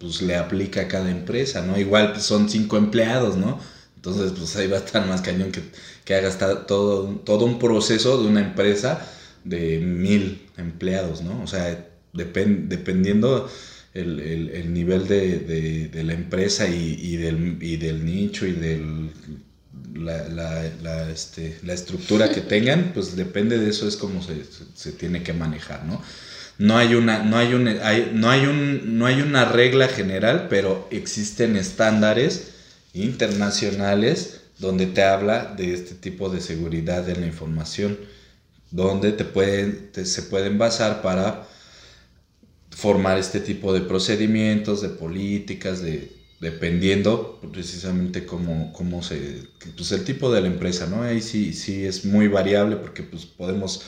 pues 0.00 0.20
le 0.20 0.36
aplica 0.36 0.82
a 0.82 0.88
cada 0.88 1.10
empresa, 1.10 1.62
¿no? 1.62 1.78
Igual 1.78 2.12
pues, 2.12 2.24
son 2.24 2.50
cinco 2.50 2.76
empleados, 2.76 3.36
¿no? 3.36 3.60
Entonces 3.94 4.32
pues 4.36 4.54
ahí 4.56 4.66
va 4.66 4.78
a 4.78 4.80
estar 4.80 5.06
más 5.06 5.22
cañón 5.22 5.52
que, 5.52 5.62
que 6.04 6.14
hagas 6.14 6.38
todo, 6.66 7.04
todo 7.24 7.44
un 7.44 7.58
proceso 7.58 8.20
de 8.20 8.28
una 8.28 8.40
empresa 8.40 9.08
de 9.44 9.78
mil 9.78 10.48
empleados, 10.56 11.22
¿no? 11.22 11.40
O 11.42 11.46
sea, 11.46 11.86
dependiendo 12.12 13.48
el, 14.00 14.72
nivel 14.72 15.06
de, 15.08 15.90
la 16.04 16.12
empresa 16.12 16.68
y, 16.68 17.16
del, 17.16 17.58
del, 17.58 18.04
nicho 18.04 18.46
y 18.46 18.52
de 18.52 19.10
la, 19.94 21.10
este, 21.10 21.58
la, 21.64 21.72
estructura 21.72 22.30
que 22.30 22.40
tengan, 22.40 22.90
pues 22.94 23.16
depende 23.16 23.58
de 23.58 23.70
eso 23.70 23.88
es 23.88 23.96
como 23.96 24.20
se, 24.22 24.92
tiene 24.92 25.22
que 25.22 25.32
manejar, 25.32 25.84
¿no? 25.84 26.02
No 26.58 26.78
hay, 26.78 26.94
una, 26.94 27.22
no, 27.22 27.36
hay 27.36 27.52
un, 27.52 27.64
no, 28.14 28.30
hay 28.30 28.46
un, 28.46 28.98
no 28.98 29.06
hay 29.06 29.20
una 29.20 29.44
regla 29.44 29.88
general, 29.88 30.46
pero 30.48 30.88
existen 30.90 31.54
estándares 31.54 32.52
internacionales 32.94 34.40
donde 34.58 34.86
te 34.86 35.02
habla 35.02 35.54
de 35.54 35.74
este 35.74 35.94
tipo 35.94 36.30
de 36.30 36.40
seguridad 36.40 37.06
en 37.10 37.20
la 37.20 37.26
información 37.26 37.98
donde 38.70 39.12
te 39.12 39.24
pueden, 39.24 39.90
se 39.92 40.22
pueden 40.22 40.56
basar 40.56 41.02
para 41.02 41.46
formar 42.76 43.18
este 43.18 43.40
tipo 43.40 43.72
de 43.72 43.80
procedimientos, 43.82 44.82
de 44.82 44.90
políticas, 44.90 45.82
de 45.82 46.14
dependiendo 46.40 47.40
precisamente 47.52 48.26
cómo, 48.26 48.72
cómo 48.74 49.02
se, 49.02 49.44
pues 49.74 49.92
el 49.92 50.04
tipo 50.04 50.30
de 50.30 50.42
la 50.42 50.48
empresa, 50.48 50.86
¿no? 50.86 51.02
Ahí 51.02 51.22
sí, 51.22 51.54
sí 51.54 51.86
es 51.86 52.04
muy 52.04 52.28
variable 52.28 52.76
porque 52.76 53.02
pues 53.02 53.24
podemos, 53.24 53.82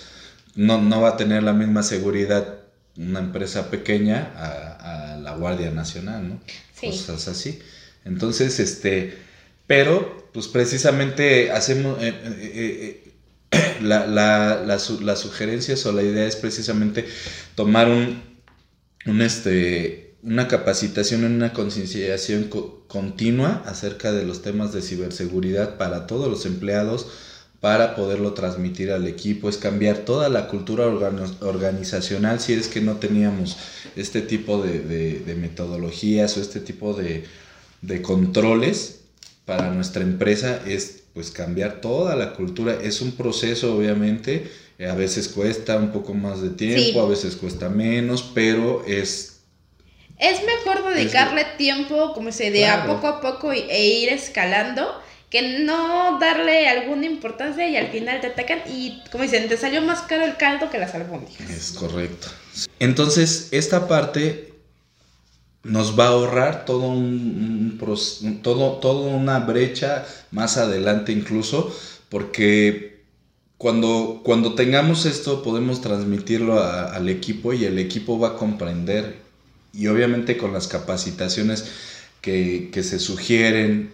no, 0.54 0.80
no 0.80 1.02
va 1.02 1.10
a 1.10 1.16
tener 1.18 1.42
la 1.42 1.52
misma 1.52 1.82
seguridad 1.82 2.60
una 2.96 3.20
empresa 3.20 3.70
pequeña 3.70 4.32
a, 4.34 5.14
a 5.14 5.16
la 5.18 5.36
Guardia 5.36 5.70
Nacional, 5.70 6.28
¿no? 6.28 6.40
Sí. 6.72 6.86
Cosas 6.88 7.28
así. 7.28 7.58
Entonces, 8.06 8.58
este, 8.60 9.18
pero 9.66 10.30
pues 10.32 10.48
precisamente 10.48 11.50
hacemos, 11.52 12.02
eh, 12.02 12.14
eh, 12.24 13.02
eh, 13.52 13.78
la, 13.82 14.06
la, 14.06 14.62
la, 14.66 14.78
su- 14.78 15.00
las 15.00 15.20
sugerencias 15.20 15.84
o 15.86 15.92
la 15.92 16.02
idea 16.02 16.26
es 16.26 16.36
precisamente 16.36 17.06
tomar 17.54 17.88
un, 17.88 18.22
un 19.08 19.22
este, 19.22 20.14
una 20.22 20.48
capacitación, 20.48 21.24
una 21.24 21.52
concienciación 21.52 22.44
co- 22.44 22.84
continua 22.88 23.62
acerca 23.66 24.12
de 24.12 24.24
los 24.24 24.42
temas 24.42 24.72
de 24.72 24.82
ciberseguridad 24.82 25.76
para 25.78 26.06
todos 26.06 26.28
los 26.28 26.46
empleados, 26.46 27.06
para 27.60 27.96
poderlo 27.96 28.34
transmitir 28.34 28.92
al 28.92 29.06
equipo, 29.08 29.48
es 29.48 29.56
cambiar 29.56 29.98
toda 29.98 30.28
la 30.28 30.46
cultura 30.48 30.86
organizacional 30.86 32.38
si 32.40 32.52
es 32.52 32.68
que 32.68 32.80
no 32.80 32.96
teníamos 32.96 33.56
este 33.96 34.20
tipo 34.22 34.62
de, 34.62 34.80
de- 34.80 35.20
de 35.20 35.34
metodologías 35.34 36.36
o 36.36 36.40
este 36.40 36.60
tipo 36.60 36.94
de, 36.94 37.24
de 37.82 38.02
controles 38.02 39.00
para 39.44 39.72
nuestra 39.72 40.02
empresa 40.02 40.60
es 40.66 41.02
pues 41.14 41.30
cambiar 41.30 41.80
toda 41.80 42.14
la 42.16 42.34
cultura. 42.34 42.78
Es 42.82 43.00
un 43.00 43.12
proceso 43.12 43.76
obviamente, 43.76 44.48
a 44.86 44.94
veces 44.94 45.28
cuesta 45.28 45.76
un 45.76 45.90
poco 45.90 46.14
más 46.14 46.40
de 46.40 46.50
tiempo, 46.50 46.80
Sí. 46.92 46.98
a 46.98 47.04
veces 47.08 47.36
cuesta 47.36 47.68
menos, 47.68 48.22
pero 48.34 48.84
es 48.86 49.34
Es 50.20 50.40
mejor 50.44 50.92
dedicarle 50.94 51.44
tiempo, 51.56 52.12
como 52.12 52.32
se 52.32 52.50
de 52.50 52.66
a 52.66 52.82
Claro. 52.84 52.94
poco 52.94 53.06
a 53.06 53.20
poco 53.20 53.54
y- 53.54 53.60
e 53.70 53.86
ir 54.00 54.08
escalando, 54.08 54.84
que 55.30 55.60
no 55.60 56.18
darle 56.18 56.68
alguna 56.68 57.06
importancia 57.06 57.68
y 57.68 57.76
al 57.76 57.88
final 57.88 58.20
te 58.20 58.28
atacan 58.28 58.60
y, 58.68 59.00
como 59.12 59.22
dicen, 59.22 59.48
te 59.48 59.56
salió 59.56 59.80
más 59.82 60.00
caro 60.02 60.24
el 60.24 60.36
caldo 60.36 60.70
que 60.70 60.78
las 60.78 60.92
albóndigas. 60.94 61.48
Es 61.50 61.70
correcto. 61.72 62.28
Entonces, 62.80 63.48
esta 63.52 63.86
parte 63.86 64.54
nos 65.62 65.98
va 65.98 66.06
a 66.06 66.08
ahorrar 66.08 66.64
todo 66.64 66.88
un, 66.88 67.78
un 67.80 68.42
todo, 68.42 68.72
toda 68.78 69.08
una 69.14 69.38
brecha 69.40 70.04
más 70.32 70.56
adelante 70.56 71.12
incluso, 71.12 71.72
porque 72.08 72.87
cuando, 73.58 74.22
cuando 74.24 74.54
tengamos 74.54 75.04
esto 75.06 75.42
podemos 75.42 75.80
transmitirlo 75.80 76.60
a- 76.60 76.94
al 76.94 77.08
equipo 77.08 77.52
y 77.52 77.64
el 77.64 77.78
equipo 77.78 78.18
va 78.18 78.28
a 78.30 78.36
comprender 78.36 79.16
y 79.72 79.88
obviamente 79.88 80.36
con 80.38 80.52
las 80.52 80.68
capacitaciones 80.68 81.66
que, 82.22 82.70
que 82.72 82.82
se 82.82 82.98
sugieren 82.98 83.92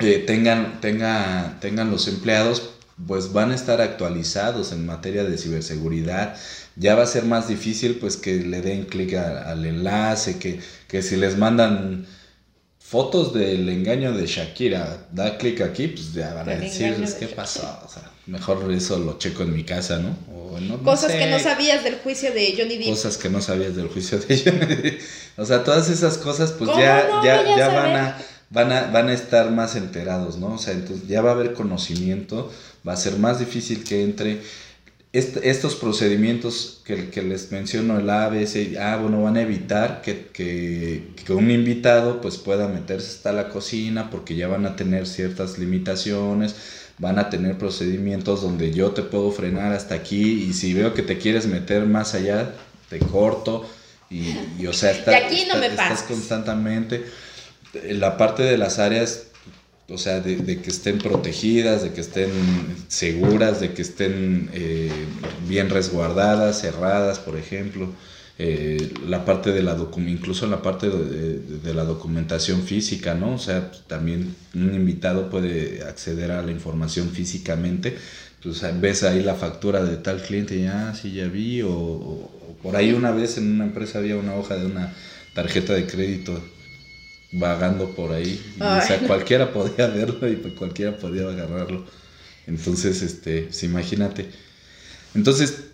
eh, 0.00 0.22
tengan, 0.26 0.80
tenga- 0.80 1.58
tengan 1.60 1.90
los 1.90 2.06
empleados, 2.08 2.70
pues 3.06 3.32
van 3.32 3.50
a 3.52 3.54
estar 3.54 3.80
actualizados 3.80 4.72
en 4.72 4.86
materia 4.86 5.24
de 5.24 5.38
ciberseguridad. 5.38 6.36
Ya 6.76 6.94
va 6.94 7.02
a 7.04 7.06
ser 7.06 7.24
más 7.24 7.48
difícil 7.48 7.96
pues 7.96 8.16
que 8.16 8.36
le 8.36 8.60
den 8.60 8.84
clic 8.84 9.14
al 9.14 9.64
enlace, 9.66 10.38
que, 10.38 10.60
que 10.88 11.02
si 11.02 11.16
les 11.16 11.36
mandan 11.36 12.06
fotos 12.78 13.34
del 13.34 13.68
engaño 13.68 14.12
de 14.12 14.26
Shakira, 14.26 15.08
da 15.12 15.36
clic 15.38 15.60
aquí, 15.60 15.88
pues 15.88 16.12
ya 16.12 16.34
van 16.34 16.48
a 16.48 16.52
Del 16.52 16.62
decir, 16.62 16.86
engaño 16.86 16.98
"Pues, 17.00 17.14
de 17.14 17.18
¿qué 17.20 17.26
Shakira". 17.26 17.36
pasó? 17.36 17.80
O 17.84 17.88
sea, 17.88 18.10
mejor 18.28 18.70
eso 18.72 18.98
lo 18.98 19.18
checo 19.18 19.42
en 19.42 19.54
mi 19.54 19.64
casa, 19.64 19.98
¿no? 19.98 20.16
O 20.32 20.60
no- 20.60 20.76
no 20.78 20.82
Cosas 20.82 21.12
sé, 21.12 21.18
que 21.18 21.30
no 21.30 21.38
sabías 21.38 21.84
del 21.84 21.96
juicio 21.96 22.32
de 22.32 22.54
Johnny 22.56 22.76
Depp. 22.78 22.88
cosas 22.88 23.16
que 23.18 23.28
no 23.30 23.40
sabías 23.40 23.74
del 23.76 23.88
juicio 23.88 24.18
de 24.18 24.34
ellos. 24.34 24.54
o 25.36 25.44
sea, 25.44 25.64
todas 25.64 25.88
esas 25.90 26.18
cosas 26.18 26.52
pues 26.52 26.70
¿Cómo 26.70 26.80
ya, 26.80 27.08
no 27.10 27.24
ya, 27.24 27.56
ya 27.56 27.68
van, 27.68 27.96
a, 27.96 28.18
van, 28.50 28.72
a, 28.72 28.82
van 28.90 29.08
a 29.08 29.12
estar 29.14 29.50
más 29.50 29.76
enterados, 29.76 30.36
¿no? 30.38 30.54
O 30.54 30.58
sea, 30.58 30.74
entonces 30.74 31.08
ya 31.08 31.20
va 31.22 31.30
a 31.30 31.34
haber 31.34 31.52
conocimiento, 31.54 32.50
va 32.86 32.92
a 32.94 32.96
ser 32.96 33.18
más 33.18 33.38
difícil 33.38 33.84
que 33.84 34.02
entre. 34.04 34.40
Est- 35.12 35.38
estos 35.42 35.74
procedimientos 35.74 36.82
que, 36.84 37.08
que 37.08 37.22
les 37.22 37.50
menciono, 37.50 37.98
el 37.98 38.10
ABC, 38.10 38.76
ah, 38.78 38.98
bueno, 39.00 39.22
van 39.22 39.38
a 39.38 39.42
evitar 39.42 40.02
que, 40.02 40.26
que, 40.34 41.14
que 41.24 41.32
un 41.32 41.50
invitado 41.50 42.20
pues 42.20 42.36
pueda 42.36 42.68
meterse 42.68 43.08
hasta 43.16 43.32
la 43.32 43.48
cocina 43.48 44.10
porque 44.10 44.36
ya 44.36 44.48
van 44.48 44.66
a 44.66 44.76
tener 44.76 45.06
ciertas 45.06 45.58
limitaciones, 45.58 46.56
van 46.98 47.18
a 47.18 47.30
tener 47.30 47.56
procedimientos 47.58 48.42
donde 48.42 48.72
yo 48.72 48.90
te 48.90 49.02
puedo 49.02 49.30
frenar 49.30 49.72
hasta 49.72 49.94
aquí 49.94 50.44
y 50.48 50.52
si 50.52 50.74
veo 50.74 50.94
que 50.94 51.02
te 51.02 51.18
quieres 51.18 51.46
meter 51.46 51.84
más 51.86 52.14
allá, 52.14 52.52
te 52.88 52.98
corto 52.98 53.68
y, 54.10 54.34
y, 54.58 54.66
o 54.66 54.72
sea, 54.72 54.90
está- 54.98 55.10
De 55.12 55.16
aquí 55.18 55.44
no 55.46 55.54
está- 55.54 55.58
me 55.60 55.66
estás 55.66 56.02
constantemente. 56.02 57.04
La 57.90 58.16
parte 58.16 58.42
de 58.42 58.56
las 58.58 58.78
áreas, 58.78 59.24
o 59.88 59.98
sea, 59.98 60.20
de, 60.20 60.36
de 60.36 60.60
que 60.60 60.70
estén 60.70 60.98
protegidas, 60.98 61.82
de 61.82 61.92
que 61.92 62.00
estén 62.00 62.30
seguras, 62.88 63.60
de 63.60 63.72
que 63.74 63.82
estén 63.82 64.50
eh, 64.52 64.90
bien 65.46 65.70
resguardadas, 65.70 66.60
cerradas, 66.60 67.18
por 67.18 67.36
ejemplo. 67.36 67.88
Eh, 68.40 68.92
la 69.08 69.24
parte 69.24 69.50
de 69.52 69.62
la 69.64 69.76
incluso 70.06 70.46
la 70.46 70.62
parte 70.62 70.88
de, 70.88 71.04
de- 71.04 71.58
de 71.58 71.74
la 71.74 71.82
documentación 71.84 72.62
física, 72.62 73.14
¿no? 73.14 73.34
O 73.34 73.38
sea, 73.38 73.72
también 73.88 74.34
un 74.54 74.74
invitado 74.74 75.28
puede 75.28 75.82
acceder 75.82 76.30
a 76.30 76.42
la 76.42 76.52
información 76.52 77.10
físicamente. 77.10 77.96
Pues 78.42 78.62
ves 78.80 79.02
ahí 79.02 79.22
la 79.24 79.34
factura 79.34 79.82
de 79.84 79.96
tal 79.96 80.22
cliente 80.22 80.54
y 80.56 80.66
ah, 80.66 80.94
sí, 81.00 81.12
ya 81.12 81.26
vi. 81.26 81.62
O, 81.62 81.70
o- 81.70 82.30
o 82.48 82.56
por 82.62 82.76
ahí 82.76 82.92
una 82.92 83.10
vez 83.10 83.38
en 83.38 83.50
una 83.52 83.64
empresa 83.64 83.98
había 83.98 84.16
una 84.16 84.34
hoja 84.36 84.56
de 84.56 84.66
una 84.66 84.92
tarjeta 85.34 85.74
de 85.74 85.86
crédito 85.86 86.40
vagando 87.32 87.90
por 87.94 88.12
ahí. 88.12 88.40
Y, 88.56 88.60
o 88.60 88.80
sea, 88.80 88.98
cualquiera 89.06 89.52
podía 89.52 89.88
verlo 89.88 90.28
y 90.28 90.36
pues 90.36 90.54
cualquiera 90.54 90.96
podía 90.96 91.22
agarrarlo. 91.28 91.84
Entonces, 92.46 93.02
este, 93.02 93.42
pues, 93.42 93.62
imagínate. 93.64 94.30
Entonces, 95.14 95.64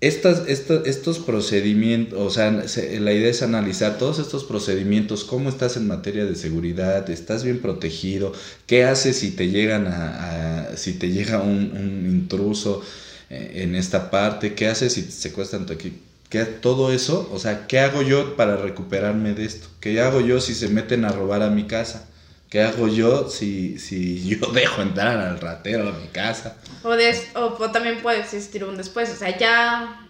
estas, 0.00 0.48
esta- 0.48 0.82
estos 0.86 1.18
procedimientos, 1.18 2.18
o 2.20 2.30
sea, 2.30 2.66
se- 2.68 2.98
la 3.00 3.12
idea 3.12 3.28
es 3.30 3.42
analizar 3.42 3.98
todos 3.98 4.18
estos 4.18 4.44
procedimientos, 4.44 5.24
cómo 5.24 5.48
estás 5.50 5.76
en 5.76 5.86
materia 5.86 6.24
de 6.24 6.36
seguridad, 6.36 7.08
estás 7.10 7.44
bien 7.44 7.60
protegido, 7.60 8.32
qué 8.66 8.84
haces 8.84 9.18
si 9.18 9.32
te 9.32 9.48
llegan 9.50 9.86
a, 9.88 10.76
si 10.76 10.94
te 10.94 11.10
llega 11.10 11.40
un, 11.42 11.72
un 11.76 12.06
intruso 12.10 12.82
eh, 13.28 13.62
en 13.62 13.74
esta 13.74 14.10
parte, 14.10 14.54
qué 14.54 14.68
haces 14.68 14.94
si 14.94 15.02
te 15.02 15.10
secuestran 15.12 15.66
tu 15.66 15.72
equipo. 15.74 15.98
¿Qué, 16.30 16.44
todo 16.44 16.92
eso, 16.92 17.28
o 17.32 17.38
sea, 17.40 17.66
¿qué 17.66 17.80
hago 17.80 18.02
yo 18.02 18.36
para 18.36 18.56
recuperarme 18.56 19.34
de 19.34 19.44
esto? 19.44 19.66
¿Qué 19.80 20.00
hago 20.00 20.20
yo 20.20 20.40
si 20.40 20.54
se 20.54 20.68
meten 20.68 21.04
a 21.04 21.10
robar 21.12 21.42
a 21.42 21.50
mi 21.50 21.64
casa? 21.66 22.09
¿Qué 22.50 22.62
hago 22.62 22.88
yo 22.88 23.28
si, 23.28 23.78
si 23.78 24.28
yo 24.28 24.46
dejo 24.52 24.82
entrar 24.82 25.18
al 25.18 25.40
ratero 25.40 25.88
a 25.88 25.92
mi 25.92 26.08
casa? 26.08 26.56
O, 26.82 26.90
des- 26.90 27.28
o, 27.36 27.56
o 27.58 27.70
también 27.70 28.02
puede 28.02 28.18
existir 28.18 28.64
un 28.64 28.76
después. 28.76 29.08
O 29.10 29.16
sea, 29.16 29.36
ya, 29.38 30.00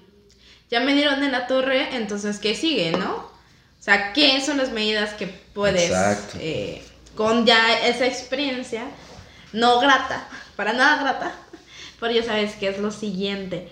ya 0.71 0.81
me 0.81 0.95
dieron 0.95 1.23
en 1.23 1.33
la 1.33 1.47
torre, 1.47 1.95
entonces, 1.95 2.39
¿qué 2.39 2.55
sigue, 2.55 2.93
no? 2.93 3.15
O 3.15 3.83
sea, 3.83 4.13
¿qué 4.13 4.41
son 4.41 4.57
las 4.57 4.73
medidas 4.73 5.13
que 5.15 5.27
puedes, 5.27 5.91
Exacto. 5.91 6.39
eh, 6.41 6.83
con 7.15 7.45
ya 7.47 7.87
esa 7.87 8.07
experiencia, 8.07 8.85
no 9.53 9.81
grata, 9.81 10.27
para 10.57 10.73
nada 10.73 11.03
grata, 11.03 11.35
pero 12.01 12.13
ya 12.13 12.23
sabes 12.23 12.55
que 12.55 12.69
es 12.69 12.79
lo 12.79 12.91
siguiente. 12.91 13.71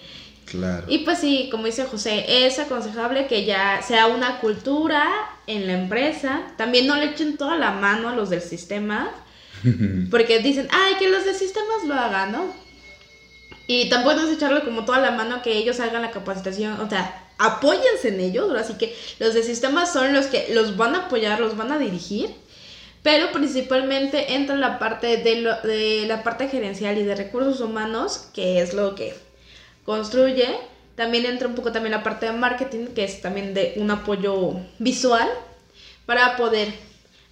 Claro. 0.51 0.87
Y 0.89 0.99
pues 0.99 1.19
sí, 1.19 1.49
como 1.51 1.67
dice 1.67 1.85
José, 1.85 2.47
es 2.47 2.59
aconsejable 2.59 3.27
que 3.27 3.45
ya 3.45 3.83
sea 3.83 4.07
una 4.07 4.41
cultura 4.41 5.05
en 5.47 5.67
la 5.67 5.75
empresa. 5.75 6.43
También 6.57 6.87
no 6.87 6.97
le 6.97 7.07
echen 7.07 7.37
toda 7.37 7.57
la 7.57 7.73
mano 7.73 8.09
a 8.09 8.17
los 8.17 8.31
del 8.31 8.41
sistema. 8.43 9.11
Porque 10.11 10.39
dicen, 10.39 10.69
ay, 10.71 10.95
que 10.99 11.09
los 11.09 11.25
de 11.25 11.35
sistemas 11.35 11.85
lo 11.87 11.95
hagan, 11.95 12.33
¿no? 12.33 12.47
Y 13.67 13.89
tampoco 13.91 14.21
es 14.21 14.33
echarle 14.33 14.63
como 14.65 14.85
toda 14.85 15.01
la 15.01 15.11
mano 15.11 15.37
a 15.37 15.43
que 15.43 15.53
ellos 15.57 15.79
hagan 15.81 16.01
la 16.03 16.11
capacitación. 16.11 16.81
O 16.81 16.89
sea, 16.89 17.27
apóyense 17.39 18.09
en 18.09 18.21
ellos. 18.21 18.51
Así 18.57 18.75
que 18.75 18.97
los 19.19 19.35
de 19.35 19.43
sistemas 19.43 19.93
son 19.93 20.15
los 20.15 20.27
que 20.27 20.49
los 20.55 20.77
van 20.79 20.95
a 20.95 21.07
apoyar, 21.07 21.39
los 21.41 21.57
van 21.57 21.73
a 21.73 21.79
dirigir. 21.79 22.31
Pero 23.03 23.31
principalmente 23.33 24.35
entra 24.35 24.57
la 24.57 24.79
parte 24.79 25.19
de, 25.19 25.43
lo- 25.43 25.61
de 25.63 26.05
la 26.07 26.23
parte 26.23 26.49
gerencial 26.49 26.97
y 26.99 27.03
de 27.05 27.15
recursos 27.15 27.61
humanos, 27.61 28.29
que 28.33 28.61
es 28.63 28.73
lo 28.75 28.95
que 28.95 29.15
construye. 29.89 30.47
También 30.97 31.25
entra 31.25 31.49
un 31.49 31.55
poco 31.55 31.73
también 31.73 31.93
la 31.93 32.03
parte 32.03 32.27
de 32.27 32.33
marketing, 32.33 32.89
que 32.89 33.05
es 33.05 33.23
también 33.23 33.55
de 33.55 33.73
un 33.77 33.91
apoyo 33.91 34.61
visual 34.79 35.27
para 36.05 36.37
poder 36.37 36.75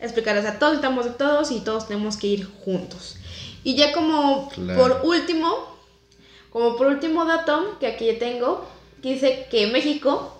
explicarles 0.00 0.46
a 0.46 0.58
todos, 0.58 0.76
estamos 0.76 1.04
de 1.04 1.10
todos 1.10 1.50
y 1.50 1.60
todos 1.60 1.86
tenemos 1.86 2.16
que 2.16 2.28
ir 2.28 2.48
juntos. 2.64 3.16
Y 3.62 3.74
ya 3.74 3.92
como 3.92 4.48
Claro. 4.48 4.80
por 4.80 5.00
último, 5.04 5.76
como 6.50 6.76
por 6.76 6.86
último 6.86 7.26
dato 7.26 7.76
que 7.78 7.88
aquí 7.88 8.10
tengo, 8.14 8.66
que 9.02 9.10
dice 9.10 9.46
que 9.50 9.66
México 9.66 10.32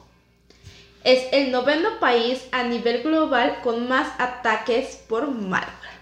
es 1.05 1.27
el 1.33 1.51
noveno 1.51 2.01
país 2.01 2.47
a 2.51 2.63
nivel 2.63 3.03
global 3.03 3.59
con 3.63 3.89
más 3.89 4.19
ataques 4.19 5.05
por 5.07 5.29
malware. 5.29 6.01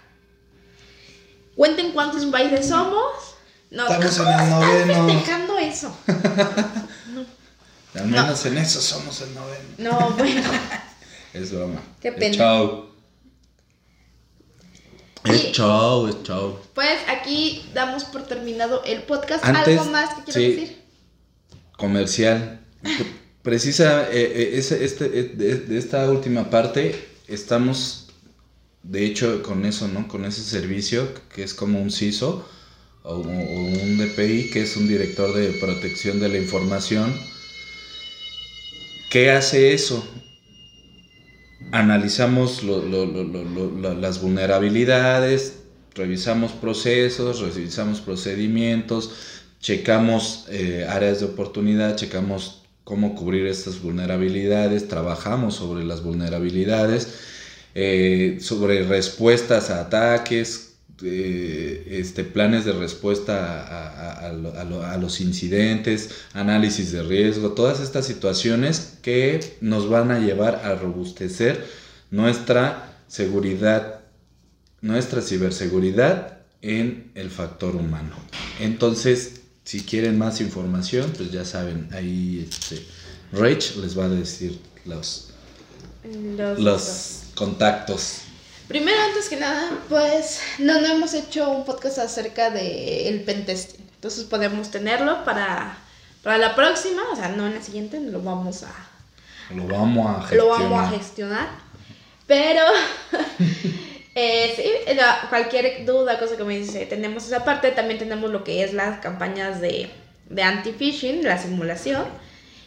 Cuenten 1.56 1.90
cuántos 1.90 2.24
países 2.26 2.68
somos. 2.68 3.34
No, 3.70 3.82
Estamos 3.88 4.18
en 4.18 4.24
¿cómo 4.24 4.30
el 4.30 4.40
están 4.40 4.50
noveno. 4.88 5.08
festejando 5.08 5.58
eso? 5.58 5.96
Al 7.94 8.06
menos 8.06 8.46
en 8.46 8.58
eso 8.58 8.80
somos 8.80 9.20
el 9.20 9.34
90. 9.34 9.82
No, 9.82 10.10
bueno. 10.10 10.42
Es 11.32 11.50
broma. 11.52 11.80
Qué 12.00 12.08
Es 12.08 12.14
pena. 12.14 12.36
chau. 12.36 12.86
Es 15.24 15.44
Y- 15.46 15.52
chau, 15.52 16.06
es 16.06 16.22
chau. 16.22 16.58
Pues 16.74 16.98
aquí 17.08 17.68
damos 17.74 18.04
por 18.04 18.22
terminado 18.22 18.84
el 18.84 19.02
podcast. 19.02 19.44
Antes, 19.44 19.78
¿Algo 19.80 19.90
más 19.90 20.10
que 20.14 20.22
quieras 20.24 20.34
sí. 20.34 20.50
decir? 20.60 20.82
Comercial. 21.76 22.60
Precisa, 23.42 24.08
eh, 24.10 24.32
eh, 24.32 24.50
ese- 24.58 24.84
este, 24.84 25.06
eh, 25.06 25.32
de, 25.34 25.56
de 25.60 25.78
esta 25.78 26.08
última 26.10 26.50
parte, 26.50 27.08
estamos, 27.26 28.08
de 28.84 29.04
hecho, 29.06 29.42
con 29.42 29.64
eso, 29.66 29.88
¿no? 29.88 30.06
Con 30.06 30.24
ese 30.24 30.42
servicio 30.42 31.08
que 31.34 31.42
es 31.42 31.52
como 31.54 31.80
un 31.82 31.90
CISO 31.90 32.48
o, 33.05 33.18
un 33.18 33.98
DPI, 33.98 34.50
que 34.50 34.62
es 34.62 34.76
un 34.76 34.88
director 34.88 35.32
de 35.34 35.50
protección 35.52 36.18
de 36.20 36.28
la 36.30 36.38
información. 36.38 37.14
¿Qué 39.11 39.30
hace 39.30 39.74
eso? 39.74 40.05
Analizamos 41.70 42.62
las 42.64 44.20
vulnerabilidades, 44.20 45.59
revisamos 45.94 46.52
procesos, 46.52 47.40
revisamos 47.40 48.00
procedimientos, 48.00 49.12
checamos 49.61 50.46
eh, 50.50 50.86
áreas 50.88 51.20
de 51.20 51.26
oportunidad, 51.26 51.96
checamos 51.96 52.62
cómo 52.84 53.14
cubrir 53.14 53.46
estas 53.46 53.80
vulnerabilidades, 53.80 54.88
trabajamos 54.88 55.55
sobre 55.55 55.84
las 55.84 56.02
vulnerabilidades, 56.02 57.14
eh, 57.74 58.38
sobre 58.40 58.84
respuestas 58.84 59.70
a 59.70 59.80
ataques, 59.82 60.74
este, 61.07 62.24
planes 62.24 62.64
de 62.64 62.72
respuesta 62.72 63.62
a, 63.62 63.88
a- 63.88 64.28
a 64.28 64.32
lo- 64.32 64.55
a 64.59 64.64
lo- 64.64 64.82
a 64.84 64.96
los 64.96 65.20
incidentes, 65.20 66.11
análisis 66.32 66.92
de 66.92 67.02
riesgo, 67.02 67.52
todas 67.52 67.80
estas 67.80 68.07
situaciones 68.07 68.94
que 69.02 69.57
nos 69.61 69.88
van 69.88 70.11
a 70.11 70.18
llevar 70.18 70.62
a 70.64 70.74
robustecer 70.74 71.64
nuestra 72.11 72.96
seguridad, 73.09 74.00
nuestra 74.80 75.20
ciberseguridad 75.22 76.38
en 76.62 77.11
el 77.14 77.30
factor 77.30 77.76
humano. 77.76 78.16
Entonces, 78.61 79.40
si 79.64 79.80
quieren 79.80 80.18
más 80.18 80.40
información, 80.40 81.12
pues 81.16 81.30
ya 81.32 81.44
saben, 81.44 81.88
ahí 81.92 82.46
este, 82.48 82.82
Rach 83.32 83.76
les 83.76 83.98
va 83.98 84.05
a 84.07 84.09
decir 84.09 84.59
los, 84.84 85.30
Los, 86.36 86.59
los 86.61 87.20
contactos. 87.34 88.18
Primero, 88.68 88.96
antes 89.08 89.28
que 89.28 89.36
nada, 89.36 89.70
pues 89.88 90.40
no, 90.58 90.80
no 90.80 90.86
hemos 90.86 91.12
hecho 91.14 91.50
un 91.50 91.64
podcast 91.64 91.98
acerca 91.98 92.50
del 92.50 93.06
el 93.06 93.20
pentesting. 93.22 93.84
Entonces 93.94 94.24
podemos 94.24 94.70
tenerlo 94.70 95.24
para, 95.24 95.76
para 96.22 96.38
la 96.38 96.54
próxima, 96.54 97.02
o 97.12 97.16
sea, 97.16 97.28
no 97.28 97.46
en 97.46 97.54
la 97.54 97.62
siguiente, 97.62 98.00
lo 98.00 98.22
vamos 98.22 98.62
a, 98.62 98.72
Lo 99.54 99.66
vamos 99.66 100.06
a 100.06 100.12
lo 100.34 100.54
gestionar. 100.54 100.60
vamos 100.70 100.80
a 100.92 100.96
gestionar. 100.96 101.48
Pero, 102.26 102.62
eh, 104.14 104.52
sí, 104.56 104.94
la- 104.94 105.26
cualquier 105.28 105.84
duda, 105.84 106.18
cosa 106.18 106.36
que 106.36 106.44
me 106.44 106.58
dice, 106.58 106.86
tenemos 106.86 107.26
esa 107.26 107.44
parte. 107.44 107.70
También 107.70 107.98
tenemos 107.98 108.30
lo 108.30 108.44
que 108.44 108.64
es 108.64 108.72
las 108.72 109.00
campañas 109.00 109.60
de, 109.60 109.90
de 110.30 110.42
anti-phishing, 110.42 111.22
la 111.24 111.38
simulación. 111.38 112.04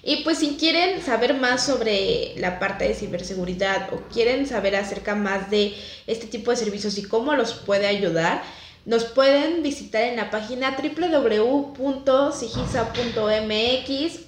Y 0.07 0.23
pues 0.23 0.37
si 0.37 0.55
quieren 0.55 1.03
saber 1.03 1.33
más 1.33 1.65
sobre 1.65 2.33
la 2.37 2.59
parte 2.59 2.87
de 2.87 2.93
ciberseguridad 2.93 3.93
o 3.93 3.97
quieren 4.07 4.47
saber 4.47 4.77
acerca 4.77 5.15
más 5.15 5.49
de 5.51 5.75
este 6.07 6.27
tipo 6.27 6.49
de 6.49 6.55
servicios 6.55 6.97
y 6.97 7.03
cómo 7.03 7.35
los 7.35 7.51
puede 7.55 7.87
ayudar, 7.87 8.41
nos 8.85 9.03
pueden 9.03 9.63
visitar 9.63 10.03
en 10.03 10.15
la 10.15 10.31
página 10.31 10.77
www.sigisa.mx 10.77 11.79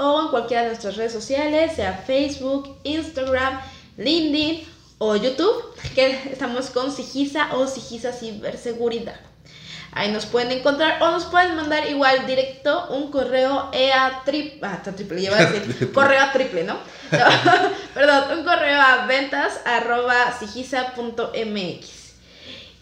o 0.02 0.22
en 0.22 0.28
cualquiera 0.28 0.64
de 0.64 0.68
nuestras 0.68 0.98
redes 0.98 1.14
sociales, 1.14 1.78
sea 1.78 1.94
Facebook, 1.94 2.76
Instagram, 2.84 3.62
LinkedIn 3.96 4.66
o 4.98 5.16
YouTube, 5.16 5.64
que 5.96 6.12
estamos 6.30 6.72
con 6.72 6.92
Sigisa 6.92 7.56
o 7.56 7.68
Sigisa 7.68 8.12
Ciberseguridad. 8.12 9.29
Ahí 9.92 10.12
nos 10.12 10.26
pueden 10.26 10.52
encontrar 10.52 11.02
o 11.02 11.12
nos 11.12 11.26
pueden 11.26 11.56
mandar 11.56 11.88
igual 11.90 12.26
directo 12.28 12.88
un 12.90 13.12
correo 13.12 13.70
EA 13.74 14.22
triple, 14.24 14.60
ah, 14.62 14.76
está 14.76 14.92
triple, 14.94 15.22
lleva 15.22 15.38
a 15.38 15.46
decir 15.46 15.92
correo 15.94 16.22
a 16.22 16.32
triple, 16.32 16.64
¿no? 16.64 16.76
No, 17.12 17.26
perdón, 17.94 18.40
un 18.40 18.46
correo 18.46 18.80
a 18.80 19.06
ventas 19.08 19.60
arroba 19.66 20.38
sigisa.mx. 20.40 22.00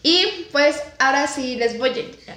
Y 0.02 0.46
pues 0.52 0.80
ahora 0.98 1.26
sí 1.26 1.56
les 1.56 1.78
voy, 1.78 1.90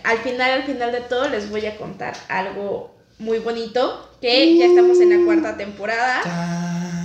al 0.04 0.18
final, 0.20 0.52
al 0.52 0.64
final 0.64 0.92
de 0.92 1.02
todo 1.02 1.30
les 1.30 1.50
voy 1.50 1.66
a 1.66 1.78
contar 1.78 2.16
algo 2.28 2.96
muy 3.20 3.38
bonito, 3.38 4.10
que 4.20 4.58
ya 4.58 4.66
estamos 4.66 5.00
en 5.00 5.10
la 5.12 5.26
cuarta 5.26 5.58
temporada. 5.58 6.22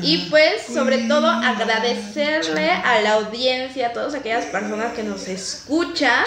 Y 0.02 0.28
pues 0.30 0.62
sobre 0.62 0.98
todo 1.08 1.26
agradecerle 1.26 2.70
a 2.70 3.00
la 3.00 3.14
audiencia, 3.14 3.88
a 3.88 3.92
todas 3.92 4.14
aquellas 4.14 4.46
personas 4.46 4.94
que 4.94 5.02
nos 5.02 5.28
escuchan. 5.28 6.24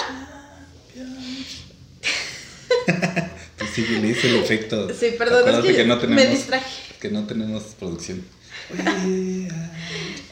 Pues 3.58 3.72
sí, 3.72 3.86
le 4.02 4.08
hice 4.08 4.30
el 4.30 4.38
efecto. 4.38 4.88
Sí, 4.94 5.16
perdón, 5.18 5.42
es 5.42 5.56
Acuérdate 5.56 5.76
que, 5.76 5.86
no 5.86 5.98
me 6.08 6.26
distraje. 6.28 6.66
que 7.00 7.10
no 7.10 7.26
tenemos 7.28 7.64
producción. 7.78 8.24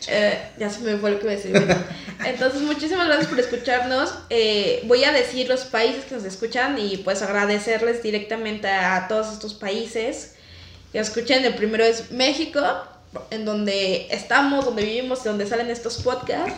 Eh, 0.10 0.40
ya 0.58 0.70
se 0.70 0.80
me 0.80 0.96
fue 0.96 1.12
lo 1.12 1.20
que 1.20 1.26
iba 1.26 1.34
a 1.34 1.36
decir. 1.36 1.52
Bueno, 1.52 1.76
Entonces, 2.24 2.62
muchísimas 2.62 3.08
gracias 3.08 3.28
por 3.28 3.38
escucharnos. 3.42 4.14
Eh, 4.30 4.82
voy 4.86 5.04
a 5.04 5.12
decir 5.12 5.50
los 5.50 5.66
países 5.66 6.06
que 6.06 6.16
nos 6.16 6.24
escuchan 6.24 6.80
y 6.80 6.96
pues 6.98 7.22
agradecerles 7.22 8.02
directamente 8.02 8.70
a 8.70 9.10
todos 9.10 9.34
estos 9.34 9.54
países 9.54 10.36
que 10.94 11.00
escuchen. 11.00 11.44
El 11.44 11.56
primero 11.56 11.84
es 11.84 12.12
México, 12.12 12.62
en 13.32 13.44
donde 13.44 14.08
estamos, 14.10 14.64
donde 14.64 14.86
vivimos 14.86 15.20
y 15.26 15.28
donde 15.28 15.46
salen 15.46 15.70
estos 15.70 16.02
podcasts. 16.02 16.56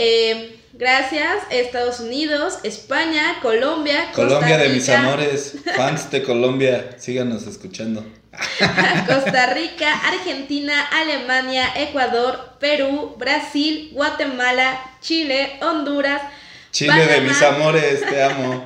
Eh, 0.00 0.56
gracias, 0.74 1.42
Estados 1.50 1.98
Unidos, 1.98 2.60
España, 2.62 3.40
Colombia, 3.42 4.12
Costa 4.14 4.36
Colombia 4.36 4.58
de 4.58 4.68
mis 4.68 4.86
Rica, 4.86 5.00
amores, 5.00 5.56
fans 5.76 6.08
de 6.12 6.22
Colombia, 6.22 6.90
síganos 6.98 7.48
escuchando. 7.48 8.06
Costa 9.08 9.46
Rica, 9.54 9.92
Argentina, 9.92 10.86
Alemania, 10.92 11.72
Ecuador, 11.74 12.58
Perú, 12.60 13.16
Brasil, 13.18 13.90
Guatemala, 13.92 14.80
Chile, 15.00 15.58
Honduras. 15.62 16.22
Chile 16.70 17.04
de 17.06 17.20
mis 17.22 17.42
amores, 17.42 18.00
te 18.08 18.22
amo. 18.22 18.64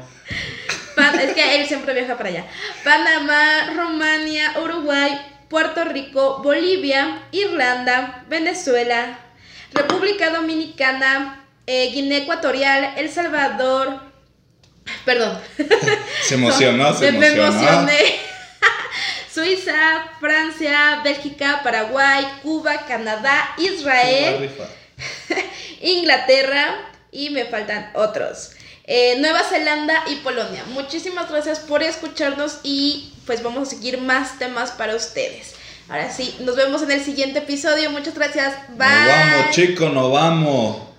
Es 1.19 1.33
que 1.33 1.57
él 1.57 1.67
siempre 1.67 1.95
viaja 1.95 2.19
para 2.19 2.29
allá. 2.29 2.45
Panamá, 2.85 3.73
Rumania, 3.75 4.53
Uruguay, 4.63 5.19
Puerto 5.49 5.83
Rico, 5.85 6.43
Bolivia, 6.43 7.23
Irlanda, 7.33 8.23
Venezuela, 8.29 9.19
República 9.75 10.31
Dominicana, 10.31 11.45
eh, 11.67 11.91
Guinea 11.93 12.19
Ecuatorial, 12.19 12.95
El 12.97 13.11
Salvador. 13.11 14.01
Perdón. 15.05 15.39
Se 16.23 16.35
emocionó, 16.35 16.93
se 16.97 17.13
Me- 17.13 17.19
me 17.19 17.27
emocionó. 17.29 17.59
emocioné. 17.71 18.17
Suiza, 19.33 20.05
Francia, 20.21 21.01
Bélgica, 21.03 21.61
Paraguay, 21.63 22.27
Cuba, 22.43 22.85
Canadá, 22.87 23.55
Israel. 23.59 24.51
Inglaterra 25.81 26.77
y 27.11 27.31
me 27.31 27.45
faltan 27.47 27.91
otros. 27.95 28.53
Eh, 28.85 29.17
Nueva 29.21 29.43
Zelanda 29.45 30.05
y 30.09 30.17
Polonia. 30.17 30.65
Muchísimas 30.69 31.31
gracias 31.31 31.61
por 31.61 31.83
escucharnos 31.83 32.59
y 32.63 33.13
pues 33.27 33.43
vamos 33.43 33.69
a 33.69 33.71
seguir 33.71 33.99
más 33.99 34.39
temas 34.39 34.73
para 34.73 34.95
ustedes. 34.97 35.55
Ahora 35.93 36.11
sí, 36.11 36.37
nos 36.41 36.57
vemos 36.57 36.81
en 36.81 36.91
el 36.91 37.05
siguiente 37.05 37.41
episodio. 37.41 37.91
Muchas 37.91 38.15
gracias. 38.15 38.55
Bye. 38.71 38.89
Nos 38.89 39.09
vamos, 39.09 39.51
chico, 39.51 39.89
nos 39.91 40.11
vamos. 40.11 40.92